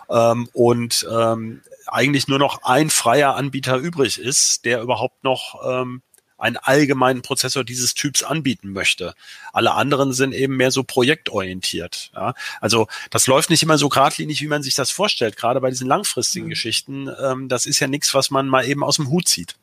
ähm, 0.10 0.50
und 0.54 1.08
ähm, 1.12 1.62
eigentlich 1.86 2.28
nur 2.28 2.40
noch 2.40 2.64
ein 2.64 2.90
freier 2.90 3.36
Anbieter 3.36 3.78
übrig 3.78 4.20
ist, 4.20 4.66
der 4.66 4.82
überhaupt 4.82 5.24
noch 5.24 5.62
ähm, 5.66 6.02
einen 6.38 6.58
allgemeinen 6.58 7.22
Prozessor 7.22 7.64
dieses 7.64 7.94
Typs 7.94 8.24
anbieten 8.24 8.72
möchte. 8.72 9.14
Alle 9.54 9.74
anderen 9.74 10.14
sind 10.14 10.34
eben 10.34 10.56
mehr 10.58 10.72
so 10.72 10.84
projektorientiert. 10.84 12.12
Ja? 12.16 12.34
Also 12.62 12.88
das 13.10 13.28
läuft 13.28 13.50
nicht 13.50 13.64
immer 13.64 13.78
so 13.78 13.90
geradlinig, 13.90 14.42
wie 14.42 14.48
man 14.48 14.64
sich 14.64 14.76
das 14.76 14.92
vorstellt, 14.92 15.38
gerade 15.38 15.62
bei 15.62 15.70
diesen 15.70 15.88
langfristigen 15.88 16.46
mhm. 16.46 16.52
Geschichten. 16.52 17.10
Ähm, 17.22 17.50
das 17.50 17.66
ist 17.66 17.80
ja 17.80 17.88
nichts, 17.88 18.14
was 18.14 18.30
man 18.30 18.48
mal 18.48 18.66
eben 18.66 18.84
aus 18.84 18.98
dem 18.98 19.10
Hut 19.10 19.28
zieht. 19.28 19.56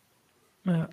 Ja. 0.64 0.88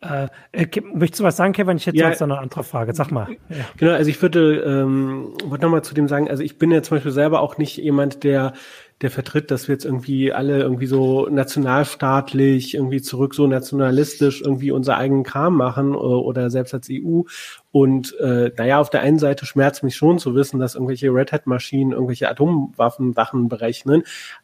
Äh, 0.00 0.28
äh 0.52 0.80
möchtest 0.94 1.20
du 1.20 1.24
was 1.24 1.36
sagen, 1.36 1.52
Kevin? 1.52 1.76
Ich 1.76 1.86
hätte 1.86 1.98
ja, 1.98 2.10
noch 2.10 2.20
eine 2.20 2.38
andere 2.38 2.62
Frage. 2.62 2.94
Sag 2.94 3.10
mal. 3.10 3.36
Ja. 3.48 3.68
Genau, 3.76 3.92
also 3.92 4.08
ich 4.08 4.22
würde, 4.22 4.60
ähm, 4.60 5.34
wollte 5.44 5.64
nochmal 5.64 5.82
zu 5.82 5.94
dem 5.94 6.08
sagen, 6.08 6.30
also 6.30 6.42
ich 6.42 6.58
bin 6.58 6.70
ja 6.70 6.82
zum 6.82 6.96
Beispiel 6.96 7.12
selber 7.12 7.40
auch 7.40 7.58
nicht 7.58 7.76
jemand, 7.78 8.22
der 8.22 8.52
der 9.00 9.10
vertritt, 9.10 9.52
dass 9.52 9.68
wir 9.68 9.74
jetzt 9.74 9.84
irgendwie 9.84 10.32
alle 10.32 10.58
irgendwie 10.58 10.86
so 10.86 11.28
nationalstaatlich, 11.28 12.74
irgendwie 12.74 13.00
zurück 13.00 13.32
so 13.32 13.46
nationalistisch 13.46 14.40
irgendwie 14.42 14.72
unser 14.72 14.96
eigenen 14.96 15.22
Kram 15.22 15.54
machen 15.54 15.94
äh, 15.94 15.96
oder 15.96 16.50
selbst 16.50 16.74
als 16.74 16.88
EU. 16.90 17.22
Und 17.70 18.18
äh, 18.18 18.50
naja, 18.56 18.80
auf 18.80 18.90
der 18.90 19.02
einen 19.02 19.20
Seite 19.20 19.46
schmerzt 19.46 19.84
mich 19.84 19.94
schon 19.94 20.18
zu 20.18 20.34
wissen, 20.34 20.58
dass 20.58 20.74
irgendwelche 20.74 21.10
Red 21.10 21.30
Hat-Maschinen 21.30 21.92
irgendwelche 21.92 22.28
Atomwaffensachen 22.28 23.48
berechnen. 23.48 24.02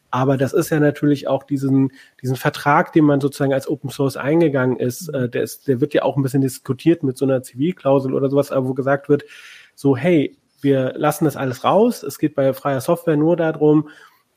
Aber 0.09 0.37
das 0.37 0.53
ist 0.53 0.69
ja 0.69 0.79
natürlich 0.79 1.27
auch 1.27 1.43
diesen, 1.43 1.91
diesen 2.21 2.37
Vertrag, 2.37 2.93
den 2.93 3.03
man 3.03 3.19
sozusagen 3.19 3.53
als 3.53 3.67
Open 3.67 3.89
Source 3.89 4.15
eingegangen 4.15 4.77
ist, 4.77 5.09
äh, 5.09 5.27
der 5.27 5.43
ist, 5.43 5.67
der 5.67 5.81
wird 5.81 5.93
ja 5.93 6.03
auch 6.03 6.15
ein 6.15 6.23
bisschen 6.23 6.41
diskutiert 6.41 7.03
mit 7.03 7.17
so 7.17 7.25
einer 7.25 7.43
Zivilklausel 7.43 8.13
oder 8.13 8.29
sowas, 8.29 8.51
wo 8.55 8.73
gesagt 8.73 9.09
wird, 9.09 9.25
so, 9.75 9.97
hey, 9.97 10.37
wir 10.61 10.93
lassen 10.95 11.25
das 11.25 11.35
alles 11.35 11.65
raus. 11.65 12.03
Es 12.03 12.17
geht 12.17 12.35
bei 12.35 12.53
freier 12.53 12.79
Software 12.79 13.17
nur 13.17 13.35
darum, 13.35 13.89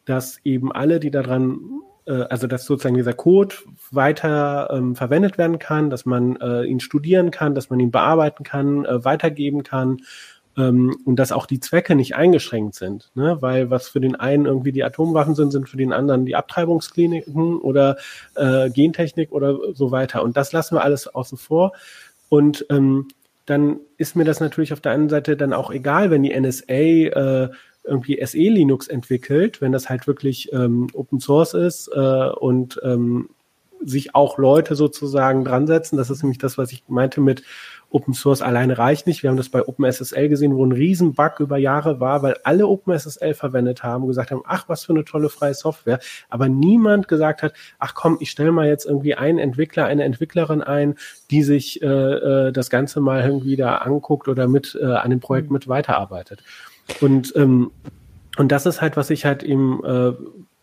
dass 0.08 0.38
eben 0.44 0.72
alle, 0.72 1.00
die 1.00 1.10
daran, 1.10 1.60
äh, 2.06 2.22
also 2.22 2.46
dass 2.46 2.64
sozusagen 2.64 2.96
dieser 2.96 3.12
Code 3.12 3.54
weiter 3.90 4.70
ähm, 4.72 4.96
verwendet 4.96 5.38
werden 5.38 5.58
kann, 5.58 5.90
dass 5.90 6.06
man 6.06 6.36
äh, 6.36 6.64
ihn 6.64 6.80
studieren 6.80 7.30
kann, 7.30 7.54
dass 7.54 7.70
man 7.70 7.80
ihn 7.80 7.90
bearbeiten 7.90 8.44
kann, 8.44 8.84
äh, 8.84 9.04
weitergeben 9.04 9.62
kann 9.62 9.98
ähm, 10.56 10.96
und 11.04 11.16
dass 11.16 11.32
auch 11.32 11.46
die 11.46 11.60
Zwecke 11.60 11.94
nicht 11.94 12.16
eingeschränkt 12.16 12.74
sind. 12.74 13.10
Ne? 13.14 13.38
Weil 13.40 13.70
was 13.70 13.88
für 13.88 14.00
den 14.00 14.16
einen 14.16 14.46
irgendwie 14.46 14.72
die 14.72 14.84
Atomwaffen 14.84 15.34
sind, 15.34 15.50
sind 15.50 15.68
für 15.68 15.76
den 15.76 15.92
anderen 15.92 16.24
die 16.24 16.36
Abtreibungskliniken 16.36 17.58
oder 17.58 17.96
äh, 18.34 18.70
Gentechnik 18.70 19.30
oder 19.32 19.58
so 19.74 19.90
weiter. 19.90 20.22
Und 20.22 20.36
das 20.36 20.52
lassen 20.52 20.76
wir 20.76 20.82
alles 20.82 21.06
außen 21.06 21.36
vor. 21.38 21.72
Und 22.30 22.66
ähm, 22.70 23.08
dann 23.46 23.80
ist 23.96 24.14
mir 24.14 24.24
das 24.24 24.40
natürlich 24.40 24.72
auf 24.72 24.80
der 24.80 24.92
einen 24.92 25.08
Seite 25.08 25.36
dann 25.36 25.54
auch 25.54 25.70
egal, 25.70 26.10
wenn 26.10 26.22
die 26.22 26.38
NSA 26.38 26.72
äh, 26.74 27.48
irgendwie 27.88 28.24
SE 28.24 28.38
Linux 28.38 28.88
entwickelt, 28.88 29.60
wenn 29.60 29.72
das 29.72 29.88
halt 29.88 30.06
wirklich 30.06 30.52
ähm, 30.52 30.88
Open 30.92 31.20
Source 31.20 31.54
ist 31.54 31.90
äh, 31.94 32.28
und 32.30 32.80
ähm, 32.84 33.30
sich 33.84 34.14
auch 34.14 34.38
Leute 34.38 34.74
sozusagen 34.74 35.44
dran 35.44 35.66
setzen. 35.66 35.96
Das 35.96 36.10
ist 36.10 36.22
nämlich 36.22 36.38
das, 36.38 36.58
was 36.58 36.72
ich 36.72 36.84
meinte 36.88 37.20
mit 37.20 37.42
Open 37.90 38.12
Source 38.12 38.42
alleine 38.42 38.76
reicht 38.76 39.06
nicht. 39.06 39.22
Wir 39.22 39.30
haben 39.30 39.38
das 39.38 39.48
bei 39.48 39.66
OpenSSL 39.66 40.28
gesehen, 40.28 40.54
wo 40.54 40.64
ein 40.64 40.72
Riesenbug 40.72 41.40
über 41.40 41.56
Jahre 41.56 42.00
war, 42.00 42.22
weil 42.22 42.36
alle 42.44 42.66
OpenSSL 42.66 43.32
verwendet 43.32 43.82
haben, 43.82 44.06
gesagt 44.06 44.30
haben, 44.30 44.42
ach, 44.44 44.68
was 44.68 44.84
für 44.84 44.92
eine 44.92 45.04
tolle 45.04 45.30
freie 45.30 45.54
Software. 45.54 45.98
Aber 46.28 46.48
niemand 46.48 47.08
gesagt 47.08 47.42
hat, 47.42 47.54
ach 47.78 47.94
komm, 47.94 48.18
ich 48.20 48.30
stelle 48.30 48.52
mal 48.52 48.68
jetzt 48.68 48.84
irgendwie 48.84 49.14
einen 49.14 49.38
Entwickler, 49.38 49.86
eine 49.86 50.04
Entwicklerin 50.04 50.62
ein, 50.62 50.96
die 51.30 51.42
sich 51.42 51.80
äh, 51.80 51.86
äh, 51.86 52.52
das 52.52 52.68
Ganze 52.68 53.00
mal 53.00 53.22
irgendwie 53.22 53.56
da 53.56 53.76
anguckt 53.76 54.28
oder 54.28 54.48
mit 54.48 54.78
äh, 54.80 54.84
an 54.84 55.10
dem 55.10 55.20
Projekt 55.20 55.48
mhm. 55.48 55.54
mit 55.54 55.68
weiterarbeitet. 55.68 56.42
Und, 57.00 57.34
ähm, 57.36 57.70
und 58.36 58.52
das 58.52 58.66
ist 58.66 58.80
halt, 58.80 58.96
was 58.96 59.10
ich 59.10 59.24
halt 59.24 59.42
eben, 59.42 59.84
äh, 59.84 60.12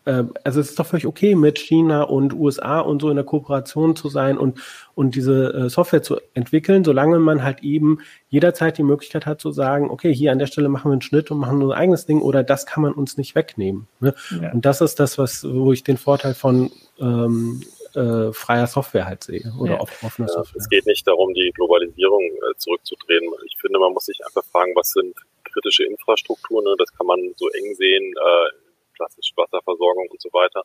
äh, 0.06 0.24
also 0.44 0.60
es 0.60 0.70
ist 0.70 0.78
doch 0.78 0.86
völlig 0.86 1.06
okay, 1.06 1.34
mit 1.34 1.58
China 1.58 2.02
und 2.02 2.32
USA 2.32 2.80
und 2.80 3.02
so 3.02 3.10
in 3.10 3.16
der 3.16 3.24
Kooperation 3.24 3.96
zu 3.96 4.08
sein 4.08 4.38
und, 4.38 4.58
und 4.94 5.14
diese 5.14 5.52
äh, 5.52 5.68
Software 5.68 6.02
zu 6.02 6.18
entwickeln, 6.34 6.84
solange 6.84 7.18
man 7.18 7.42
halt 7.42 7.62
eben 7.62 8.00
jederzeit 8.28 8.78
die 8.78 8.82
Möglichkeit 8.82 9.26
hat 9.26 9.40
zu 9.40 9.50
sagen, 9.50 9.90
okay, 9.90 10.14
hier 10.14 10.32
an 10.32 10.38
der 10.38 10.46
Stelle 10.46 10.68
machen 10.68 10.90
wir 10.90 10.92
einen 10.92 11.02
Schnitt 11.02 11.30
und 11.30 11.38
machen 11.38 11.62
unser 11.62 11.76
eigenes 11.76 12.06
Ding 12.06 12.22
oder 12.22 12.42
das 12.42 12.66
kann 12.66 12.82
man 12.82 12.92
uns 12.92 13.16
nicht 13.16 13.34
wegnehmen. 13.34 13.88
Ne? 14.00 14.14
Ja. 14.40 14.52
Und 14.52 14.64
das 14.64 14.80
ist 14.80 14.98
das, 15.00 15.18
was, 15.18 15.44
wo 15.44 15.72
ich 15.72 15.84
den 15.84 15.98
Vorteil 15.98 16.34
von 16.34 16.70
ähm, 16.98 17.62
äh, 17.94 18.32
freier 18.32 18.66
Software 18.66 19.06
halt 19.06 19.24
sehe 19.24 19.52
oder 19.58 19.74
ja. 19.74 19.80
offener 19.80 20.28
Software. 20.28 20.60
Es 20.60 20.68
geht 20.68 20.86
nicht 20.86 21.06
darum, 21.06 21.32
die 21.34 21.50
Globalisierung 21.54 22.22
äh, 22.22 22.56
zurückzudrehen. 22.58 23.24
Ich 23.46 23.56
finde, 23.60 23.78
man 23.78 23.92
muss 23.92 24.04
sich 24.04 24.18
einfach 24.24 24.44
fragen, 24.44 24.72
was 24.74 24.90
sind 24.90 25.14
kritische 25.56 25.84
Infrastruktur, 25.84 26.62
ne? 26.62 26.74
das 26.78 26.92
kann 26.92 27.06
man 27.06 27.18
so 27.36 27.48
eng 27.48 27.74
sehen, 27.74 28.12
äh, 28.12 28.50
klassische 28.94 29.36
Wasserversorgung 29.36 30.08
und 30.10 30.20
so 30.20 30.28
weiter. 30.32 30.62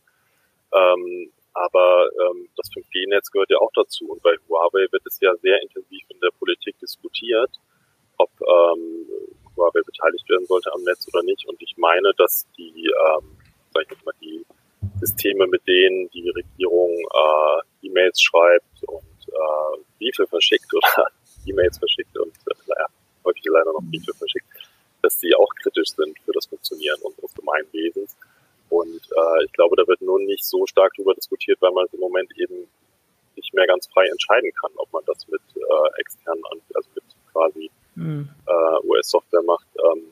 Ähm, 0.74 1.32
aber 1.54 2.10
ähm, 2.20 2.48
das 2.56 2.70
5G-Netz 2.72 3.32
gehört 3.32 3.50
ja 3.50 3.58
auch 3.58 3.72
dazu. 3.74 4.06
Und 4.10 4.22
bei 4.24 4.36
Huawei 4.48 4.88
wird 4.92 5.06
es 5.06 5.20
ja 5.20 5.36
sehr 5.42 5.62
intensiv 5.62 6.02
in 6.10 6.20
der 6.22 6.32
Politik 6.40 6.78
diskutiert, 6.80 7.52
ob 8.18 8.30
ähm, 8.40 9.06
Huawei 9.56 9.82
beteiligt 9.82 10.30
werden 10.30 10.46
sollte 10.46 10.72
am 10.74 10.82
Netz 10.84 11.08
oder 11.14 11.24
nicht. 11.24 11.46
Und 11.48 11.62
ich 11.62 11.76
meine, 11.78 12.14
dass 12.18 12.48
die, 12.58 12.88
ähm, 12.88 13.38
sag 13.74 13.86
ich 13.92 14.06
mal, 14.06 14.14
die 14.22 14.46
Systeme, 15.00 15.48
mit 15.48 15.68
denen 15.68 16.10
die 16.12 16.30
Regierung 16.30 16.92
äh, 16.92 17.88
E-Mails 17.88 18.22
schreibt 18.22 18.84
und 18.88 19.28
äh, 19.28 19.84
Briefe 19.98 20.26
verschickt 20.28 20.74
oder 20.74 21.08
E-Mails 21.46 21.78
verschickt 21.78 22.18
und 22.18 22.34
äh, 22.48 22.86
häufig 23.26 23.44
leider 23.46 23.74
noch 23.74 23.82
Briefe 23.82 24.14
verschickt, 24.14 24.48
dass 25.02 25.20
sie 25.20 25.34
auch 25.36 25.50
kritisch 25.62 25.90
sind 25.90 26.18
für 26.26 26.32
das 26.34 26.46
Funktionieren 26.46 27.00
unseres 27.02 27.34
Gemeinwesens. 27.34 28.16
Und 28.70 29.02
äh, 29.02 29.46
ich 29.46 29.52
glaube, 29.54 29.76
da 29.76 29.86
wird 29.88 30.02
nur 30.02 30.20
nicht 30.20 30.46
so 30.46 30.66
stark 30.66 30.94
darüber 30.96 31.14
diskutiert, 31.14 31.62
weil 31.62 31.72
man 31.72 31.86
es 31.86 31.94
im 31.94 32.00
Moment 32.00 32.32
eben 32.38 32.68
nicht 33.36 33.54
mehr 33.54 33.68
ganz 33.68 33.88
frei 33.88 34.08
entscheiden 34.08 34.52
kann, 34.60 34.72
ob 34.78 34.92
man 34.94 35.04
das 35.06 35.28
mit 35.28 35.42
äh, 35.56 36.00
externen, 36.00 36.44
also 36.74 36.90
mit 36.96 37.04
quasi 37.32 37.70
mhm. 37.96 38.30
äh, 38.48 38.88
US-Software 38.88 39.44
macht 39.44 39.68
ähm, 39.78 40.04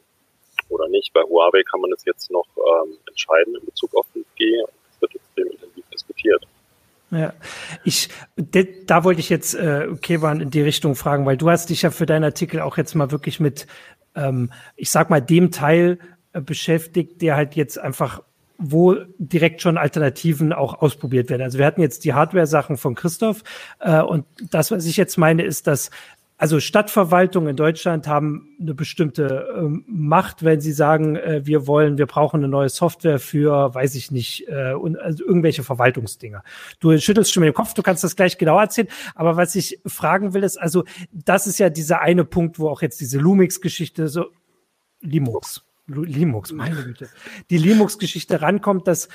oder 0.70 0.88
nicht. 0.88 1.14
Bei 1.14 1.22
Huawei 1.22 1.64
kann 1.64 1.82
man 1.82 1.92
es 1.94 2.04
jetzt 2.06 2.32
noch 2.32 2.48
ähm, 2.58 2.98
entscheiden 3.08 3.56
in 3.56 3.66
Bezug 3.66 3.96
auf 3.96 4.06
5G. 4.16 4.66
Es 4.92 5.02
wird 5.02 5.16
extrem 5.16 5.48
intensiv 5.48 5.86
diskutiert. 5.94 6.46
Ja, 7.12 7.34
ich, 7.84 8.10
de, 8.36 8.86
da 8.86 9.04
wollte 9.04 9.20
ich 9.20 9.30
jetzt 9.30 9.56
äh, 9.56 9.88
Kevan 10.02 10.42
in 10.42 10.52
die 10.52 10.62
Richtung 10.62 10.96
fragen, 10.96 11.26
weil 11.26 11.38
du 11.38 11.50
hast 11.50 11.70
dich 11.70 11.82
ja 11.82 11.90
für 11.90 12.06
deinen 12.06 12.24
Artikel 12.24 12.62
auch 12.62 12.78
jetzt 12.78 12.94
mal 12.94 13.10
wirklich 13.12 13.40
mit, 13.40 13.66
ähm, 14.16 14.52
ich 14.76 14.92
sag 14.92 15.10
mal, 15.10 15.22
dem 15.22 15.52
Teil 15.52 16.00
äh, 16.34 16.42
beschäftigt, 16.42 17.22
der 17.22 17.36
halt 17.36 17.56
jetzt 17.56 17.80
einfach 17.80 18.22
wo 18.62 18.96
direkt 19.18 19.62
schon 19.62 19.78
Alternativen 19.78 20.52
auch 20.52 20.82
ausprobiert 20.82 21.30
werden. 21.30 21.42
Also 21.44 21.58
wir 21.58 21.66
hatten 21.66 21.80
jetzt 21.80 22.04
die 22.04 22.14
Hardware-Sachen 22.14 22.76
von 22.76 22.94
Christoph 22.94 23.42
äh, 23.80 24.02
und 24.02 24.26
das, 24.52 24.70
was 24.70 24.86
ich 24.86 24.98
jetzt 24.98 25.18
meine, 25.18 25.44
ist, 25.44 25.66
dass 25.66 25.92
also 26.40 26.62
Stadtverwaltungen 26.62 27.50
in 27.50 27.56
Deutschland 27.58 28.08
haben 28.08 28.56
eine 28.62 28.74
bestimmte 28.74 29.46
ähm, 29.58 29.84
Macht, 29.88 30.42
wenn 30.42 30.62
sie 30.62 30.72
sagen, 30.72 31.18
äh, 31.18 31.42
wir 31.44 31.68
wollen, 31.68 31.98
wir 31.98 32.06
brauchen 32.06 32.38
eine 32.38 32.48
neue 32.48 32.70
Software 32.70 33.20
für, 33.20 33.76
weiß 33.76 33.96
ich 33.96 34.10
nicht, 34.10 34.48
äh, 34.48 34.74
also 35.02 35.26
irgendwelche 35.26 35.64
Verwaltungsdinger. 35.64 36.42
Du 36.80 36.98
schüttelst 36.98 37.34
schon 37.34 37.42
mit 37.42 37.54
dem 37.54 37.56
Kopf, 37.56 37.74
du 37.74 37.84
kannst 37.84 38.06
das 38.06 38.16
gleich 38.16 38.38
genau 38.38 38.58
erzählen. 38.58 38.88
Aber 39.16 39.36
was 39.36 39.54
ich 39.56 39.82
fragen 39.86 40.34
will, 40.34 40.44
ist, 40.44 40.56
also 40.56 40.86
das 41.12 41.46
ist 41.46 41.60
ja 41.60 41.70
dieser 41.70 42.00
eine 42.00 42.24
Punkt, 42.24 42.58
wo 42.58 42.70
auch 42.70 42.82
jetzt 42.82 43.02
diese 43.02 43.20
Lumix-Geschichte 43.20 44.08
so 44.08 44.28
Linux. 45.02 45.66
Linux, 45.88 46.54
meine 46.54 46.84
Güte. 46.84 47.10
Die 47.50 47.58
Linux-Geschichte 47.58 48.42
rankommt, 48.42 48.88
dass 48.88 49.10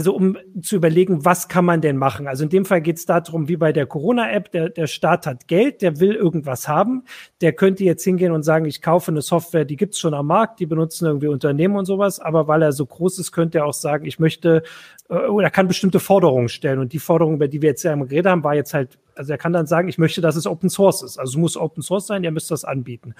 also 0.00 0.14
um 0.14 0.38
zu 0.62 0.76
überlegen, 0.76 1.26
was 1.26 1.48
kann 1.48 1.66
man 1.66 1.82
denn 1.82 1.98
machen? 1.98 2.26
Also 2.26 2.44
in 2.44 2.48
dem 2.48 2.64
Fall 2.64 2.80
geht 2.80 2.96
es 2.96 3.04
darum, 3.04 3.48
wie 3.48 3.58
bei 3.58 3.70
der 3.70 3.84
Corona-App, 3.84 4.50
der, 4.50 4.70
der 4.70 4.86
Staat 4.86 5.26
hat 5.26 5.46
Geld, 5.46 5.82
der 5.82 6.00
will 6.00 6.14
irgendwas 6.14 6.68
haben, 6.68 7.04
der 7.42 7.52
könnte 7.52 7.84
jetzt 7.84 8.02
hingehen 8.02 8.32
und 8.32 8.42
sagen, 8.42 8.64
ich 8.64 8.80
kaufe 8.80 9.10
eine 9.10 9.20
Software, 9.20 9.66
die 9.66 9.76
gibt's 9.76 9.98
schon 9.98 10.14
am 10.14 10.28
Markt, 10.28 10.58
die 10.58 10.64
benutzen 10.64 11.04
irgendwie 11.04 11.26
Unternehmen 11.26 11.76
und 11.76 11.84
sowas, 11.84 12.18
aber 12.18 12.48
weil 12.48 12.62
er 12.62 12.72
so 12.72 12.86
groß 12.86 13.18
ist, 13.18 13.30
könnte 13.30 13.58
er 13.58 13.66
auch 13.66 13.74
sagen, 13.74 14.06
ich 14.06 14.18
möchte 14.18 14.62
äh, 15.10 15.26
oder 15.26 15.50
kann 15.50 15.68
bestimmte 15.68 16.00
Forderungen 16.00 16.48
stellen. 16.48 16.78
Und 16.78 16.94
die 16.94 16.98
Forderung, 16.98 17.34
über 17.34 17.48
die 17.48 17.60
wir 17.60 17.68
jetzt 17.68 17.82
ja 17.82 17.92
im 17.92 18.08
geredet 18.08 18.30
haben, 18.30 18.42
war 18.42 18.54
jetzt 18.54 18.72
halt, 18.72 18.96
also 19.16 19.32
er 19.32 19.38
kann 19.38 19.52
dann 19.52 19.66
sagen, 19.66 19.90
ich 19.90 19.98
möchte, 19.98 20.22
dass 20.22 20.34
es 20.34 20.46
Open 20.46 20.70
Source 20.70 21.02
ist. 21.02 21.18
Also 21.18 21.32
es 21.32 21.36
muss 21.36 21.58
Open 21.58 21.82
Source 21.82 22.06
sein, 22.06 22.24
ihr 22.24 22.30
müsst 22.30 22.50
das 22.50 22.64
anbieten. 22.64 23.14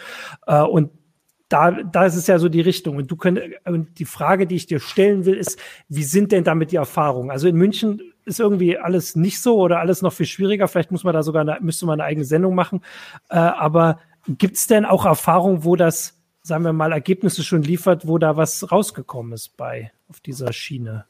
Äh, 0.46 0.62
und 0.62 0.92
da, 1.50 1.72
da 1.72 2.06
ist 2.06 2.14
es 2.14 2.28
ja 2.28 2.38
so 2.38 2.48
die 2.48 2.60
Richtung. 2.60 2.96
Und 2.96 3.10
du 3.10 3.16
könnt, 3.16 3.40
und 3.66 3.98
die 3.98 4.04
Frage, 4.04 4.46
die 4.46 4.54
ich 4.54 4.66
dir 4.66 4.78
stellen 4.78 5.26
will, 5.26 5.34
ist, 5.34 5.58
wie 5.88 6.04
sind 6.04 6.32
denn 6.32 6.44
damit 6.44 6.70
die 6.70 6.76
Erfahrungen? 6.76 7.30
Also 7.30 7.48
in 7.48 7.56
München 7.56 8.00
ist 8.24 8.38
irgendwie 8.38 8.78
alles 8.78 9.16
nicht 9.16 9.42
so 9.42 9.58
oder 9.58 9.80
alles 9.80 10.00
noch 10.00 10.12
viel 10.12 10.26
schwieriger. 10.26 10.68
Vielleicht 10.68 10.92
muss 10.92 11.02
man 11.02 11.12
da 11.12 11.24
sogar, 11.24 11.42
eine, 11.42 11.58
müsste 11.60 11.86
man 11.86 12.00
eine 12.00 12.08
eigene 12.08 12.24
Sendung 12.24 12.54
machen. 12.54 12.82
Äh, 13.28 13.36
aber 13.36 13.98
gibt 14.28 14.56
es 14.56 14.68
denn 14.68 14.84
auch 14.84 15.04
Erfahrungen, 15.04 15.64
wo 15.64 15.74
das, 15.74 16.22
sagen 16.42 16.62
wir 16.62 16.72
mal, 16.72 16.92
Ergebnisse 16.92 17.42
schon 17.42 17.62
liefert, 17.62 18.06
wo 18.06 18.18
da 18.18 18.36
was 18.36 18.70
rausgekommen 18.70 19.32
ist 19.32 19.56
bei, 19.56 19.90
auf 20.08 20.20
dieser 20.20 20.52
Schiene? 20.52 21.06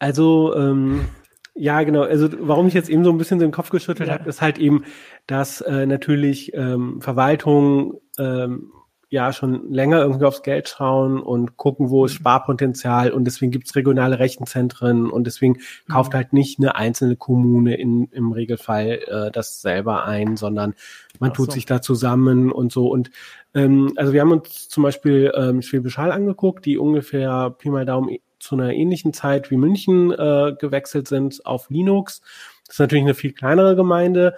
Also, 0.00 0.56
ähm, 0.56 1.06
ja, 1.54 1.84
genau. 1.84 2.02
Also 2.02 2.28
warum 2.40 2.66
ich 2.66 2.74
jetzt 2.74 2.90
eben 2.90 3.04
so 3.04 3.10
ein 3.10 3.18
bisschen 3.18 3.38
den 3.38 3.52
Kopf 3.52 3.70
geschüttelt 3.70 4.08
ja. 4.08 4.16
habe, 4.16 4.28
ist 4.28 4.42
halt 4.42 4.58
eben, 4.58 4.84
dass 5.28 5.60
äh, 5.60 5.86
natürlich 5.86 6.52
ähm, 6.52 7.00
Verwaltung 7.00 8.00
ähm, 8.18 8.72
ja 9.08 9.32
schon 9.32 9.72
länger 9.72 10.00
irgendwie 10.00 10.24
aufs 10.24 10.42
Geld 10.42 10.68
schauen 10.68 11.20
und 11.20 11.56
gucken, 11.56 11.90
wo 11.90 12.04
ist 12.04 12.14
mhm. 12.14 12.16
Sparpotenzial 12.16 13.12
und 13.12 13.24
deswegen 13.24 13.52
gibt's 13.52 13.76
regionale 13.76 14.18
Rechenzentren 14.18 15.10
und 15.10 15.26
deswegen 15.26 15.58
kauft 15.88 16.12
mhm. 16.12 16.16
halt 16.16 16.32
nicht 16.32 16.58
eine 16.58 16.74
einzelne 16.74 17.16
Kommune 17.16 17.76
in, 17.76 18.08
im 18.10 18.32
Regelfall 18.32 19.00
äh, 19.06 19.30
das 19.30 19.60
selber 19.60 20.04
ein, 20.04 20.36
sondern 20.36 20.74
man 21.20 21.32
tut 21.32 21.46
so. 21.46 21.52
sich 21.52 21.66
da 21.66 21.80
zusammen 21.80 22.50
und 22.50 22.72
so. 22.72 22.88
Und 22.88 23.10
ähm, 23.54 23.92
also 23.96 24.12
wir 24.12 24.20
haben 24.20 24.32
uns 24.32 24.68
zum 24.68 24.82
Beispiel 24.82 25.32
ähm, 25.36 25.62
Schwäbisch 25.62 25.98
Hall 25.98 26.10
angeguckt, 26.10 26.66
die 26.66 26.76
ungefähr 26.76 27.50
Pi 27.50 27.70
mal 27.70 27.86
Daumen 27.86 28.18
zu 28.38 28.56
einer 28.56 28.72
ähnlichen 28.72 29.12
Zeit 29.12 29.50
wie 29.50 29.56
München 29.56 30.10
äh, 30.12 30.54
gewechselt 30.58 31.08
sind 31.08 31.46
auf 31.46 31.70
Linux. 31.70 32.20
Das 32.66 32.74
ist 32.74 32.80
natürlich 32.80 33.04
eine 33.04 33.14
viel 33.14 33.32
kleinere 33.32 33.76
Gemeinde. 33.76 34.34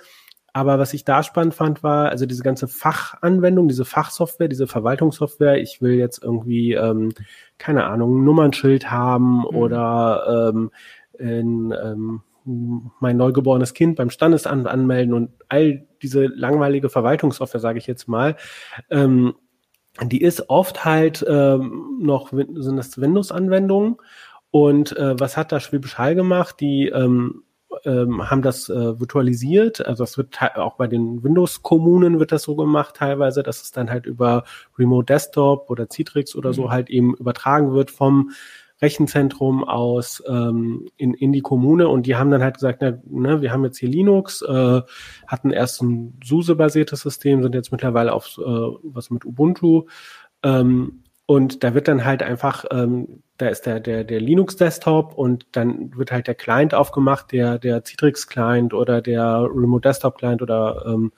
Aber 0.53 0.78
was 0.78 0.94
ich 0.94 1.05
da 1.05 1.22
spannend 1.22 1.55
fand, 1.55 1.82
war 1.82 2.09
also 2.09 2.26
diese 2.26 2.42
ganze 2.42 2.68
Fachanwendung, 2.68 3.68
diese 3.68 3.84
Fachsoftware, 3.84 4.49
diese 4.49 4.66
Verwaltungssoftware. 4.66 5.61
Ich 5.61 5.80
will 5.82 5.94
jetzt 5.94 6.22
irgendwie, 6.22 6.72
ähm, 6.72 7.12
keine 7.59 7.84
Ahnung, 7.84 8.18
ein 8.18 8.24
Nummernschild 8.24 8.90
haben 8.90 9.38
mhm. 9.38 9.44
oder 9.44 10.53
ähm, 10.53 10.70
in, 11.18 11.72
ähm, 11.72 12.22
mein 13.01 13.16
neugeborenes 13.16 13.74
Kind 13.74 13.96
beim 13.96 14.11
Standesamt 14.11 14.66
anmelden 14.66 15.12
und 15.12 15.30
all 15.49 15.86
diese 16.03 16.26
langweilige 16.26 16.88
Verwaltungssoftware, 16.88 17.61
sage 17.61 17.78
ich 17.78 17.86
jetzt 17.86 18.09
mal. 18.09 18.36
Ähm, 18.90 19.34
die 20.03 20.22
ist 20.22 20.49
oft 20.49 20.84
halt 20.84 21.24
ähm, 21.28 21.99
noch, 22.01 22.30
sind 22.30 22.76
das 22.76 23.01
Windows-Anwendungen. 23.01 23.96
Und 24.51 24.96
äh, 24.96 25.18
was 25.18 25.36
hat 25.36 25.53
da 25.53 25.61
Schwäbisch 25.61 25.99
Hall 25.99 26.14
gemacht? 26.14 26.57
Die 26.61 26.88
ähm, 26.88 27.42
ähm, 27.84 28.30
haben 28.30 28.42
das 28.42 28.68
äh, 28.68 29.00
virtualisiert. 29.00 29.86
Also 29.86 30.04
es 30.04 30.16
wird 30.16 30.38
auch 30.56 30.76
bei 30.76 30.86
den 30.86 31.22
Windows-Kommunen 31.22 32.18
wird 32.18 32.32
das 32.32 32.42
so 32.42 32.56
gemacht 32.56 32.96
teilweise, 32.96 33.42
dass 33.42 33.62
es 33.62 33.72
dann 33.72 33.90
halt 33.90 34.06
über 34.06 34.44
Remote 34.78 35.06
Desktop 35.06 35.70
oder 35.70 35.88
Citrix 35.88 36.34
oder 36.34 36.52
so 36.52 36.64
mhm. 36.64 36.70
halt 36.70 36.90
eben 36.90 37.14
übertragen 37.14 37.72
wird 37.72 37.90
vom 37.90 38.30
Rechenzentrum 38.80 39.64
aus 39.64 40.22
ähm, 40.28 40.88
in, 40.96 41.12
in 41.14 41.32
die 41.32 41.40
Kommune 41.40 41.88
und 41.88 42.06
die 42.06 42.14
haben 42.14 42.30
dann 42.30 42.42
halt 42.42 42.54
gesagt, 42.54 42.80
na, 42.80 42.98
ne, 43.06 43.42
wir 43.42 43.52
haben 43.52 43.64
jetzt 43.64 43.78
hier 43.78 43.88
Linux, 43.88 44.40
äh, 44.42 44.82
hatten 45.26 45.50
erst 45.50 45.82
ein 45.82 46.18
SUSE-basiertes 46.24 47.00
System, 47.00 47.42
sind 47.42 47.56
jetzt 47.56 47.72
mittlerweile 47.72 48.12
auf 48.12 48.38
äh, 48.38 48.40
was 48.40 49.10
mit 49.10 49.24
Ubuntu 49.24 49.86
ähm, 50.44 51.02
und 51.30 51.62
da 51.62 51.74
wird 51.74 51.88
dann 51.88 52.06
halt 52.06 52.22
einfach, 52.22 52.64
ähm, 52.70 53.22
da 53.36 53.48
ist 53.48 53.66
der, 53.66 53.80
der, 53.80 54.02
der 54.02 54.18
Linux-Desktop 54.18 55.12
und 55.12 55.44
dann 55.52 55.94
wird 55.94 56.10
halt 56.10 56.26
der 56.26 56.34
Client 56.34 56.72
aufgemacht, 56.72 57.32
der, 57.32 57.58
der 57.58 57.84
Citrix-Client 57.84 58.72
oder 58.72 59.02
der 59.02 59.46
Remote-Desktop-Client 59.54 60.40
oder 60.40 60.86
ähm, 60.86 61.12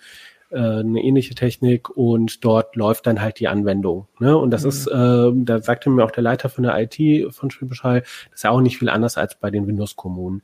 äh, 0.50 0.56
eine 0.56 1.00
ähnliche 1.00 1.36
Technik 1.36 1.90
und 1.90 2.44
dort 2.44 2.74
läuft 2.74 3.06
dann 3.06 3.20
halt 3.20 3.38
die 3.38 3.46
Anwendung. 3.46 4.08
Ne? 4.18 4.36
Und 4.36 4.50
das 4.50 4.64
mhm. 4.64 4.68
ist, 4.70 4.86
äh, 4.88 5.30
da 5.32 5.60
sagte 5.60 5.90
mir 5.90 6.04
auch 6.04 6.10
der 6.10 6.24
Leiter 6.24 6.48
von 6.48 6.64
der 6.64 6.76
IT 6.76 7.32
von 7.32 7.52
Schwäbischall, 7.52 8.00
das 8.00 8.34
ist 8.34 8.42
ja 8.42 8.50
auch 8.50 8.60
nicht 8.60 8.78
viel 8.78 8.88
anders 8.88 9.16
als 9.16 9.36
bei 9.36 9.52
den 9.52 9.68
Windows-Kommunen. 9.68 10.42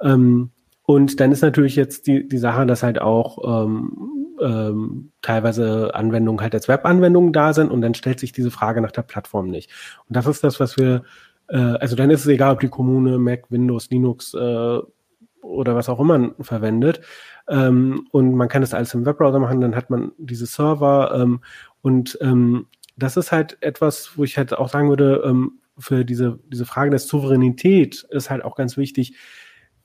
Ähm, 0.00 0.50
und 0.86 1.20
dann 1.20 1.30
ist 1.30 1.42
natürlich 1.42 1.76
jetzt 1.76 2.08
die, 2.08 2.26
die 2.26 2.38
Sache, 2.38 2.66
dass 2.66 2.82
halt 2.82 3.00
auch 3.00 3.64
ähm, 3.64 4.23
ähm, 4.40 5.12
teilweise 5.22 5.94
Anwendungen 5.94 6.40
halt 6.40 6.54
als 6.54 6.68
Web-Anwendungen 6.68 7.32
da 7.32 7.52
sind 7.52 7.70
und 7.70 7.80
dann 7.80 7.94
stellt 7.94 8.20
sich 8.20 8.32
diese 8.32 8.50
Frage 8.50 8.80
nach 8.80 8.92
der 8.92 9.02
Plattform 9.02 9.48
nicht. 9.48 9.70
Und 10.08 10.16
das 10.16 10.26
ist 10.26 10.44
das, 10.44 10.60
was 10.60 10.76
wir, 10.76 11.04
äh, 11.48 11.56
also 11.56 11.96
dann 11.96 12.10
ist 12.10 12.20
es 12.20 12.26
egal, 12.26 12.52
ob 12.52 12.60
die 12.60 12.68
Kommune 12.68 13.18
Mac, 13.18 13.50
Windows, 13.50 13.90
Linux 13.90 14.34
äh, 14.34 14.78
oder 15.42 15.74
was 15.74 15.88
auch 15.88 16.00
immer 16.00 16.34
verwendet. 16.40 17.00
Ähm, 17.48 18.08
und 18.10 18.34
man 18.34 18.48
kann 18.48 18.62
das 18.62 18.74
alles 18.74 18.94
im 18.94 19.04
Webbrowser 19.04 19.38
machen, 19.38 19.60
dann 19.60 19.76
hat 19.76 19.90
man 19.90 20.12
diese 20.18 20.46
Server 20.46 21.12
ähm, 21.14 21.40
und 21.82 22.18
ähm, 22.22 22.66
das 22.96 23.16
ist 23.16 23.32
halt 23.32 23.58
etwas, 23.60 24.12
wo 24.16 24.24
ich 24.24 24.38
halt 24.38 24.56
auch 24.56 24.68
sagen 24.68 24.88
würde, 24.88 25.22
ähm, 25.24 25.60
für 25.78 26.04
diese, 26.04 26.38
diese 26.48 26.64
Frage 26.64 26.90
der 26.90 27.00
Souveränität 27.00 28.06
ist 28.10 28.30
halt 28.30 28.44
auch 28.44 28.56
ganz 28.56 28.76
wichtig, 28.76 29.16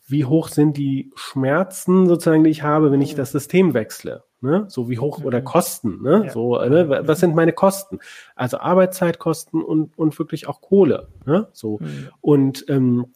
wie 0.08 0.26
hoch 0.26 0.48
sind 0.48 0.78
die 0.78 1.12
Schmerzen 1.16 2.08
sozusagen, 2.08 2.44
die 2.44 2.50
ich 2.50 2.64
habe, 2.64 2.92
wenn 2.92 3.02
ich 3.02 3.16
das 3.16 3.32
System 3.32 3.74
wechsle. 3.74 4.24
Ne? 4.42 4.66
So 4.70 4.90
wie 4.90 5.00
hoch 5.00 5.24
oder 5.24 5.42
mhm. 5.42 5.46
Kosten, 5.46 6.02
ne? 6.02 6.24
Ja. 6.26 6.32
So, 6.32 6.58
ne? 6.58 7.02
was 7.06 7.20
sind 7.20 7.36
meine 7.36 7.54
Kosten? 7.54 8.00
Also 8.36 8.60
Arbeitszeitkosten 8.60 9.62
und, 9.62 9.98
und 9.98 10.18
wirklich 10.18 10.48
auch 10.48 10.62
Kohle. 10.62 11.10
Ne? 11.26 11.48
So. 11.52 11.80
Mhm. 11.82 12.10
Und, 12.22 12.66
ähm, 12.70 13.14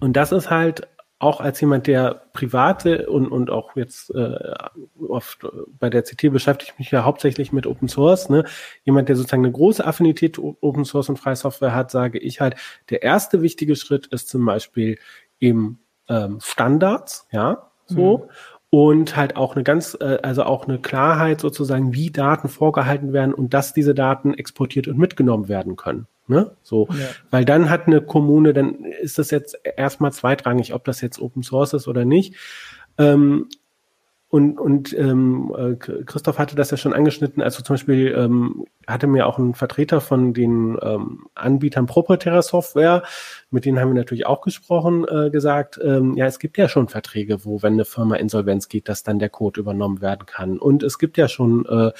und 0.00 0.16
das 0.16 0.32
ist 0.32 0.50
halt 0.50 0.88
auch 1.20 1.40
als 1.40 1.60
jemand, 1.60 1.86
der 1.86 2.22
private 2.32 3.08
und, 3.08 3.28
und 3.28 3.50
auch 3.50 3.74
jetzt 3.74 4.14
äh, 4.14 4.54
oft 5.08 5.46
bei 5.78 5.90
der 5.90 6.02
CT 6.02 6.32
beschäftige 6.32 6.72
ich 6.72 6.78
mich 6.78 6.90
ja 6.90 7.04
hauptsächlich 7.04 7.52
mit 7.52 7.66
Open 7.66 7.88
Source, 7.88 8.28
ne? 8.28 8.44
jemand, 8.84 9.08
der 9.08 9.16
sozusagen 9.16 9.44
eine 9.44 9.52
große 9.52 9.84
Affinität 9.84 10.36
zu 10.36 10.56
Open 10.60 10.84
Source 10.84 11.08
und 11.08 11.18
freie 11.18 11.34
Software 11.34 11.74
hat, 11.74 11.90
sage 11.90 12.18
ich 12.18 12.40
halt, 12.40 12.54
der 12.90 13.02
erste 13.02 13.42
wichtige 13.42 13.74
Schritt 13.74 14.06
ist 14.06 14.28
zum 14.28 14.44
Beispiel 14.44 14.98
eben 15.40 15.80
ähm, 16.08 16.38
Standards, 16.40 17.26
ja, 17.32 17.68
so. 17.86 18.18
Mhm. 18.18 18.30
Und 18.70 19.16
halt 19.16 19.36
auch 19.36 19.54
eine 19.54 19.64
ganz, 19.64 19.96
äh, 19.98 20.18
also 20.22 20.42
auch 20.42 20.68
eine 20.68 20.78
Klarheit 20.78 21.40
sozusagen, 21.40 21.94
wie 21.94 22.10
Daten 22.10 22.48
vorgehalten 22.48 23.12
werden 23.12 23.32
und 23.32 23.54
dass 23.54 23.72
diese 23.72 23.94
Daten 23.94 24.34
exportiert 24.34 24.88
und 24.88 24.98
mitgenommen 24.98 25.48
werden 25.48 25.76
können. 25.76 26.06
Ne? 26.26 26.50
So, 26.62 26.88
ja. 26.90 27.06
weil 27.30 27.46
dann 27.46 27.70
hat 27.70 27.86
eine 27.86 28.02
Kommune, 28.02 28.52
dann 28.52 28.84
ist 28.84 29.18
das 29.18 29.30
jetzt 29.30 29.58
erstmal 29.76 30.12
zweitrangig, 30.12 30.74
ob 30.74 30.84
das 30.84 31.00
jetzt 31.00 31.18
Open 31.18 31.42
Source 31.42 31.72
ist 31.72 31.88
oder 31.88 32.04
nicht. 32.04 32.34
Ähm, 32.98 33.48
und, 34.30 34.60
und 34.60 34.92
ähm, 34.92 35.54
äh, 35.56 35.74
Christoph 35.76 36.38
hatte 36.38 36.54
das 36.54 36.70
ja 36.70 36.76
schon 36.76 36.92
angeschnitten, 36.92 37.42
also 37.42 37.62
zum 37.62 37.74
Beispiel 37.74 38.14
ähm, 38.14 38.66
hatte 38.86 39.06
mir 39.06 39.26
auch 39.26 39.38
ein 39.38 39.54
Vertreter 39.54 40.02
von 40.02 40.34
den 40.34 40.78
ähm, 40.82 41.28
Anbietern 41.34 41.86
proprietärer 41.86 42.42
Software, 42.42 43.04
mit 43.50 43.64
denen 43.64 43.80
haben 43.80 43.88
wir 43.88 43.94
natürlich 43.94 44.26
auch 44.26 44.42
gesprochen, 44.42 45.06
äh, 45.08 45.30
gesagt, 45.30 45.80
ähm, 45.82 46.14
ja, 46.14 46.26
es 46.26 46.38
gibt 46.38 46.58
ja 46.58 46.68
schon 46.68 46.88
Verträge, 46.88 47.46
wo, 47.46 47.62
wenn 47.62 47.72
eine 47.72 47.86
Firma 47.86 48.16
insolvenz 48.16 48.68
geht, 48.68 48.90
dass 48.90 49.02
dann 49.02 49.18
der 49.18 49.30
Code 49.30 49.60
übernommen 49.60 50.02
werden 50.02 50.26
kann. 50.26 50.58
Und 50.58 50.82
es 50.82 50.98
gibt 50.98 51.16
ja 51.16 51.26
schon, 51.26 51.64
äh, 51.64 51.92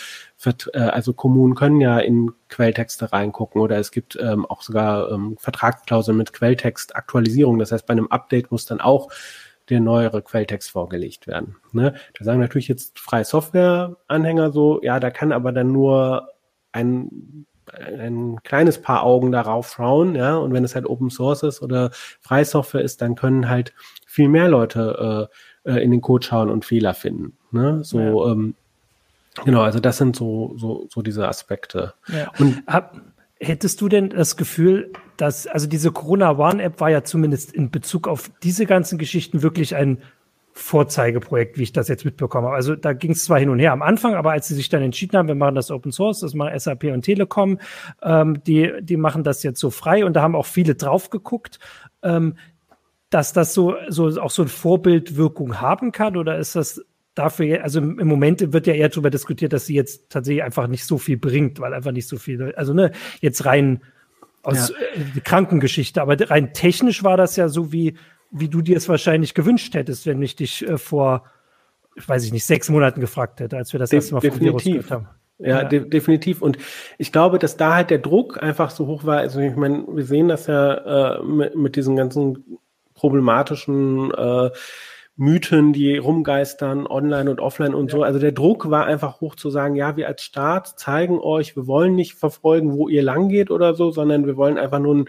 äh, 0.75 0.79
also 0.79 1.15
Kommunen 1.15 1.55
können 1.55 1.81
ja 1.81 1.99
in 1.99 2.33
Quelltexte 2.51 3.11
reingucken 3.11 3.63
oder 3.63 3.79
es 3.79 3.91
gibt 3.91 4.19
ähm, 4.21 4.45
auch 4.45 4.61
sogar 4.61 5.11
ähm, 5.11 5.37
Vertragsklauseln 5.39 6.19
mit 6.19 6.35
Quelltextaktualisierung. 6.35 7.59
Das 7.59 7.73
heißt, 7.73 7.87
bei 7.87 7.93
einem 7.93 8.09
Update 8.09 8.51
muss 8.51 8.67
dann 8.67 8.83
auch 8.83 9.09
der 9.71 9.81
neuere 9.81 10.23
Quelltext 10.23 10.71
vorgelegt 10.71 11.27
werden. 11.27 11.57
Ne? 11.73 11.95
Da 12.19 12.25
sagen 12.25 12.41
natürlich 12.41 12.69
jetzt 12.69 12.99
freie 12.99 13.25
Software-Anhänger 13.25 14.53
so, 14.53 14.81
ja, 14.83 15.01
da 15.01 15.11
kann 15.11 15.33
aber 15.33 15.53
dann 15.53 15.73
nur 15.73 16.29
ein, 16.73 17.47
ein 17.73 18.43
kleines 18.43 18.81
paar 18.81 19.03
Augen 19.03 19.33
darauf 19.33 19.73
schauen, 19.73 20.15
ja, 20.15 20.37
und 20.37 20.53
wenn 20.53 20.65
es 20.65 20.75
halt 20.75 20.87
Open 20.87 21.11
Source 21.11 21.43
ist 21.43 21.63
oder 21.63 21.91
freie 22.21 22.45
Software 22.45 22.83
ist, 22.83 23.03
dann 23.03 23.15
können 23.15 23.49
halt 23.49 23.75
viel 24.07 24.29
mehr 24.29 24.49
Leute 24.49 25.29
äh, 25.65 25.71
äh 25.71 25.85
in 25.85 25.91
den 25.91 26.01
Code 26.01 26.27
schauen 26.27 26.51
und 26.51 26.65
Fehler 26.65 26.95
finden. 26.95 27.37
Ne? 27.51 27.85
So, 27.85 27.99
ja. 27.99 28.33
ähm, 28.33 28.55
genau, 29.45 29.63
also 29.63 29.81
das 29.81 29.99
sind 29.99 30.17
so, 30.17 30.55
so, 30.57 30.87
so 30.91 31.03
diese 31.03 31.29
Aspekte. 31.29 31.95
Ja. 32.09 32.31
Und 32.39 32.63
Hab, 32.67 32.97
Hättest 33.41 33.81
du 33.81 33.89
denn 33.89 34.11
das 34.11 34.37
Gefühl, 34.37 34.93
dass, 35.19 35.47
also 35.47 35.67
diese 35.67 35.93
Corona 35.93 36.39
One 36.39 36.63
App 36.63 36.81
war 36.81 36.91
ja 36.91 37.05
zumindest 37.05 37.53
in 37.53 37.71
Bezug 37.71 38.09
auf 38.09 38.31
diese 38.43 38.65
ganzen 38.65 38.99
Geschichten 38.99 39.43
wirklich 39.43 39.77
ein 39.77 39.99
Vorzeigeprojekt, 40.53 41.59
wie 41.59 41.65
ich 41.65 41.73
das 41.73 41.89
jetzt 41.89 42.05
mitbekomme. 42.05 42.49
Also 42.49 42.75
da 42.75 42.93
ging 42.93 43.13
es 43.13 43.25
zwar 43.25 43.39
hin 43.39 43.49
und 43.49 43.59
her 43.59 43.73
am 43.73 43.83
Anfang, 43.83 44.15
aber 44.15 44.33
als 44.33 44.49
sie 44.49 44.55
sich 44.55 44.69
dann 44.69 44.83
entschieden 44.83 45.17
haben, 45.17 45.29
wir 45.29 45.35
machen 45.35 45.55
das 45.55 45.71
Open 45.71 45.93
Source, 45.93 46.21
das 46.21 46.35
machen 46.35 46.59
SAP 46.59 46.85
und 46.85 47.03
Telekom, 47.03 47.59
ähm, 48.03 48.43
die, 48.45 48.73
die 48.81 48.97
machen 48.97 49.25
das 49.25 49.43
jetzt 49.43 49.61
so 49.61 49.71
frei 49.71 50.05
und 50.05 50.15
da 50.15 50.23
haben 50.23 50.35
auch 50.35 50.47
viele 50.47 50.75
drauf 50.77 51.11
geguckt, 51.11 51.59
ähm, 52.03 52.35
dass 53.11 53.33
das 53.33 53.55
so, 53.55 53.75
so 53.89 54.21
auch 54.21 54.31
so 54.31 54.43
eine 54.43 54.49
Vorbildwirkung 54.49 55.61
haben 55.61 55.93
kann 55.93 56.17
oder 56.17 56.39
ist 56.39 56.55
das 56.55 56.85
dafür, 57.15 57.65
also 57.65 57.81
im 57.81 58.07
Moment 58.07 58.53
wird 58.53 58.67
ja 58.69 58.75
eher 58.75 58.89
darüber 58.89 59.11
diskutiert, 59.11 59.53
dass 59.53 59.67
sie 59.67 59.75
jetzt 59.75 60.11
tatsächlich 60.11 60.45
einfach 60.45 60.69
nicht 60.69 60.85
so 60.85 60.99
viel 60.99 61.17
bringt, 61.17 61.59
weil 61.59 61.75
einfach 61.75 61.93
nicht 61.93 62.07
so 62.07 62.19
viel, 62.19 62.55
also 62.55 62.73
ne, 62.73 62.93
jetzt 63.21 63.45
rein 63.45 63.81
aus 64.43 64.71
ja. 64.71 65.01
äh, 65.17 65.21
Krankengeschichte, 65.21 66.01
aber 66.01 66.17
rein 66.31 66.53
technisch 66.53 67.03
war 67.05 67.17
das 67.17 67.37
ja 67.37 67.49
so, 67.49 67.73
wie, 67.73 67.95
wie 68.31 68.49
du 68.49 68.63
dir 68.63 68.77
es 68.77 68.89
wahrscheinlich 68.89 69.35
gewünscht 69.35 69.75
hättest, 69.75 70.07
wenn 70.07 70.23
ich 70.23 70.37
dich 70.37 70.67
äh, 70.67 70.79
vor, 70.79 71.25
weiß 72.07 72.25
ich 72.25 72.33
nicht, 72.33 72.45
sechs 72.45 72.69
Monaten 72.69 73.01
gefragt 73.01 73.41
hätte, 73.41 73.57
als 73.57 73.73
wir 73.73 73.81
das 73.81 73.91
De 73.91 73.99
erste 73.99 74.15
Mal 74.15 74.21
vom 74.21 74.41
Virus 74.41 74.65
gehört 74.65 74.91
haben. 74.91 75.09
Ja, 75.39 75.63
ja. 75.63 75.65
De 75.65 75.89
definitiv. 75.89 76.43
Und 76.43 76.59
ich 76.99 77.13
glaube, 77.13 77.39
dass 77.39 77.57
da 77.57 77.75
halt 77.75 77.91
der 77.91 77.99
Druck 77.99 78.43
einfach 78.43 78.71
so 78.71 78.87
hoch 78.87 79.05
war. 79.05 79.19
Also 79.19 79.41
ich 79.41 79.55
meine, 79.55 79.85
wir 79.89 80.05
sehen 80.05 80.29
das 80.29 80.49
ja 80.49 81.19
äh, 81.19 81.23
mit, 81.23 81.55
mit 81.55 81.77
diesen 81.77 81.95
ganzen 81.95 82.59
problematischen 82.95 84.13
äh, 84.13 84.51
Mythen, 85.19 85.73
die 85.73 85.99
rumgeistern, 85.99 86.87
online 86.87 87.29
und 87.29 87.41
offline 87.41 87.75
und 87.75 87.91
ja. 87.91 87.99
so. 87.99 88.03
Also 88.05 88.21
der 88.21 88.31
Druck 88.31 88.71
war 88.71 88.87
einfach 88.87 89.21
hoch 89.21 89.35
zu 89.35 89.51
sagen, 89.51 89.75
ja, 89.75 89.97
wir 89.97 90.07
als 90.07 90.23
Staat 90.23 90.79
zeigen 90.79 91.19
euch, 91.19 91.57
wir 91.57 91.67
wollen 91.67 91.97
nicht 91.97 92.15
verfolgen, 92.15 92.73
wo 92.73 92.89
ihr 92.89 93.03
lang 93.03 93.29
geht 93.29 93.51
oder 93.51 93.75
so, 93.75 93.91
sondern 93.91 94.27
wir 94.27 94.37
wollen 94.37 94.59
einfach 94.59 94.79
nur 94.79 94.95
ein, 94.95 95.05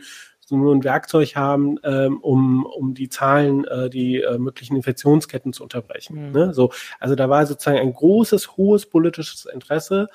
nur 0.49 0.73
ein 0.73 0.83
Werkzeug 0.83 1.35
haben, 1.35 1.77
ähm, 1.83 2.17
um, 2.21 2.65
um 2.65 2.95
die 2.95 3.07
Zahlen, 3.09 3.65
äh, 3.65 3.87
die 3.91 4.21
äh, 4.21 4.39
möglichen 4.39 4.75
Infektionsketten 4.75 5.53
zu 5.53 5.61
unterbrechen. 5.61 6.29
Mhm. 6.29 6.31
Ne? 6.31 6.53
So, 6.55 6.71
also 6.99 7.13
da 7.13 7.29
war 7.29 7.45
sozusagen 7.45 7.77
ein 7.77 7.93
großes, 7.93 8.57
hohes 8.57 8.87
politisches 8.87 9.45
Interesse. 9.45 10.09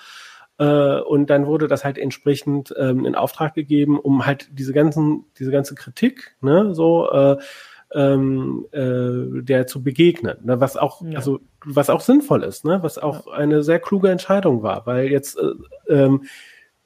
Äh, 0.58 0.98
und 1.02 1.30
dann 1.30 1.46
wurde 1.46 1.68
das 1.68 1.84
halt 1.84 1.98
entsprechend 1.98 2.74
ähm, 2.76 3.06
in 3.06 3.14
Auftrag 3.14 3.54
gegeben, 3.54 3.96
um 3.96 4.26
halt 4.26 4.48
diese 4.58 4.72
ganzen, 4.72 5.26
diese 5.38 5.52
ganze 5.52 5.76
Kritik, 5.76 6.36
ne, 6.40 6.74
so 6.74 7.10
äh, 7.12 7.36
ähm, 7.94 8.66
äh, 8.72 9.42
der 9.42 9.66
zu 9.66 9.82
begegnen, 9.82 10.38
ne? 10.42 10.60
was 10.60 10.76
auch, 10.76 11.02
ja. 11.02 11.16
also 11.16 11.40
was 11.64 11.90
auch 11.90 12.00
sinnvoll 12.00 12.42
ist, 12.42 12.64
ne? 12.64 12.82
was 12.82 12.98
auch 12.98 13.26
ja. 13.26 13.32
eine 13.32 13.62
sehr 13.62 13.78
kluge 13.78 14.10
Entscheidung 14.10 14.62
war, 14.62 14.86
weil 14.86 15.10
jetzt 15.10 15.38
äh, 15.38 15.92
ähm, 15.92 16.24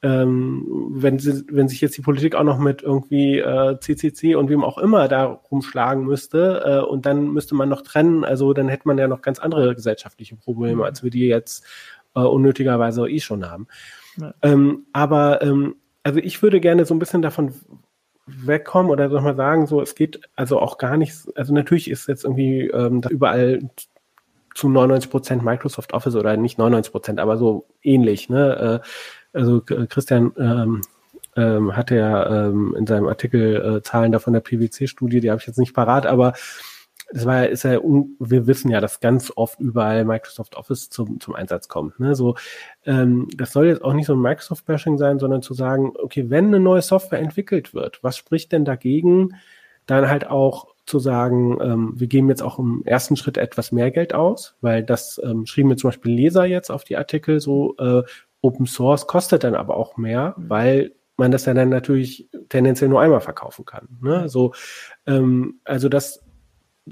ähm, 0.00 0.64
wenn, 0.92 1.18
sie, 1.18 1.44
wenn 1.50 1.66
sich 1.66 1.80
jetzt 1.80 1.96
die 1.96 2.02
Politik 2.02 2.36
auch 2.36 2.44
noch 2.44 2.58
mit 2.58 2.82
irgendwie 2.82 3.38
äh, 3.38 3.80
CCC 3.80 4.36
und 4.36 4.48
wem 4.48 4.62
auch 4.62 4.78
immer 4.78 5.08
da 5.08 5.24
rumschlagen 5.24 6.04
müsste 6.04 6.62
äh, 6.64 6.88
und 6.88 7.04
dann 7.04 7.32
müsste 7.32 7.56
man 7.56 7.68
noch 7.68 7.82
trennen, 7.82 8.24
also 8.24 8.52
dann 8.52 8.68
hätte 8.68 8.86
man 8.86 8.98
ja 8.98 9.08
noch 9.08 9.22
ganz 9.22 9.40
andere 9.40 9.74
gesellschaftliche 9.74 10.36
Probleme, 10.36 10.76
mhm. 10.76 10.82
als 10.82 11.02
wir 11.02 11.10
die 11.10 11.26
jetzt 11.26 11.64
äh, 12.14 12.20
unnötigerweise 12.20 13.08
eh 13.08 13.18
schon 13.18 13.50
haben. 13.50 13.66
Ja. 14.20 14.34
Ähm, 14.42 14.86
aber 14.92 15.42
ähm, 15.42 15.74
also 16.04 16.20
ich 16.20 16.42
würde 16.42 16.60
gerne 16.60 16.84
so 16.84 16.94
ein 16.94 17.00
bisschen 17.00 17.22
davon 17.22 17.52
wegkommen 18.28 18.90
oder 18.90 19.08
soll 19.10 19.22
man 19.22 19.36
sagen, 19.36 19.66
so 19.66 19.80
es 19.80 19.94
geht 19.94 20.20
also 20.36 20.60
auch 20.60 20.78
gar 20.78 20.96
nicht, 20.96 21.14
also 21.34 21.54
natürlich 21.54 21.90
ist 21.90 22.08
jetzt 22.08 22.24
irgendwie 22.24 22.68
ähm, 22.68 23.02
überall 23.08 23.70
zu 24.54 24.68
99 24.68 25.10
Prozent 25.10 25.44
Microsoft 25.44 25.92
Office 25.92 26.16
oder 26.16 26.36
nicht 26.36 26.58
99 26.58 26.92
Prozent, 26.92 27.20
aber 27.20 27.36
so 27.36 27.66
ähnlich. 27.82 28.28
Ne? 28.28 28.82
Äh, 28.82 29.38
also 29.38 29.60
Christian 29.60 30.32
ähm, 30.38 30.82
ähm, 31.36 31.76
hatte 31.76 31.96
ja 31.96 32.46
ähm, 32.48 32.74
in 32.76 32.86
seinem 32.86 33.06
Artikel 33.06 33.76
äh, 33.78 33.82
Zahlen 33.82 34.12
da 34.12 34.18
von 34.18 34.32
der 34.32 34.40
PwC-Studie, 34.40 35.20
die 35.20 35.30
habe 35.30 35.40
ich 35.40 35.46
jetzt 35.46 35.58
nicht 35.58 35.74
parat, 35.74 36.06
aber 36.06 36.32
das 37.10 37.24
war 37.24 37.46
ist 37.48 37.62
ja, 37.64 37.80
wir 37.82 38.46
wissen 38.46 38.70
ja, 38.70 38.80
dass 38.80 39.00
ganz 39.00 39.32
oft 39.34 39.60
überall 39.60 40.04
Microsoft 40.04 40.56
Office 40.56 40.90
zum, 40.90 41.20
zum 41.20 41.34
Einsatz 41.34 41.68
kommt. 41.68 41.98
Ne? 42.00 42.14
So, 42.14 42.36
ähm, 42.84 43.28
das 43.36 43.52
soll 43.52 43.66
jetzt 43.66 43.82
auch 43.82 43.94
nicht 43.94 44.06
so 44.06 44.14
ein 44.14 44.20
Microsoft-Bashing 44.20 44.98
sein, 44.98 45.18
sondern 45.18 45.42
zu 45.42 45.54
sagen, 45.54 45.92
okay, 46.02 46.28
wenn 46.28 46.46
eine 46.46 46.60
neue 46.60 46.82
Software 46.82 47.20
entwickelt 47.20 47.72
wird, 47.72 48.02
was 48.02 48.16
spricht 48.16 48.52
denn 48.52 48.64
dagegen, 48.64 49.36
dann 49.86 50.08
halt 50.08 50.26
auch 50.26 50.74
zu 50.84 50.98
sagen, 50.98 51.58
ähm, 51.62 51.92
wir 51.96 52.06
geben 52.06 52.28
jetzt 52.28 52.42
auch 52.42 52.58
im 52.58 52.82
ersten 52.84 53.16
Schritt 53.16 53.38
etwas 53.38 53.72
mehr 53.72 53.90
Geld 53.90 54.14
aus, 54.14 54.56
weil 54.60 54.82
das 54.82 55.20
ähm, 55.24 55.46
schrieben 55.46 55.68
mir 55.68 55.76
zum 55.76 55.88
Beispiel 55.88 56.12
Leser 56.12 56.44
jetzt 56.44 56.70
auf 56.70 56.84
die 56.84 56.96
Artikel 56.96 57.40
so, 57.40 57.74
äh, 57.78 58.02
Open 58.40 58.66
Source 58.66 59.06
kostet 59.06 59.44
dann 59.44 59.54
aber 59.54 59.76
auch 59.76 59.96
mehr, 59.96 60.34
mhm. 60.36 60.50
weil 60.50 60.92
man 61.16 61.32
das 61.32 61.46
ja 61.46 61.54
dann 61.54 61.68
natürlich 61.68 62.28
tendenziell 62.48 62.88
nur 62.88 63.00
einmal 63.00 63.20
verkaufen 63.20 63.64
kann. 63.64 63.88
Ne? 64.00 64.28
So, 64.28 64.54
ähm, 65.06 65.60
also 65.64 65.88
das 65.88 66.24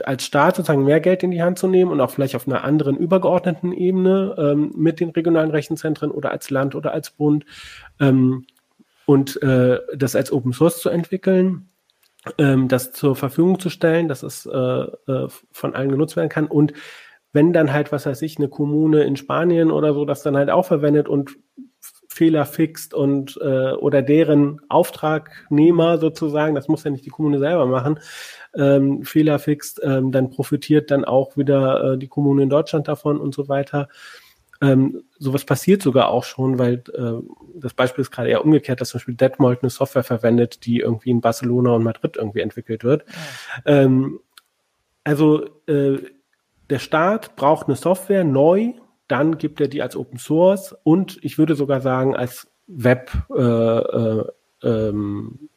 als 0.05 0.25
Staat 0.25 0.57
sozusagen 0.57 0.85
mehr 0.85 1.01
Geld 1.01 1.23
in 1.23 1.31
die 1.31 1.43
Hand 1.43 1.59
zu 1.59 1.69
nehmen 1.69 1.91
und 1.91 2.01
auch 2.01 2.11
vielleicht 2.11 2.37
auf 2.37 2.47
einer 2.47 2.65
anderen 2.65 2.97
übergeordneten 2.97 3.73
Ebene 3.73 4.35
ähm, 4.39 4.73
mit 4.77 5.01
den 5.01 5.11
regionalen 5.11 5.51
Rechenzentren 5.51 6.11
oder 6.11 6.31
als 6.31 6.51
Land 6.51 6.75
oder 6.75 6.93
als 6.93 7.11
Bund 7.11 7.45
ähm, 8.01 8.47
und 9.07 9.41
äh, 9.43 9.79
das 9.95 10.17
als 10.17 10.33
Open 10.33 10.53
Source 10.53 10.81
zu 10.81 10.89
entwickeln, 10.89 11.69
ähm, 12.39 12.69
das 12.69 12.93
zur 12.93 13.17
Verfügung 13.17 13.61
zu 13.61 13.71
stellen, 13.71 14.09
dass 14.09 14.23
es 14.23 14.47
äh, 14.47 14.59
äh, 14.59 15.29
von 15.53 15.75
allen 15.75 15.91
genutzt 15.91 16.17
werden 16.17 16.29
kann. 16.29 16.47
Und 16.47 16.73
wenn 17.33 17.53
dann 17.53 17.73
halt, 17.73 17.93
was 17.93 18.07
weiß 18.07 18.23
ich, 18.23 18.39
eine 18.39 18.49
Kommune 18.49 19.05
in 19.05 19.17
Spanien 19.17 19.71
oder 19.71 19.95
so 19.95 20.05
das 20.05 20.23
dann 20.23 20.37
halt 20.37 20.51
auch 20.51 20.67
verwendet 20.67 21.09
und 21.09 21.37
Fehler 22.09 22.47
fixt 22.47 22.95
und 22.95 23.39
äh, 23.43 23.73
oder 23.73 24.01
deren 24.01 24.61
Auftragnehmer 24.71 25.99
sozusagen, 25.99 26.55
das 26.55 26.67
muss 26.67 26.83
ja 26.83 26.91
nicht 26.91 27.05
die 27.05 27.11
Kommune 27.11 27.39
selber 27.39 27.67
machen, 27.67 28.01
ähm, 28.57 29.05
Fehler 29.05 29.39
fixt, 29.39 29.81
ähm, 29.83 30.13
dann 30.13 30.31
profitiert 30.31 30.91
dann 30.91 31.05
auch 31.05 31.37
wieder 31.37 31.93
äh, 31.93 31.99
die 31.99 32.09
Kommune 32.09 32.43
in 32.43 32.49
Deutschland 32.49 32.89
davon 32.89 33.19
und 33.19 33.35
so 33.35 33.49
weiter. 33.49 33.89
Ähm, 34.63 35.05
sowas 35.19 35.45
passiert 35.45 35.83
sogar 35.83 36.09
auch 36.09 36.25
schon, 36.25 36.59
weil 36.59 36.83
äh, 36.95 37.23
das 37.55 37.75
Beispiel 37.75 38.03
ist 38.03 38.11
gerade 38.11 38.31
eher 38.31 38.45
umgekehrt, 38.45 38.81
dass 38.81 38.89
zum 38.91 38.99
Beispiel 38.99 39.15
Detmold 39.15 39.63
eine 39.63 39.71
Software 39.71 40.05
verwendet, 40.05 40.65
die 40.65 40.81
irgendwie 40.81 41.11
in 41.11 41.21
Barcelona 41.21 41.73
und 41.73 41.83
Madrid 41.83 42.17
irgendwie 42.17 42.41
entwickelt 42.41 42.83
wird. 42.83 43.05
Ja. 43.67 43.83
Ähm, 43.83 44.21
also 45.05 45.45
äh, 45.67 45.99
der 46.71 46.79
Staat 46.79 47.37
braucht 47.37 47.67
eine 47.67 47.77
Software 47.77 48.25
neu, 48.25 48.73
dann 49.09 49.39
gibt 49.39 49.61
er 49.61 49.69
die 49.69 49.83
als 49.83 49.95
Open 49.95 50.19
Source 50.19 50.75
und 50.83 51.19
ich 51.23 51.39
würde 51.39 51.55
sogar 51.55 51.81
sagen 51.81 52.17
als 52.17 52.49
Web 52.67 53.13
äh, 53.31 53.43
äh, 53.43 54.25
ähm, 54.63 55.49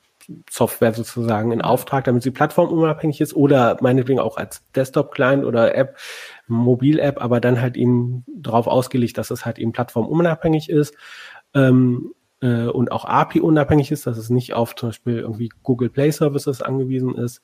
Software 0.49 0.93
sozusagen 0.93 1.51
in 1.51 1.61
Auftrag, 1.61 2.03
damit 2.03 2.23
sie 2.23 2.31
plattformunabhängig 2.31 3.21
ist 3.21 3.35
oder 3.35 3.77
meinetwegen 3.81 4.19
auch 4.19 4.37
als 4.37 4.63
Desktop-Client 4.75 5.45
oder 5.45 5.75
App, 5.75 5.97
Mobil-App, 6.47 7.21
aber 7.21 7.39
dann 7.39 7.61
halt 7.61 7.77
eben 7.77 8.23
darauf 8.27 8.67
ausgelegt, 8.67 9.17
dass 9.17 9.31
es 9.31 9.45
halt 9.45 9.59
eben 9.59 9.71
plattformunabhängig 9.71 10.69
ist. 10.69 10.95
Ähm, 11.53 12.13
äh, 12.41 12.65
und 12.67 12.91
auch 12.91 13.05
API-unabhängig 13.05 13.91
ist, 13.91 14.07
dass 14.07 14.17
es 14.17 14.29
nicht 14.29 14.53
auf 14.53 14.75
zum 14.75 14.89
Beispiel 14.89 15.19
irgendwie 15.19 15.49
Google 15.63 15.89
Play 15.89 16.11
Services 16.11 16.61
angewiesen 16.61 17.15
ist. 17.15 17.41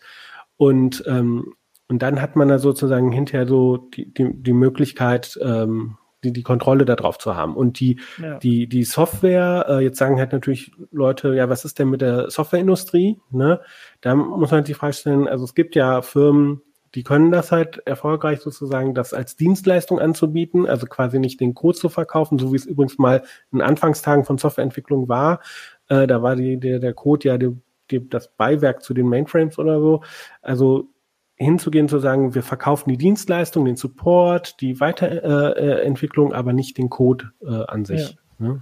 Und, 0.57 1.03
ähm, 1.07 1.53
und 1.87 2.01
dann 2.01 2.21
hat 2.21 2.35
man 2.35 2.47
da 2.47 2.59
sozusagen 2.59 3.11
hinterher 3.11 3.47
so 3.47 3.77
die, 3.77 4.13
die, 4.13 4.31
die 4.33 4.53
Möglichkeit, 4.53 5.37
ähm, 5.41 5.97
die, 6.25 6.33
die 6.33 6.43
Kontrolle 6.43 6.85
darauf 6.85 7.17
zu 7.17 7.35
haben. 7.35 7.55
Und 7.55 7.79
die, 7.79 7.99
ja. 8.21 8.37
die, 8.39 8.67
die 8.67 8.83
Software, 8.83 9.65
äh, 9.69 9.83
jetzt 9.83 9.97
sagen 9.97 10.19
halt 10.19 10.33
natürlich 10.33 10.71
Leute, 10.91 11.33
ja, 11.35 11.49
was 11.49 11.65
ist 11.65 11.79
denn 11.79 11.89
mit 11.89 12.01
der 12.01 12.29
Softwareindustrie? 12.29 13.19
Ne? 13.31 13.61
Da 14.01 14.15
muss 14.15 14.51
man 14.51 14.63
sich 14.63 14.73
die 14.73 14.79
Frage 14.79 14.93
stellen, 14.93 15.27
also 15.27 15.45
es 15.45 15.55
gibt 15.55 15.75
ja 15.75 16.01
Firmen, 16.01 16.61
die 16.95 17.03
können 17.03 17.31
das 17.31 17.51
halt 17.51 17.81
erfolgreich 17.85 18.39
sozusagen, 18.39 18.93
das 18.93 19.13
als 19.13 19.35
Dienstleistung 19.35 19.99
anzubieten, 19.99 20.65
also 20.65 20.87
quasi 20.87 21.19
nicht 21.19 21.41
den 21.41 21.53
Code 21.53 21.77
zu 21.77 21.89
verkaufen, 21.89 22.39
so 22.39 22.53
wie 22.53 22.55
es 22.55 22.65
übrigens 22.65 22.97
mal 22.97 23.23
in 23.51 23.61
Anfangstagen 23.61 24.23
von 24.23 24.37
Softwareentwicklung 24.37 25.09
war. 25.09 25.41
Äh, 25.89 26.07
da 26.07 26.23
war 26.23 26.37
die, 26.37 26.57
der, 26.57 26.79
der 26.79 26.93
Code 26.93 27.27
ja 27.27 27.37
die, 27.37 27.51
die, 27.91 28.09
das 28.09 28.29
Beiwerk 28.29 28.81
zu 28.81 28.93
den 28.93 29.09
Mainframes 29.09 29.59
oder 29.59 29.79
so. 29.81 30.03
Also 30.41 30.89
hinzugehen, 31.35 31.89
zu 31.89 31.99
sagen, 31.99 32.33
wir 32.33 32.43
verkaufen 32.43 32.89
die 32.89 32.97
Dienstleistung, 32.97 33.65
den 33.65 33.75
Support, 33.75 34.61
die 34.61 34.79
Weiterentwicklung, 34.79 36.31
äh, 36.31 36.35
aber 36.35 36.53
nicht 36.53 36.77
den 36.77 36.89
Code 36.89 37.31
äh, 37.41 37.65
an 37.67 37.85
sich. 37.85 38.17
Ja. 38.39 38.47
Ne? 38.47 38.61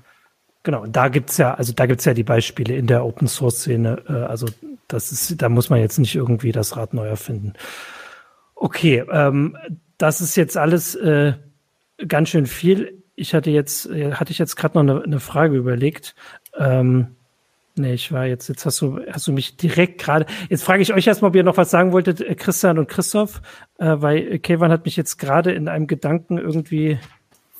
Genau, 0.63 0.86
da 0.86 1.09
gibt's 1.09 1.38
ja, 1.38 1.53
also 1.53 1.74
da 1.74 1.86
gibt's 1.86 2.05
ja 2.05 2.13
die 2.13 2.24
Beispiele 2.24 2.76
in 2.76 2.88
der 2.88 3.05
Open 3.05 3.28
Source 3.28 3.57
Szene. 3.57 4.01
Äh, 4.07 4.13
also 4.13 4.47
das 4.88 5.11
ist, 5.11 5.41
da 5.41 5.49
muss 5.49 5.69
man 5.69 5.80
jetzt 5.80 5.99
nicht 5.99 6.15
irgendwie 6.15 6.51
das 6.51 6.78
Rad 6.78 6.93
neu 6.93 7.05
erfinden. 7.05 7.53
Okay, 8.55 9.03
ähm, 9.11 9.57
das 9.97 10.21
ist 10.21 10.36
jetzt 10.36 10.57
alles 10.57 10.95
äh, 10.95 11.34
ganz 12.07 12.30
schön 12.30 12.45
viel. 12.45 13.03
Ich 13.15 13.34
hatte 13.34 13.51
jetzt, 13.51 13.89
äh, 13.89 14.13
hatte 14.13 14.32
ich 14.32 14.38
jetzt 14.38 14.55
gerade 14.55 14.78
noch 14.78 14.82
eine, 14.82 15.03
eine, 15.03 15.19
Frage 15.19 15.57
überlegt. 15.57 16.15
Ähm, 16.57 17.15
nee, 17.76 17.93
ich 17.93 18.11
war 18.11 18.26
jetzt, 18.26 18.47
jetzt 18.49 18.65
hast 18.65 18.82
du, 18.82 18.99
hast 19.11 19.28
du 19.28 19.32
mich 19.32 19.57
direkt 19.57 20.01
gerade. 20.01 20.26
Jetzt 20.49 20.63
frage 20.63 20.82
ich 20.82 20.93
euch 20.93 21.07
erstmal, 21.07 21.30
ob 21.30 21.36
ihr 21.36 21.43
noch 21.43 21.57
was 21.57 21.71
sagen 21.71 21.91
wolltet, 21.91 22.21
äh, 22.21 22.36
Christian 22.36 22.78
und 22.78 22.88
Christoph, 22.88 23.41
äh, 23.78 23.95
weil 23.97 24.39
Kevin 24.39 24.71
hat 24.71 24.86
mich 24.86 24.95
jetzt 24.95 25.17
gerade 25.17 25.51
in 25.51 25.67
einem 25.67 25.88
Gedanken 25.88 26.38
irgendwie, 26.38 26.99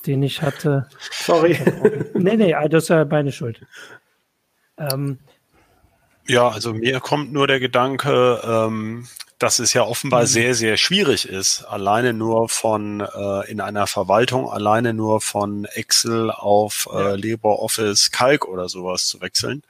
den 0.06 0.24
ich 0.24 0.42
hatte. 0.42 0.88
Sorry. 1.12 1.58
nee, 2.14 2.36
nee, 2.36 2.56
das 2.70 2.84
ist 2.84 2.90
ja 2.90 3.06
meine 3.06 3.32
Schuld. 3.32 3.62
Ähm, 4.78 5.20
ja, 6.28 6.48
also 6.48 6.74
mir 6.74 7.00
kommt 7.00 7.34
nur 7.34 7.48
der 7.48 7.60
Gedanke, 7.60 8.42
ähm, 8.46 9.08
dass 9.40 9.60
es 9.60 9.74
ja 9.74 9.84
offenbar 9.84 10.22
mhm. 10.22 10.28
sehr, 10.28 10.56
sehr 10.56 10.78
schwierig 10.78 11.28
ist, 11.28 11.64
alleine 11.64 12.14
nur 12.14 12.48
von 12.48 13.02
äh, 13.02 13.52
in 13.52 13.60
einer 13.60 13.88
Verwaltung, 13.88 14.50
alleine 14.50 14.94
nur 14.94 15.20
von 15.20 15.66
Excel 15.66 16.32
auf 16.32 16.88
äh. 16.94 17.16
LibreOffice 17.16 18.12
Calc 18.12 18.48
oder 18.48 18.70
sowas 18.70 19.08
zu 19.08 19.20
wechseln. 19.20 19.64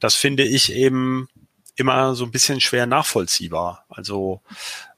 Das 0.00 0.14
finde 0.14 0.44
ich 0.44 0.72
eben 0.72 1.28
immer 1.76 2.14
so 2.14 2.24
ein 2.24 2.30
bisschen 2.30 2.60
schwer 2.60 2.86
nachvollziehbar. 2.86 3.84
Also 3.88 4.40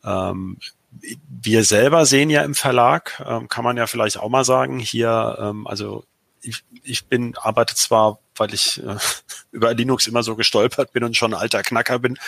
ähm, 0.04 0.58
wir 1.00 1.64
selber 1.64 2.06
sehen 2.06 2.30
ja 2.30 2.42
im 2.42 2.54
Verlag, 2.54 3.22
ähm, 3.26 3.48
kann 3.48 3.64
man 3.64 3.76
ja 3.76 3.86
vielleicht 3.86 4.18
auch 4.18 4.28
mal 4.28 4.44
sagen, 4.44 4.78
hier, 4.78 5.36
ähm, 5.40 5.66
also 5.66 6.04
ich, 6.40 6.64
ich 6.82 7.06
bin, 7.06 7.36
arbeite 7.36 7.74
zwar, 7.74 8.20
weil 8.36 8.54
ich 8.54 8.82
äh, 8.82 8.96
über 9.52 9.74
Linux 9.74 10.06
immer 10.06 10.22
so 10.22 10.36
gestolpert 10.36 10.92
bin 10.92 11.04
und 11.04 11.16
schon 11.16 11.34
ein 11.34 11.40
alter 11.40 11.62
Knacker 11.62 11.98
bin, 11.98 12.18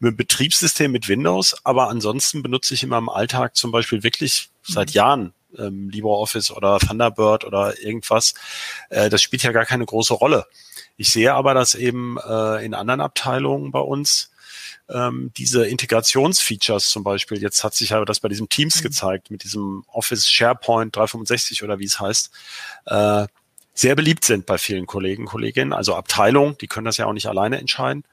mit 0.00 0.16
Betriebssystem 0.16 0.90
mit 0.90 1.08
Windows, 1.08 1.56
aber 1.64 1.88
ansonsten 1.88 2.42
benutze 2.42 2.74
ich 2.74 2.82
immer 2.82 2.98
im 2.98 3.08
Alltag 3.08 3.56
zum 3.56 3.72
Beispiel 3.72 4.02
wirklich 4.02 4.50
seit 4.62 4.90
mhm. 4.90 4.94
Jahren 4.94 5.34
ähm, 5.58 5.90
LibreOffice 5.90 6.50
oder 6.50 6.78
Thunderbird 6.78 7.44
oder 7.44 7.78
irgendwas. 7.80 8.34
Äh, 8.90 9.10
das 9.10 9.22
spielt 9.22 9.42
ja 9.42 9.52
gar 9.52 9.66
keine 9.66 9.86
große 9.86 10.14
Rolle. 10.14 10.46
Ich 11.02 11.10
sehe 11.10 11.34
aber, 11.34 11.52
dass 11.52 11.74
eben 11.74 12.16
äh, 12.16 12.64
in 12.64 12.74
anderen 12.74 13.00
Abteilungen 13.00 13.72
bei 13.72 13.80
uns 13.80 14.30
ähm, 14.88 15.32
diese 15.36 15.66
Integrationsfeatures 15.66 16.90
zum 16.90 17.02
Beispiel, 17.02 17.42
jetzt 17.42 17.64
hat 17.64 17.74
sich 17.74 17.88
ja 17.88 18.04
das 18.04 18.20
bei 18.20 18.28
diesem 18.28 18.48
Teams 18.48 18.76
mhm. 18.76 18.82
gezeigt, 18.84 19.28
mit 19.28 19.42
diesem 19.42 19.82
Office 19.88 20.30
SharePoint 20.30 20.94
365 20.94 21.64
oder 21.64 21.80
wie 21.80 21.86
es 21.86 21.98
heißt, 21.98 22.30
äh, 22.86 23.26
sehr 23.74 23.96
beliebt 23.96 24.24
sind 24.24 24.46
bei 24.46 24.58
vielen 24.58 24.86
Kollegen, 24.86 25.24
Kolleginnen, 25.24 25.72
also 25.72 25.96
Abteilungen, 25.96 26.56
die 26.60 26.68
können 26.68 26.84
das 26.84 26.98
ja 26.98 27.06
auch 27.06 27.14
nicht 27.14 27.26
alleine 27.26 27.58
entscheiden. 27.58 28.04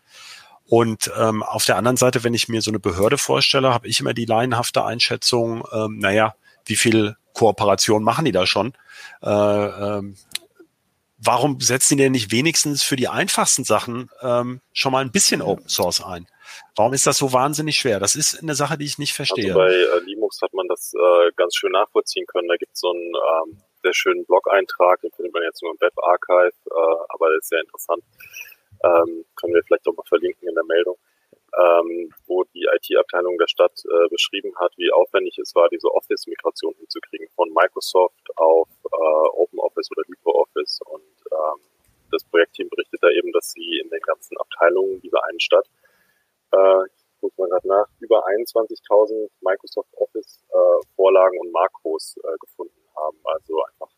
Und 0.65 1.11
ähm, 1.15 1.43
auf 1.43 1.65
der 1.65 1.77
anderen 1.77 1.97
Seite, 1.97 2.23
wenn 2.23 2.33
ich 2.33 2.49
mir 2.49 2.63
so 2.63 2.71
eine 2.71 2.79
Behörde 2.79 3.19
vorstelle, 3.19 3.71
habe 3.71 3.87
ich 3.87 3.99
immer 3.99 4.15
die 4.15 4.25
laienhafte 4.25 4.83
Einschätzung, 4.83 5.63
ähm, 5.71 5.99
naja, 5.99 6.33
wie 6.65 6.75
viel 6.75 7.17
Kooperation 7.33 8.03
machen 8.03 8.25
die 8.25 8.31
da 8.31 8.47
schon? 8.47 8.73
Äh, 9.21 9.29
ähm, 9.29 10.15
warum 11.23 11.59
setzen 11.59 11.97
die 11.97 12.03
denn 12.03 12.11
nicht 12.11 12.31
wenigstens 12.31 12.83
für 12.83 12.95
die 12.95 13.07
einfachsten 13.07 13.63
Sachen 13.63 14.09
ähm, 14.21 14.61
schon 14.73 14.91
mal 14.91 15.03
ein 15.03 15.11
bisschen 15.11 15.41
Open 15.41 15.67
Source 15.67 16.03
ein? 16.03 16.27
Warum 16.75 16.93
ist 16.93 17.05
das 17.05 17.17
so 17.17 17.33
wahnsinnig 17.33 17.77
schwer? 17.77 17.99
Das 17.99 18.15
ist 18.15 18.41
eine 18.41 18.55
Sache, 18.55 18.77
die 18.77 18.85
ich 18.85 18.97
nicht 18.97 19.13
verstehe. 19.13 19.53
Also 19.53 19.59
bei 19.59 19.71
äh, 19.71 19.99
Linux 20.05 20.41
hat 20.41 20.53
man 20.53 20.67
das 20.67 20.93
äh, 20.93 21.31
ganz 21.35 21.55
schön 21.55 21.71
nachvollziehen 21.71 22.25
können. 22.27 22.47
Da 22.47 22.55
gibt 22.55 22.73
es 22.73 22.79
so 22.79 22.91
ein 22.91 22.97
ähm, 22.97 23.61
sehr 23.83 23.93
schönen 23.93 24.25
Blog-Eintrag, 24.25 25.01
den 25.01 25.11
findet 25.11 25.33
man 25.33 25.43
jetzt 25.43 25.61
nur 25.61 25.71
im 25.71 25.79
Web-Archive, 25.79 26.55
äh, 26.65 26.95
aber 27.09 27.35
ist 27.37 27.49
sehr 27.49 27.61
interessant. 27.61 28.03
Ähm, 28.83 29.25
können 29.35 29.53
wir 29.53 29.63
vielleicht 29.63 29.87
auch 29.87 29.95
mal 29.95 30.07
verlinken 30.07 30.47
in 30.47 30.55
der 30.55 30.63
Meldung, 30.63 30.97
ähm, 31.59 32.13
wo 32.27 32.43
die 32.53 32.67
IT-Abteilung 32.73 33.37
der 33.37 33.47
Stadt 33.47 33.73
äh, 33.85 34.07
beschrieben 34.09 34.53
hat, 34.57 34.71
wie 34.77 34.91
aufwendig 34.91 35.37
es 35.37 35.53
war, 35.55 35.69
diese 35.69 35.93
Office-Migration 35.93 36.73
hinzukriegen 36.79 37.27
von 37.35 37.49
Microsoft 37.53 38.23
auf 38.37 38.67
äh, 38.91 39.27
OpenOffice 39.37 39.89
oder 39.91 40.03
LibreOffice. 40.07 40.79
Und 40.85 41.13
ähm, 41.31 41.59
das 42.11 42.23
Projektteam 42.25 42.69
berichtet 42.69 43.01
da 43.01 43.09
eben, 43.09 43.31
dass 43.31 43.51
sie 43.51 43.79
in 43.79 43.89
den 43.89 44.01
ganzen 44.01 44.37
Abteilungen 44.37 45.01
dieser 45.01 45.23
einen 45.25 45.39
Stadt, 45.39 45.67
äh, 46.51 46.85
ich 46.87 47.21
gucke 47.21 47.41
mal 47.41 47.49
gerade 47.49 47.67
nach, 47.67 47.87
über 47.99 48.25
21.000 48.25 49.29
Microsoft 49.41 49.89
Office 49.97 50.43
äh, 50.49 50.85
Vorlagen 50.95 51.37
und 51.39 51.51
Makros 51.51 52.15
äh, 52.23 52.37
gefunden 52.39 52.81
haben. 52.95 53.17
Also 53.23 53.63
einfach 53.63 53.89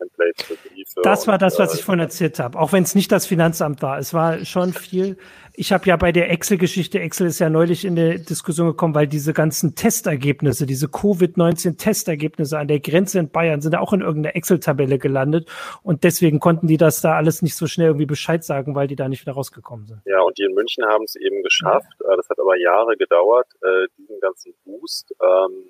Templates 0.00 0.44
für 0.44 0.54
Briefe. 0.68 1.00
Das 1.02 1.26
war 1.26 1.38
das, 1.38 1.58
was 1.58 1.74
ich 1.74 1.80
äh, 1.80 1.84
vorhin 1.84 2.00
erzählt 2.00 2.38
habe. 2.38 2.58
Auch 2.58 2.72
wenn 2.72 2.82
es 2.82 2.94
nicht 2.94 3.12
das 3.12 3.26
Finanzamt 3.26 3.82
war. 3.82 3.98
Es 3.98 4.14
war 4.14 4.44
schon 4.44 4.72
viel. 4.72 5.16
Ich 5.54 5.72
habe 5.72 5.84
ja 5.86 5.96
bei 5.96 6.12
der 6.12 6.30
Excel-Geschichte, 6.30 7.00
Excel 7.00 7.26
ist 7.26 7.38
ja 7.38 7.50
neulich 7.50 7.84
in 7.84 7.96
der 7.96 8.18
Diskussion 8.18 8.68
gekommen, 8.68 8.94
weil 8.94 9.06
diese 9.06 9.32
ganzen 9.32 9.74
Testergebnisse, 9.74 10.64
diese 10.64 10.86
Covid-19-Testergebnisse 10.88 12.58
an 12.58 12.68
der 12.68 12.80
Grenze 12.80 13.18
in 13.18 13.30
Bayern 13.30 13.60
sind 13.60 13.76
auch 13.76 13.92
in 13.92 14.00
irgendeiner 14.00 14.36
Excel-Tabelle 14.36 14.98
gelandet. 14.98 15.50
Und 15.82 16.04
deswegen 16.04 16.40
konnten 16.40 16.66
die 16.66 16.76
das 16.76 17.00
da 17.00 17.16
alles 17.16 17.42
nicht 17.42 17.56
so 17.56 17.66
schnell 17.66 17.88
irgendwie 17.88 18.06
Bescheid 18.06 18.42
sagen, 18.44 18.74
weil 18.74 18.88
die 18.88 18.96
da 18.96 19.08
nicht 19.08 19.22
wieder 19.22 19.32
rausgekommen 19.32 19.86
sind. 19.86 20.00
Ja, 20.06 20.20
und 20.22 20.38
die 20.38 20.44
in 20.44 20.54
München 20.54 20.84
haben 20.86 21.04
es 21.04 21.16
eben 21.16 21.42
geschafft. 21.42 21.92
Ja. 22.02 22.14
Äh, 22.14 22.16
das 22.16 22.28
hat 22.30 22.38
aber 22.38 22.56
Jahre 22.56 22.96
gedauert, 22.96 23.48
äh, 23.62 23.86
diesen 23.98 24.18
ganzen 24.20 24.54
Boost 24.64 25.14
ähm, 25.20 25.66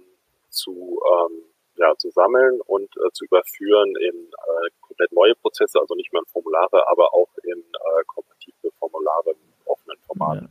zu 0.51 1.01
ähm, 1.05 1.50
ja, 1.81 1.97
zu 1.97 2.11
sammeln 2.11 2.61
und 2.66 2.89
äh, 2.97 3.11
zu 3.12 3.24
überführen 3.24 3.95
in 3.97 4.16
äh, 4.28 4.70
komplett 4.81 5.12
neue 5.12 5.35
Prozesse, 5.35 5.81
also 5.81 5.95
nicht 5.95 6.12
mehr 6.12 6.20
in 6.20 6.33
Formulare, 6.33 6.87
aber 6.89 7.14
auch 7.14 7.31
in 7.43 7.59
äh, 7.59 8.05
kompatible 8.07 8.70
Formulare 8.78 9.31
im 9.31 9.53
offenen 9.64 9.99
Format. 10.07 10.43
Ja. 10.43 10.49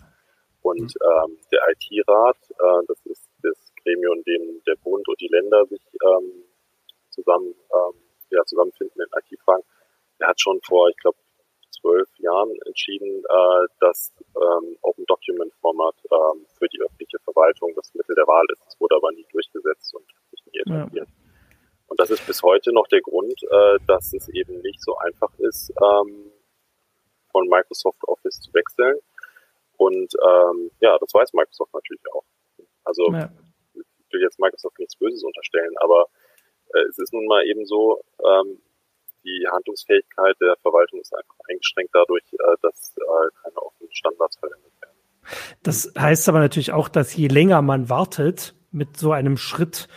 Und 0.61 0.93
ähm, 1.01 1.37
der 1.51 1.61
IT-Rat, 1.69 2.37
äh, 2.49 2.85
das 2.87 3.05
ist 3.05 3.29
das 3.43 3.73
Gremium, 3.83 4.17
in 4.17 4.23
dem 4.23 4.63
der 4.65 4.75
Bund 4.83 5.07
und 5.07 5.21
die 5.21 5.29
Länder 5.29 5.65
sich 5.67 5.81
ähm, 6.03 6.43
zusammen 7.09 7.53
ähm, 7.73 7.95
ja, 8.31 8.43
zusammenfinden 8.45 9.01
in 9.01 9.19
IT-Fragen, 9.19 9.63
der 10.19 10.27
hat 10.27 10.41
schon 10.41 10.59
vor, 10.61 10.89
ich 10.89 10.97
glaube, 10.97 11.17
zwölf 11.71 12.09
Jahren 12.17 12.51
entschieden, 12.65 13.23
äh, 13.23 13.67
dass 13.79 14.11
ähm, 14.35 14.77
Open 14.81 15.05
Document 15.05 15.53
Format 15.61 15.95
ähm, 16.11 16.45
für 16.57 16.67
die 16.67 16.81
öffentliche 16.81 17.19
Verwaltung 17.19 17.71
das 17.75 17.93
Mittel 17.93 18.15
der 18.15 18.27
Wahl 18.27 18.45
ist. 18.51 18.61
Es 18.67 18.79
wurde 18.79 18.95
aber 18.95 19.11
nie 19.11 19.25
durchgesetzt 19.31 19.95
und 19.95 20.05
nicht 20.31 20.45
nie 20.47 20.59
etabliert. 20.59 21.07
Ja. 21.07 21.18
Und 21.89 21.99
das 21.99 22.11
ist 22.11 22.25
bis 22.27 22.41
heute 22.43 22.71
noch 22.71 22.87
der 22.87 23.01
Grund, 23.01 23.41
äh, 23.43 23.79
dass 23.87 24.13
es 24.13 24.29
eben 24.29 24.61
nicht 24.61 24.81
so 24.81 24.95
einfach 24.97 25.33
ist, 25.39 25.71
ähm, 25.71 26.31
von 27.31 27.47
Microsoft 27.47 28.03
Office 28.07 28.39
zu 28.41 28.53
wechseln. 28.53 28.95
Und 29.77 30.13
ähm, 30.23 30.71
ja, 30.81 30.97
das 30.99 31.13
weiß 31.13 31.33
Microsoft 31.33 31.73
natürlich 31.73 32.03
auch. 32.13 32.23
Also 32.83 33.11
ja. 33.11 33.29
ich 33.73 34.13
will 34.13 34.21
jetzt 34.21 34.39
Microsoft 34.39 34.77
nichts 34.79 34.95
Böses 34.95 35.23
unterstellen, 35.23 35.73
aber 35.77 36.07
äh, 36.73 36.81
es 36.89 36.97
ist 36.99 37.13
nun 37.13 37.25
mal 37.25 37.45
eben 37.45 37.65
so, 37.65 38.01
ähm, 38.23 38.61
die 39.23 39.45
Handlungsfähigkeit 39.51 40.35
der 40.39 40.55
Verwaltung 40.61 41.01
ist 41.01 41.13
einfach 41.13 41.35
eingeschränkt 41.49 41.93
dadurch, 41.93 42.23
äh, 42.33 42.55
dass 42.61 42.95
äh, 42.97 43.29
keine 43.43 43.57
offenen 43.57 43.91
Standards 43.91 44.37
verwendet 44.37 44.71
werden. 44.81 44.97
Das 45.63 45.93
heißt 45.97 46.29
aber 46.29 46.39
natürlich 46.39 46.71
auch, 46.71 46.89
dass 46.89 47.15
je 47.15 47.27
länger 47.27 47.61
man 47.61 47.89
wartet 47.89 48.55
mit 48.71 48.97
so 48.97 49.11
einem 49.11 49.37
Schritt, 49.37 49.87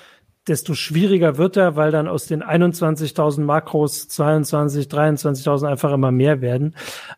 desto 0.48 0.74
schwieriger 0.74 1.38
wird 1.38 1.56
er, 1.56 1.76
weil 1.76 1.90
dann 1.90 2.08
aus 2.08 2.26
den 2.26 2.42
21.000 2.42 3.42
Makros 3.42 4.08
22, 4.08 4.86
23.000 4.86 5.68
einfach 5.68 5.92
immer 5.92 6.10
mehr 6.10 6.40
werden. 6.40 6.74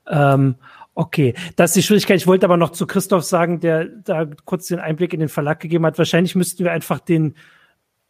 Ähm, 0.09 0.57
Okay, 0.97 1.35
das 1.57 1.71
ist 1.71 1.77
die 1.77 1.83
Schwierigkeit. 1.83 2.19
Ich 2.19 2.29
wollte 2.29 2.47
aber 2.47 2.57
noch 2.57 2.71
zu 2.71 2.87
Christoph 2.87 3.25
sagen, 3.25 3.59
der 3.59 3.87
da 3.87 4.27
kurz 4.45 4.69
den 4.69 4.79
Einblick 4.79 5.13
in 5.13 5.19
den 5.19 5.29
Verlag 5.29 5.59
gegeben 5.59 5.85
hat. 5.87 5.99
Wahrscheinlich 5.99 6.37
müssten 6.37 6.63
wir 6.63 6.71
einfach 6.71 7.01
den 7.01 7.35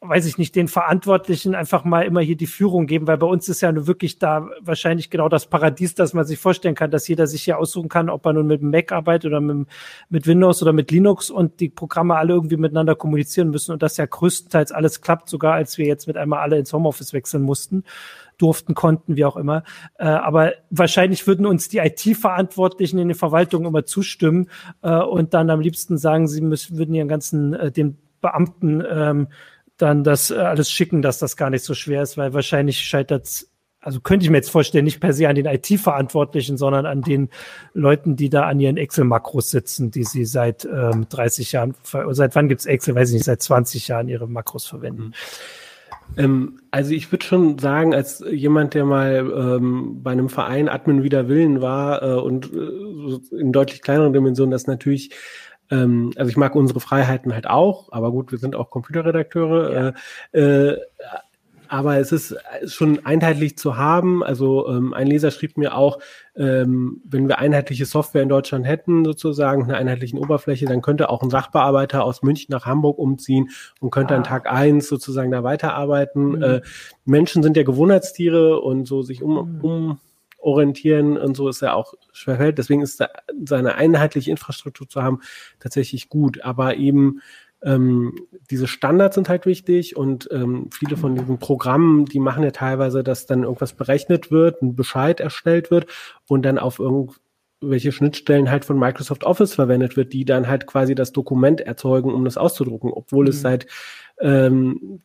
weiß 0.06 0.26
ich 0.26 0.36
nicht, 0.36 0.54
den 0.54 0.68
Verantwortlichen 0.68 1.54
einfach 1.54 1.84
mal 1.84 2.02
immer 2.02 2.20
hier 2.20 2.36
die 2.36 2.46
Führung 2.46 2.86
geben, 2.86 3.06
weil 3.06 3.16
bei 3.16 3.26
uns 3.26 3.48
ist 3.48 3.62
ja 3.62 3.72
nur 3.72 3.86
wirklich 3.86 4.18
da 4.18 4.48
wahrscheinlich 4.60 5.08
genau 5.08 5.28
das 5.28 5.46
Paradies, 5.46 5.94
das 5.94 6.12
man 6.12 6.24
sich 6.26 6.38
vorstellen 6.38 6.74
kann, 6.74 6.90
dass 6.90 7.08
jeder 7.08 7.26
sich 7.26 7.42
hier 7.42 7.58
aussuchen 7.58 7.88
kann, 7.88 8.10
ob 8.10 8.26
er 8.26 8.34
nun 8.34 8.46
mit 8.46 8.62
Mac 8.62 8.92
arbeitet 8.92 9.30
oder 9.30 9.40
mit, 9.40 9.66
mit 10.10 10.26
Windows 10.26 10.62
oder 10.62 10.72
mit 10.74 10.90
Linux 10.90 11.30
und 11.30 11.58
die 11.60 11.70
Programme 11.70 12.16
alle 12.16 12.34
irgendwie 12.34 12.58
miteinander 12.58 12.94
kommunizieren 12.94 13.50
müssen 13.50 13.72
und 13.72 13.82
das 13.82 13.96
ja 13.96 14.04
größtenteils 14.04 14.72
alles 14.72 15.00
klappt, 15.00 15.28
sogar 15.28 15.54
als 15.54 15.78
wir 15.78 15.86
jetzt 15.86 16.06
mit 16.06 16.16
einmal 16.16 16.40
alle 16.40 16.58
ins 16.58 16.72
Homeoffice 16.72 17.12
wechseln 17.12 17.42
mussten 17.42 17.84
durften, 18.36 18.74
konnten, 18.74 19.16
wie 19.16 19.24
auch 19.24 19.36
immer. 19.36 19.62
Äh, 19.96 20.06
aber 20.06 20.54
wahrscheinlich 20.70 21.26
würden 21.26 21.46
uns 21.46 21.68
die 21.68 21.78
IT-Verantwortlichen 21.78 22.98
in 22.98 23.08
den 23.08 23.16
Verwaltungen 23.16 23.68
immer 23.68 23.84
zustimmen 23.86 24.50
äh, 24.82 24.98
und 24.98 25.34
dann 25.34 25.50
am 25.50 25.60
liebsten 25.60 25.98
sagen, 25.98 26.26
sie 26.26 26.40
müssen, 26.40 26.76
würden 26.76 26.94
ihren 26.94 27.08
ganzen, 27.08 27.54
äh, 27.54 27.70
den 27.70 27.96
Beamten 28.20 28.82
ähm, 28.90 29.28
dann 29.76 30.04
das 30.04 30.30
äh, 30.30 30.36
alles 30.36 30.70
schicken, 30.70 31.02
dass 31.02 31.18
das 31.18 31.36
gar 31.36 31.50
nicht 31.50 31.64
so 31.64 31.74
schwer 31.74 32.02
ist, 32.02 32.16
weil 32.16 32.32
wahrscheinlich 32.34 32.80
scheitert 32.80 33.46
also 33.84 34.00
könnte 34.00 34.24
ich 34.24 34.30
mir 34.30 34.38
jetzt 34.38 34.50
vorstellen, 34.50 34.86
nicht 34.86 35.00
per 35.00 35.12
se 35.12 35.28
an 35.28 35.34
den 35.34 35.44
IT-Verantwortlichen, 35.44 36.56
sondern 36.56 36.86
an 36.86 37.02
den 37.02 37.28
Leuten, 37.74 38.16
die 38.16 38.30
da 38.30 38.46
an 38.46 38.58
ihren 38.58 38.78
Excel-Makros 38.78 39.50
sitzen, 39.50 39.90
die 39.90 40.04
sie 40.04 40.24
seit 40.24 40.64
ähm, 40.64 41.06
30 41.10 41.52
Jahren, 41.52 41.74
seit 41.82 42.34
wann 42.34 42.48
gibt's 42.48 42.64
Excel, 42.64 42.94
weiß 42.94 43.10
ich 43.10 43.16
nicht, 43.16 43.24
seit 43.24 43.42
20 43.42 43.88
Jahren 43.88 44.08
ihre 44.08 44.26
Makros 44.26 44.64
verwenden. 44.64 45.12
Ähm, 46.16 46.60
also 46.70 46.92
ich 46.92 47.12
würde 47.12 47.24
schon 47.26 47.58
sagen, 47.58 47.94
als 47.94 48.24
jemand, 48.30 48.74
der 48.74 48.84
mal 48.84 49.16
ähm, 49.16 50.02
bei 50.02 50.12
einem 50.12 50.28
Verein 50.28 50.68
Admin 50.68 51.02
wider 51.02 51.28
Willen 51.28 51.60
war 51.60 52.02
äh, 52.02 52.20
und 52.20 52.50
äh, 52.52 53.36
in 53.36 53.52
deutlich 53.52 53.82
kleineren 53.82 54.12
Dimensionen, 54.12 54.50
das 54.50 54.66
natürlich 54.66 55.10
ähm, 55.70 56.12
also 56.16 56.30
ich 56.30 56.36
mag 56.36 56.54
unsere 56.54 56.80
Freiheiten 56.80 57.32
halt 57.32 57.46
auch, 57.48 57.92
aber 57.92 58.10
gut, 58.10 58.32
wir 58.32 58.38
sind 58.38 58.56
auch 58.56 58.70
Computerredakteure. 58.70 59.72
Ja. 59.72 60.40
Äh, 60.40 60.70
äh, 60.70 60.78
aber 61.68 61.98
es 61.98 62.12
ist 62.12 62.36
schon 62.66 63.04
einheitlich 63.04 63.58
zu 63.58 63.76
haben. 63.76 64.22
Also 64.22 64.68
ähm, 64.68 64.92
ein 64.94 65.06
Leser 65.06 65.30
schrieb 65.30 65.56
mir 65.56 65.74
auch, 65.76 65.98
ähm, 66.36 67.00
wenn 67.04 67.26
wir 67.26 67.38
einheitliche 67.38 67.86
Software 67.86 68.22
in 68.22 68.28
Deutschland 68.28 68.66
hätten, 68.66 69.04
sozusagen, 69.04 69.64
eine 69.64 69.76
einheitliche 69.76 70.16
Oberfläche, 70.16 70.66
dann 70.66 70.82
könnte 70.82 71.08
auch 71.08 71.22
ein 71.22 71.30
Sachbearbeiter 71.30 72.04
aus 72.04 72.22
München 72.22 72.52
nach 72.52 72.66
Hamburg 72.66 72.98
umziehen 72.98 73.50
und 73.80 73.90
könnte 73.90 74.14
ah. 74.14 74.18
an 74.18 74.24
Tag 74.24 74.48
eins 74.48 74.88
sozusagen 74.88 75.32
da 75.32 75.42
weiterarbeiten. 75.42 76.28
Mhm. 76.36 76.42
Äh, 76.42 76.60
Menschen 77.06 77.42
sind 77.42 77.56
ja 77.56 77.64
Gewohnheitstiere 77.64 78.60
und 78.60 78.86
so 78.86 79.02
sich 79.02 79.22
um, 79.22 79.56
mhm. 79.56 79.60
um 79.60 79.98
orientieren 80.44 81.16
und 81.16 81.36
so 81.36 81.48
ist 81.48 81.62
er 81.62 81.74
auch 81.74 81.94
schwerfällt. 82.12 82.58
Deswegen 82.58 82.82
ist 82.82 83.00
da 83.00 83.08
seine 83.44 83.74
einheitliche 83.74 84.30
Infrastruktur 84.30 84.88
zu 84.88 85.02
haben 85.02 85.20
tatsächlich 85.58 86.08
gut. 86.08 86.42
Aber 86.42 86.76
eben 86.76 87.20
ähm, 87.62 88.26
diese 88.50 88.68
Standards 88.68 89.14
sind 89.14 89.28
halt 89.28 89.46
wichtig 89.46 89.96
und 89.96 90.28
ähm, 90.30 90.68
viele 90.70 90.96
von 90.96 91.14
diesen 91.14 91.38
Programmen, 91.38 92.04
die 92.04 92.20
machen 92.20 92.44
ja 92.44 92.50
teilweise, 92.50 93.02
dass 93.02 93.26
dann 93.26 93.42
irgendwas 93.42 93.72
berechnet 93.72 94.30
wird, 94.30 94.60
ein 94.60 94.76
Bescheid 94.76 95.18
erstellt 95.18 95.70
wird 95.70 95.86
und 96.28 96.44
dann 96.44 96.58
auf 96.58 96.78
irgendwelche 97.64 97.92
Schnittstellen 97.92 98.50
halt 98.50 98.64
von 98.64 98.78
Microsoft 98.78 99.24
Office 99.24 99.54
verwendet 99.54 99.96
wird, 99.96 100.12
die 100.12 100.24
dann 100.24 100.46
halt 100.48 100.66
quasi 100.66 100.94
das 100.94 101.12
Dokument 101.12 101.60
erzeugen, 101.60 102.12
um 102.12 102.24
das 102.24 102.36
auszudrucken, 102.36 102.92
obwohl 102.92 103.24
mhm. 103.24 103.30
es 103.30 103.40
seit 103.40 103.66
ähm, 104.20 105.00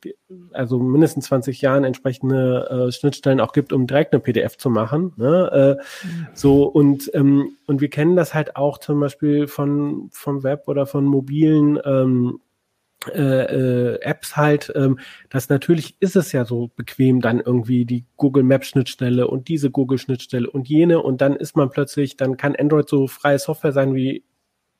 also 0.51 0.78
mindestens 0.78 1.26
20 1.26 1.62
Jahren 1.62 1.84
entsprechende 1.84 2.88
äh, 2.89 2.91
Schnittstellen 2.91 3.39
auch 3.39 3.53
gibt, 3.53 3.74
um 3.74 3.88
direkt 3.88 4.14
eine 4.14 4.20
PDF 4.20 4.57
zu 4.57 4.70
machen. 4.70 5.14
Ne? 5.18 5.78
Äh, 5.82 6.05
mhm. 6.05 6.28
So 6.34 6.66
und 6.66 7.10
ähm, 7.14 7.57
und 7.66 7.82
wir 7.82 7.89
kennen 7.89 8.16
das 8.16 8.34
halt 8.34 8.55
auch 8.55 8.78
zum 8.78 8.99
Beispiel 8.99 9.47
von 9.47 10.10
vom 10.12 10.43
Web 10.43 10.68
oder 10.68 10.86
von 10.86 11.05
mobilen 11.05 11.80
ähm, 11.84 12.39
äh, 13.08 13.93
äh, 13.93 14.02
Apps 14.02 14.36
halt, 14.36 14.72
ähm, 14.76 15.00
dass 15.30 15.50
natürlich 15.50 15.95
ist 16.00 16.16
es 16.16 16.32
ja 16.32 16.45
so 16.45 16.70
bequem, 16.76 17.22
dann 17.22 17.39
irgendwie 17.39 17.86
die 17.86 18.06
Google 18.18 18.43
Maps 18.43 18.68
Schnittstelle 18.68 19.28
und 19.28 19.47
diese 19.47 19.72
Google 19.72 19.97
Schnittstelle 19.97 20.50
und 20.50 20.68
jene 20.68 21.02
und 21.02 21.22
dann 21.22 21.36
ist 21.36 21.56
man 21.56 21.70
plötzlich, 21.70 22.18
dann 22.18 22.38
kann 22.38 22.56
Android 22.58 22.89
so 22.89 23.08
freie 23.08 23.39
Software 23.39 23.72
sein 23.72 23.95
wie 23.95 24.24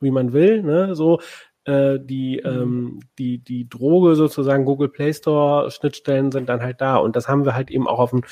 wie 0.02 0.12
man 0.12 0.34
will, 0.34 0.64
ne? 0.64 0.96
So 0.96 1.20
äh, 1.66 2.00
die, 2.00 2.42
mhm. 2.44 2.50
ähm, 2.50 3.00
die, 3.18 3.38
die 3.38 3.70
Droge 3.70 4.16
sozusagen 4.16 4.66
Google 4.66 4.90
Play 4.90 5.14
Store 5.14 5.70
Schnittstellen 5.72 6.32
sind 6.32 6.50
dann 6.50 6.62
halt 6.62 6.82
da. 6.82 6.98
Und 6.98 7.16
das 7.16 7.28
haben 7.28 7.46
wir 7.46 7.54
halt 7.54 7.70
eben 7.70 7.88
auch 7.88 8.00
auf 8.00 8.12
dem 8.12 8.24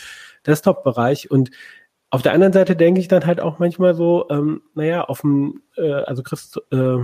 Desktop-Bereich. 0.46 1.30
Und 1.30 1.52
auf 2.10 2.22
der 2.22 2.34
anderen 2.34 2.54
Seite 2.54 2.76
denke 2.76 3.00
ich 3.00 3.08
dann 3.08 3.26
halt 3.26 3.40
auch 3.42 3.60
manchmal 3.60 3.94
so, 3.96 4.28
ähm, 4.30 4.62
naja, 4.74 5.04
auf 5.04 5.22
dem, 5.22 5.62
äh, 5.76 5.92
also 5.92 6.24
Christ, 6.24 6.60
äh, 6.72 7.00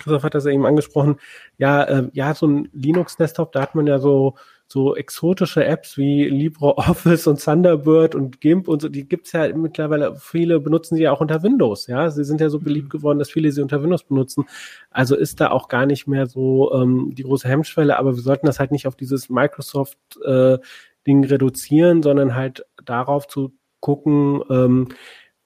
Christoph 0.00 0.22
hat 0.22 0.34
das 0.34 0.46
eben 0.46 0.66
angesprochen, 0.66 1.16
ja, 1.58 1.82
äh, 1.84 2.08
ja, 2.12 2.34
so 2.34 2.46
ein 2.46 2.68
Linux-Desktop, 2.72 3.52
da 3.52 3.62
hat 3.62 3.74
man 3.74 3.86
ja 3.86 3.98
so 3.98 4.34
so 4.72 4.96
exotische 4.96 5.66
Apps 5.66 5.98
wie 5.98 6.24
LibreOffice 6.24 7.26
und 7.26 7.44
Thunderbird 7.44 8.14
und 8.14 8.40
GIMP 8.40 8.68
und 8.68 8.80
so, 8.80 8.88
die 8.88 9.06
gibt's 9.06 9.32
ja 9.32 9.54
mittlerweile, 9.54 10.16
viele 10.16 10.60
benutzen 10.60 10.96
sie 10.96 11.02
ja 11.02 11.12
auch 11.12 11.20
unter 11.20 11.42
Windows, 11.42 11.88
ja. 11.88 12.10
Sie 12.10 12.24
sind 12.24 12.40
ja 12.40 12.48
so 12.48 12.58
beliebt 12.58 12.86
mhm. 12.86 12.98
geworden, 12.98 13.18
dass 13.18 13.30
viele 13.30 13.52
sie 13.52 13.60
unter 13.60 13.82
Windows 13.82 14.04
benutzen. 14.04 14.46
Also 14.90 15.14
ist 15.14 15.42
da 15.42 15.50
auch 15.50 15.68
gar 15.68 15.84
nicht 15.84 16.06
mehr 16.06 16.26
so 16.26 16.72
ähm, 16.72 17.10
die 17.14 17.22
große 17.22 17.46
Hemmschwelle, 17.46 17.98
aber 17.98 18.16
wir 18.16 18.22
sollten 18.22 18.46
das 18.46 18.60
halt 18.60 18.72
nicht 18.72 18.86
auf 18.86 18.96
dieses 18.96 19.28
Microsoft-Ding 19.28 21.24
äh, 21.24 21.26
reduzieren, 21.26 22.02
sondern 22.02 22.34
halt 22.34 22.64
darauf 22.82 23.28
zu 23.28 23.52
gucken, 23.80 24.40
ähm, 24.48 24.88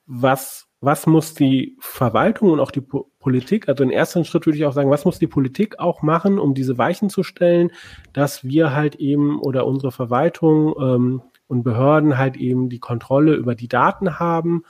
was 0.06 0.65
was 0.86 1.06
muss 1.06 1.34
die 1.34 1.76
Verwaltung 1.80 2.50
und 2.50 2.60
auch 2.60 2.70
die 2.70 2.80
po 2.80 3.10
Politik, 3.18 3.68
also 3.68 3.82
im 3.82 3.90
ersten 3.90 4.24
Schritt 4.24 4.46
würde 4.46 4.56
ich 4.56 4.64
auch 4.66 4.72
sagen, 4.72 4.88
was 4.88 5.04
muss 5.04 5.18
die 5.18 5.26
Politik 5.26 5.80
auch 5.80 6.02
machen, 6.02 6.38
um 6.38 6.54
diese 6.54 6.78
Weichen 6.78 7.10
zu 7.10 7.24
stellen, 7.24 7.72
dass 8.12 8.44
wir 8.44 8.72
halt 8.72 8.94
eben 8.94 9.40
oder 9.40 9.66
unsere 9.66 9.90
Verwaltung 9.90 10.74
ähm, 10.80 11.22
und 11.48 11.64
Behörden 11.64 12.18
halt 12.18 12.36
eben 12.36 12.68
die 12.68 12.78
Kontrolle 12.78 13.34
über 13.34 13.56
die 13.56 13.66
Daten 13.66 14.20
haben. 14.20 14.62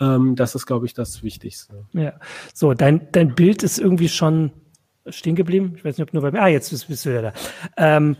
Ähm, 0.00 0.36
das 0.36 0.54
ist, 0.54 0.66
glaube 0.66 0.86
ich, 0.86 0.94
das 0.94 1.24
Wichtigste. 1.24 1.84
Ja, 1.94 2.12
so, 2.54 2.72
dein, 2.74 3.08
dein 3.10 3.34
Bild 3.34 3.64
ist 3.64 3.80
irgendwie 3.80 4.08
schon 4.08 4.52
stehen 5.08 5.34
geblieben. 5.34 5.74
Ich 5.76 5.84
weiß 5.84 5.98
nicht, 5.98 6.06
ob 6.06 6.14
nur 6.14 6.22
bei 6.22 6.30
mir. 6.30 6.42
Ah, 6.42 6.48
jetzt 6.48 6.70
bist, 6.70 6.86
bist 6.86 7.04
du 7.06 7.12
ja 7.12 7.22
da. 7.22 7.32
Ähm, 7.76 8.16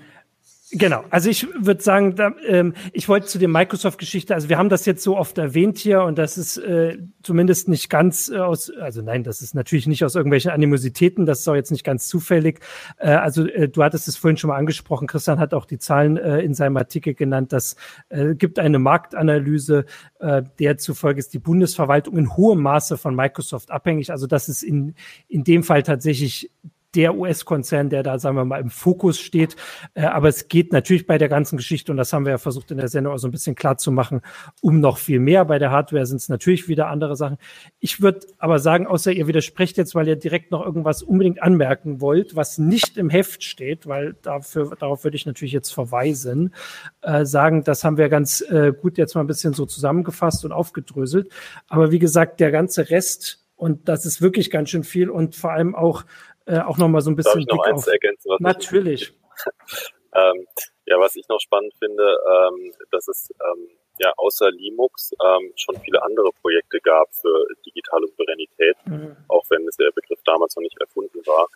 Genau, 0.79 1.05
also 1.09 1.31
ich 1.31 1.47
würde 1.59 1.83
sagen, 1.83 2.17
da, 2.17 2.33
ähm, 2.47 2.75
ich 2.93 3.09
wollte 3.09 3.27
zu 3.27 3.39
der 3.39 3.49
Microsoft-Geschichte, 3.49 4.35
also 4.35 4.51
wir 4.51 4.59
haben 4.59 4.69
das 4.69 4.85
jetzt 4.85 5.03
so 5.03 5.17
oft 5.17 5.39
erwähnt 5.39 5.79
hier 5.79 6.03
und 6.03 6.19
das 6.19 6.37
ist 6.37 6.59
äh, 6.59 6.99
zumindest 7.23 7.69
nicht 7.69 7.89
ganz 7.89 8.29
äh, 8.29 8.37
aus, 8.37 8.71
also 8.71 9.01
nein, 9.01 9.25
das 9.25 9.41
ist 9.41 9.55
natürlich 9.55 9.87
nicht 9.87 10.05
aus 10.05 10.15
irgendwelchen 10.15 10.51
Animositäten, 10.51 11.25
das 11.25 11.41
ist 11.41 11.49
auch 11.49 11.55
jetzt 11.55 11.71
nicht 11.71 11.83
ganz 11.83 12.09
zufällig. 12.09 12.61
Äh, 12.99 13.09
also 13.13 13.47
äh, 13.47 13.71
du 13.71 13.83
hattest 13.83 14.07
es 14.07 14.19
vorhin 14.19 14.37
schon 14.37 14.49
mal 14.49 14.59
angesprochen, 14.59 15.07
Christian 15.07 15.39
hat 15.39 15.55
auch 15.55 15.65
die 15.65 15.79
Zahlen 15.79 16.19
äh, 16.19 16.41
in 16.41 16.53
seinem 16.53 16.77
Artikel 16.77 17.15
genannt, 17.15 17.55
das 17.55 17.77
äh, 18.11 18.35
gibt 18.35 18.59
eine 18.59 18.79
Marktanalyse, 18.79 19.87
äh, 20.21 20.43
der 20.59 20.77
zufolge 20.77 21.21
ist 21.21 21.33
die 21.33 21.39
Bundesverwaltung 21.39 22.19
in 22.19 22.37
hohem 22.37 22.61
Maße 22.61 22.99
von 22.99 23.15
Microsoft 23.15 23.71
abhängig. 23.71 24.11
Also 24.11 24.27
das 24.27 24.51
ist 24.51 24.63
in, 24.63 24.95
in 25.27 25.43
dem 25.43 25.63
Fall 25.63 25.85
tatsächlich 25.85 26.51
der 26.97 27.15
US-Konzern, 27.15 27.91
der 27.91 28.03
da, 28.03 28.19
sagen 28.19 28.37
wir 28.37 28.45
mal, 28.45 28.61
im 28.61 28.71
Fokus 28.71 29.21
steht. 29.21 29.55
Äh, 29.95 30.07
aber 30.07 30.29
es 30.29 30.49
geht 30.49 30.73
natürlich 30.73 31.07
bei 31.07 31.19
der 31.19 31.29
ganzen 31.29 31.57
Geschichte, 31.59 31.93
und 31.93 31.99
das 31.99 32.13
haben 32.13 32.25
wir 32.25 32.33
ja 32.33 32.39
versucht 32.39 32.71
in 32.71 32.79
der 32.79 32.89
Sendung 32.89 33.13
auch 33.13 33.19
so 33.19 33.29
ein 33.29 33.31
bisschen 33.31 33.55
klar 33.55 33.77
zu 33.77 33.93
machen, 33.93 34.23
um 34.63 34.81
noch 34.81 34.99
viel 34.99 35.21
mehr. 35.21 35.45
Bei 35.45 35.59
der 35.59 35.71
Hardware 35.71 36.07
sind 36.07 36.17
es 36.17 36.29
natürlich 36.29 36.69
wieder 36.69 36.89
andere 36.89 37.15
Sachen. 37.15 37.37
Ich 37.79 38.01
würde 38.01 38.21
aber 38.39 38.59
sagen, 38.59 38.87
außer 38.87 39.13
ihr 39.13 39.27
widersprecht 39.27 39.77
jetzt, 39.77 39.95
weil 39.95 40.09
ihr 40.09 40.17
direkt 40.17 40.51
noch 40.51 40.65
irgendwas 40.65 41.03
unbedingt 41.03 41.43
anmerken 41.43 42.01
wollt, 42.01 42.35
was 42.35 42.59
nicht 42.59 42.97
im 42.97 43.11
Heft 43.11 43.45
steht, 43.45 43.87
weil 43.87 44.15
dafür, 44.23 44.75
darauf 44.79 45.05
würde 45.05 45.17
ich 45.17 45.27
natürlich 45.27 45.53
jetzt 45.53 45.73
verweisen, 45.73 46.55
äh, 47.03 47.27
sagen, 47.27 47.63
das 47.63 47.85
haben 47.85 47.99
wir 47.99 48.09
ganz 48.09 48.41
äh, 48.41 48.73
gut 48.73 48.97
jetzt 48.97 49.15
mal 49.15 49.21
ein 49.21 49.27
bisschen 49.27 49.53
so 49.53 49.67
zusammengefasst 49.67 50.45
und 50.45 50.53
aufgedröselt. 50.53 51.31
Aber 51.69 51.91
wie 51.91 51.99
gesagt, 51.99 52.41
der 52.41 52.51
ganze 52.51 52.89
Rest 52.89 53.47
und 53.57 53.89
das 53.89 54.05
ist 54.05 54.21
wirklich 54.21 54.51
ganz 54.51 54.71
schön 54.71 54.85
viel 54.85 55.11
und 55.11 55.35
vor 55.35 55.51
allem 55.51 55.75
auch 55.75 56.05
äh, 56.47 56.61
auch 56.61 56.79
noch 56.79 56.89
mal 56.89 57.01
so 57.01 57.11
ein 57.11 57.17
bisschen. 57.17 57.33
Darf 57.33 57.41
ich 57.41 57.47
noch 57.47 57.65
eins 57.65 57.87
auf. 57.87 57.93
ergänzen? 57.93 58.31
Was 58.31 58.41
Natürlich. 58.41 59.13
ähm, 60.15 60.47
ja, 60.87 60.99
was 60.99 61.17
ich 61.17 61.29
noch 61.29 61.41
spannend 61.41 61.75
finde, 61.79 62.05
ähm, 62.05 62.73
dass 62.91 63.09
es 63.09 63.33
ähm, 63.43 63.69
ja 63.99 64.13
außer 64.17 64.51
Linux 64.51 65.13
ähm, 65.25 65.53
schon 65.57 65.77
viele 65.81 66.03
andere 66.03 66.31
Projekte 66.41 66.79
gab 66.81 67.13
für 67.13 67.47
digitale 67.65 68.07
Souveränität, 68.07 68.77
mhm. 68.87 69.17
auch 69.29 69.45
wenn 69.51 69.67
es 69.67 69.77
der 69.77 69.91
Begriff 69.93 70.21
damals 70.25 70.55
noch 70.57 70.63
nicht 70.63 70.81
erfunden 70.81 71.19
war. 71.27 71.49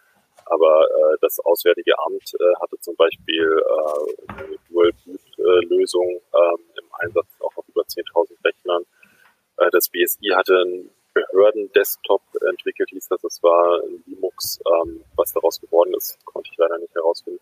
Aber 0.47 0.85
äh, 0.85 1.17
das 1.21 1.39
Auswärtige 1.41 1.97
Amt 1.99 2.35
äh, 2.41 2.55
hatte 2.61 2.79
zum 2.81 2.97
Beispiel 2.97 3.63
äh, 3.63 4.33
eine 4.33 4.57
Dual-Boot-Lösung 4.69 6.09
ähm, 6.09 6.59
im 6.77 6.85
Einsatz 6.99 7.29
auch 7.41 7.57
auf 7.57 7.69
über 7.69 7.83
10.000 7.83 8.33
Rechnern. 8.45 8.83
Äh, 9.59 9.71
das 9.71 9.89
BSI 9.89 10.31
hatte 10.35 10.57
ein 10.63 10.91
Behörden-Desktop 11.15 12.23
entwickelt 12.49 12.91
hieß 12.91 13.09
das. 13.09 13.25
Es 13.25 13.43
war 13.43 13.83
ein 13.83 14.03
Linux. 14.07 14.61
Ähm, 14.67 15.05
was 15.17 15.33
daraus 15.33 15.61
geworden 15.61 15.95
ist, 15.95 16.25
konnte 16.25 16.51
ich 16.53 16.59
leider 16.59 16.79
nicht 16.79 16.95
herausfinden. 16.95 17.41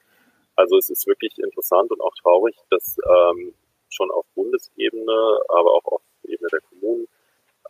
Also 0.57 0.77
es 0.77 0.91
ist 0.91 1.07
wirklich 1.07 1.39
interessant 1.39 1.91
und 1.91 2.01
auch 2.01 2.14
traurig, 2.23 2.57
dass 2.71 2.99
ähm, 3.07 3.55
schon 3.91 4.11
auf 4.11 4.27
Bundesebene, 4.35 5.39
aber 5.49 5.73
auch 5.75 5.85
auf 5.85 6.03
Ebene 6.25 6.49
der 6.51 6.61
Kommunen 6.61 7.07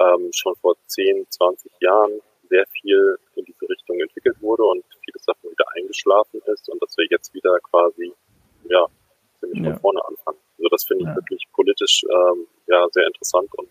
ähm, 0.01 0.31
schon 0.33 0.55
vor 0.57 0.75
10, 0.87 1.27
20 1.29 1.73
Jahren 1.81 2.21
sehr 2.49 2.67
viel 2.69 3.19
in 3.35 3.45
diese 3.45 3.69
Richtung 3.69 4.01
entwickelt 4.01 4.41
wurde 4.41 4.65
und 4.65 4.85
viele 5.05 5.19
Sachen 5.19 5.51
wieder 5.51 5.67
eingeschlafen 5.75 6.41
ist 6.47 6.69
und 6.69 6.83
dass 6.83 6.97
wir 6.97 7.07
jetzt 7.11 7.35
wieder 7.35 7.59
quasi 7.61 8.13
ja 8.71 8.87
ziemlich 9.41 9.63
ja. 9.63 9.73
von 9.73 9.81
vorne 9.81 10.05
anfangen. 10.07 10.39
Also 10.57 10.69
das 10.71 10.85
finde 10.85 11.05
ich 11.05 11.09
ja. 11.09 11.17
wirklich 11.17 11.47
politisch 11.53 12.05
ähm, 12.11 12.47
ja 12.67 12.87
sehr 12.91 13.07
interessant 13.07 13.53
und 13.57 13.69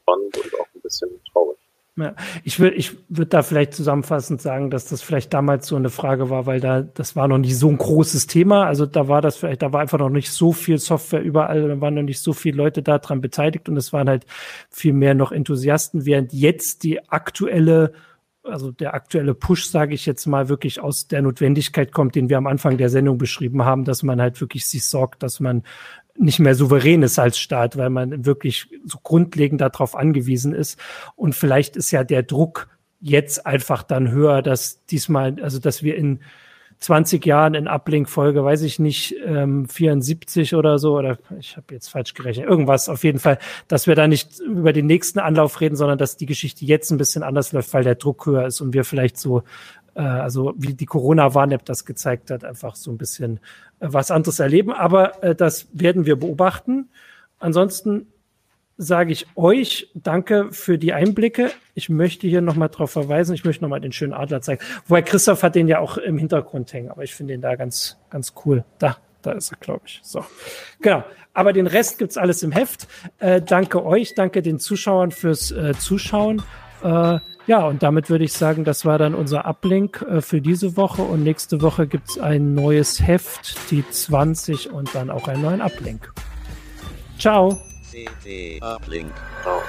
spannend 0.00 0.36
und 0.36 0.60
auch 0.60 0.66
bisschen 0.86 1.10
traurig. 1.32 1.58
Ja, 1.98 2.14
ich 2.44 2.60
würde 2.60 2.76
ich 2.76 2.92
würde 3.08 3.30
da 3.30 3.42
vielleicht 3.42 3.72
zusammenfassend 3.72 4.42
sagen, 4.42 4.68
dass 4.70 4.86
das 4.86 5.00
vielleicht 5.00 5.32
damals 5.32 5.66
so 5.66 5.76
eine 5.76 5.88
Frage 5.88 6.28
war, 6.28 6.44
weil 6.44 6.60
da 6.60 6.82
das 6.82 7.16
war 7.16 7.26
noch 7.26 7.38
nicht 7.38 7.58
so 7.58 7.70
ein 7.70 7.78
großes 7.78 8.26
Thema. 8.26 8.66
Also 8.66 8.84
da 8.84 9.08
war 9.08 9.22
das 9.22 9.38
vielleicht, 9.38 9.62
da 9.62 9.72
war 9.72 9.80
einfach 9.80 9.98
noch 9.98 10.10
nicht 10.10 10.30
so 10.30 10.52
viel 10.52 10.76
Software 10.76 11.22
überall, 11.22 11.66
da 11.66 11.80
waren 11.80 11.94
noch 11.94 12.02
nicht 12.02 12.20
so 12.20 12.34
viele 12.34 12.58
Leute 12.58 12.82
daran 12.82 13.22
beteiligt 13.22 13.70
und 13.70 13.78
es 13.78 13.94
waren 13.94 14.10
halt 14.10 14.26
viel 14.68 14.92
mehr 14.92 15.14
noch 15.14 15.32
Enthusiasten, 15.32 16.04
während 16.04 16.34
jetzt 16.34 16.82
die 16.82 17.08
aktuelle 17.08 17.92
also 18.44 18.70
der 18.70 18.94
aktuelle 18.94 19.34
Push, 19.34 19.66
sage 19.66 19.94
ich 19.94 20.06
jetzt 20.06 20.26
mal, 20.26 20.48
wirklich 20.48 20.80
aus 20.80 21.08
der 21.08 21.22
Notwendigkeit 21.22 21.92
kommt, 21.92 22.14
den 22.14 22.28
wir 22.28 22.38
am 22.38 22.46
Anfang 22.46 22.76
der 22.76 22.90
Sendung 22.90 23.18
beschrieben 23.18 23.64
haben, 23.64 23.84
dass 23.84 24.04
man 24.04 24.20
halt 24.20 24.40
wirklich 24.40 24.66
sich 24.66 24.84
sorgt, 24.84 25.24
dass 25.24 25.40
man 25.40 25.64
nicht 26.18 26.38
mehr 26.38 26.54
souverän 26.54 27.02
ist 27.02 27.18
als 27.18 27.38
Staat, 27.38 27.76
weil 27.76 27.90
man 27.90 28.24
wirklich 28.24 28.68
so 28.84 28.98
grundlegend 29.02 29.60
darauf 29.60 29.94
angewiesen 29.94 30.54
ist. 30.54 30.78
Und 31.14 31.34
vielleicht 31.34 31.76
ist 31.76 31.90
ja 31.90 32.04
der 32.04 32.22
Druck 32.22 32.68
jetzt 33.00 33.46
einfach 33.46 33.82
dann 33.82 34.10
höher, 34.10 34.42
dass 34.42 34.84
diesmal, 34.86 35.36
also 35.42 35.58
dass 35.58 35.82
wir 35.82 35.96
in 35.96 36.20
20 36.78 37.24
Jahren 37.24 37.54
in 37.54 37.68
Uplink-Folge, 37.68 38.44
weiß 38.44 38.62
ich 38.62 38.78
nicht, 38.78 39.16
ähm, 39.24 39.66
74 39.66 40.54
oder 40.54 40.78
so, 40.78 40.96
oder 40.98 41.18
ich 41.38 41.56
habe 41.56 41.72
jetzt 41.72 41.88
falsch 41.88 42.12
gerechnet, 42.12 42.46
irgendwas 42.46 42.88
auf 42.88 43.02
jeden 43.02 43.18
Fall, 43.18 43.38
dass 43.66 43.86
wir 43.86 43.94
da 43.94 44.06
nicht 44.06 44.40
über 44.40 44.72
den 44.72 44.86
nächsten 44.86 45.18
Anlauf 45.18 45.60
reden, 45.60 45.76
sondern 45.76 45.96
dass 45.96 46.16
die 46.18 46.26
Geschichte 46.26 46.64
jetzt 46.64 46.90
ein 46.90 46.98
bisschen 46.98 47.22
anders 47.22 47.52
läuft, 47.52 47.72
weil 47.72 47.84
der 47.84 47.94
Druck 47.94 48.26
höher 48.26 48.46
ist 48.46 48.60
und 48.60 48.74
wir 48.74 48.84
vielleicht 48.84 49.16
so, 49.16 49.42
äh, 49.96 50.02
also 50.02 50.54
wie 50.56 50.74
die 50.74 50.86
Corona-Warn-App 50.86 51.64
das 51.64 51.84
gezeigt 51.84 52.30
hat, 52.30 52.44
einfach 52.44 52.76
so 52.76 52.90
ein 52.90 52.98
bisschen 52.98 53.40
äh, 53.80 53.88
was 53.90 54.10
anderes 54.10 54.38
erleben. 54.38 54.72
Aber 54.72 55.22
äh, 55.24 55.34
das 55.34 55.68
werden 55.72 56.06
wir 56.06 56.16
beobachten. 56.16 56.90
Ansonsten 57.38 58.06
sage 58.78 59.12
ich 59.12 59.26
euch 59.36 59.90
danke 59.94 60.52
für 60.52 60.76
die 60.76 60.92
Einblicke. 60.92 61.50
Ich 61.74 61.88
möchte 61.88 62.26
hier 62.26 62.42
nochmal 62.42 62.68
drauf 62.68 62.90
verweisen. 62.90 63.34
Ich 63.34 63.44
möchte 63.44 63.64
nochmal 63.64 63.80
den 63.80 63.92
schönen 63.92 64.12
Adler 64.12 64.42
zeigen. 64.42 64.62
Wobei 64.86 65.00
Christoph 65.00 65.42
hat 65.42 65.54
den 65.54 65.66
ja 65.66 65.78
auch 65.78 65.96
im 65.96 66.18
Hintergrund 66.18 66.72
hängen, 66.74 66.90
aber 66.90 67.02
ich 67.02 67.14
finde 67.14 67.34
den 67.34 67.40
da 67.40 67.56
ganz, 67.56 67.96
ganz 68.10 68.34
cool. 68.44 68.64
Da, 68.78 68.98
da 69.22 69.32
ist 69.32 69.50
er, 69.50 69.56
glaube 69.58 69.82
ich. 69.86 70.00
So. 70.02 70.24
Genau. 70.82 71.04
Aber 71.32 71.52
den 71.52 71.66
Rest 71.66 71.98
gibt's 71.98 72.16
alles 72.18 72.42
im 72.42 72.52
Heft. 72.52 72.86
Äh, 73.18 73.40
danke 73.40 73.84
euch, 73.84 74.14
danke 74.14 74.42
den 74.42 74.58
Zuschauern 74.58 75.10
fürs 75.10 75.50
äh, 75.52 75.74
Zuschauen. 75.78 76.42
Äh, 76.82 77.18
ja, 77.46 77.64
und 77.64 77.82
damit 77.82 78.10
würde 78.10 78.24
ich 78.24 78.32
sagen, 78.32 78.64
das 78.64 78.84
war 78.84 78.98
dann 78.98 79.14
unser 79.14 79.46
Uplink 79.46 80.02
äh, 80.02 80.20
für 80.20 80.40
diese 80.40 80.76
Woche. 80.76 81.02
Und 81.02 81.22
nächste 81.22 81.62
Woche 81.62 81.86
gibt's 81.86 82.18
ein 82.18 82.54
neues 82.54 83.00
Heft, 83.00 83.56
die 83.70 83.88
20 83.88 84.70
und 84.70 84.94
dann 84.94 85.10
auch 85.10 85.28
einen 85.28 85.42
neuen 85.42 85.60
Uplink. 85.60 86.12
Ciao. 87.18 87.58
CT 87.90 88.62
Uplink. 88.62 89.12
Ciao. 89.42 89.62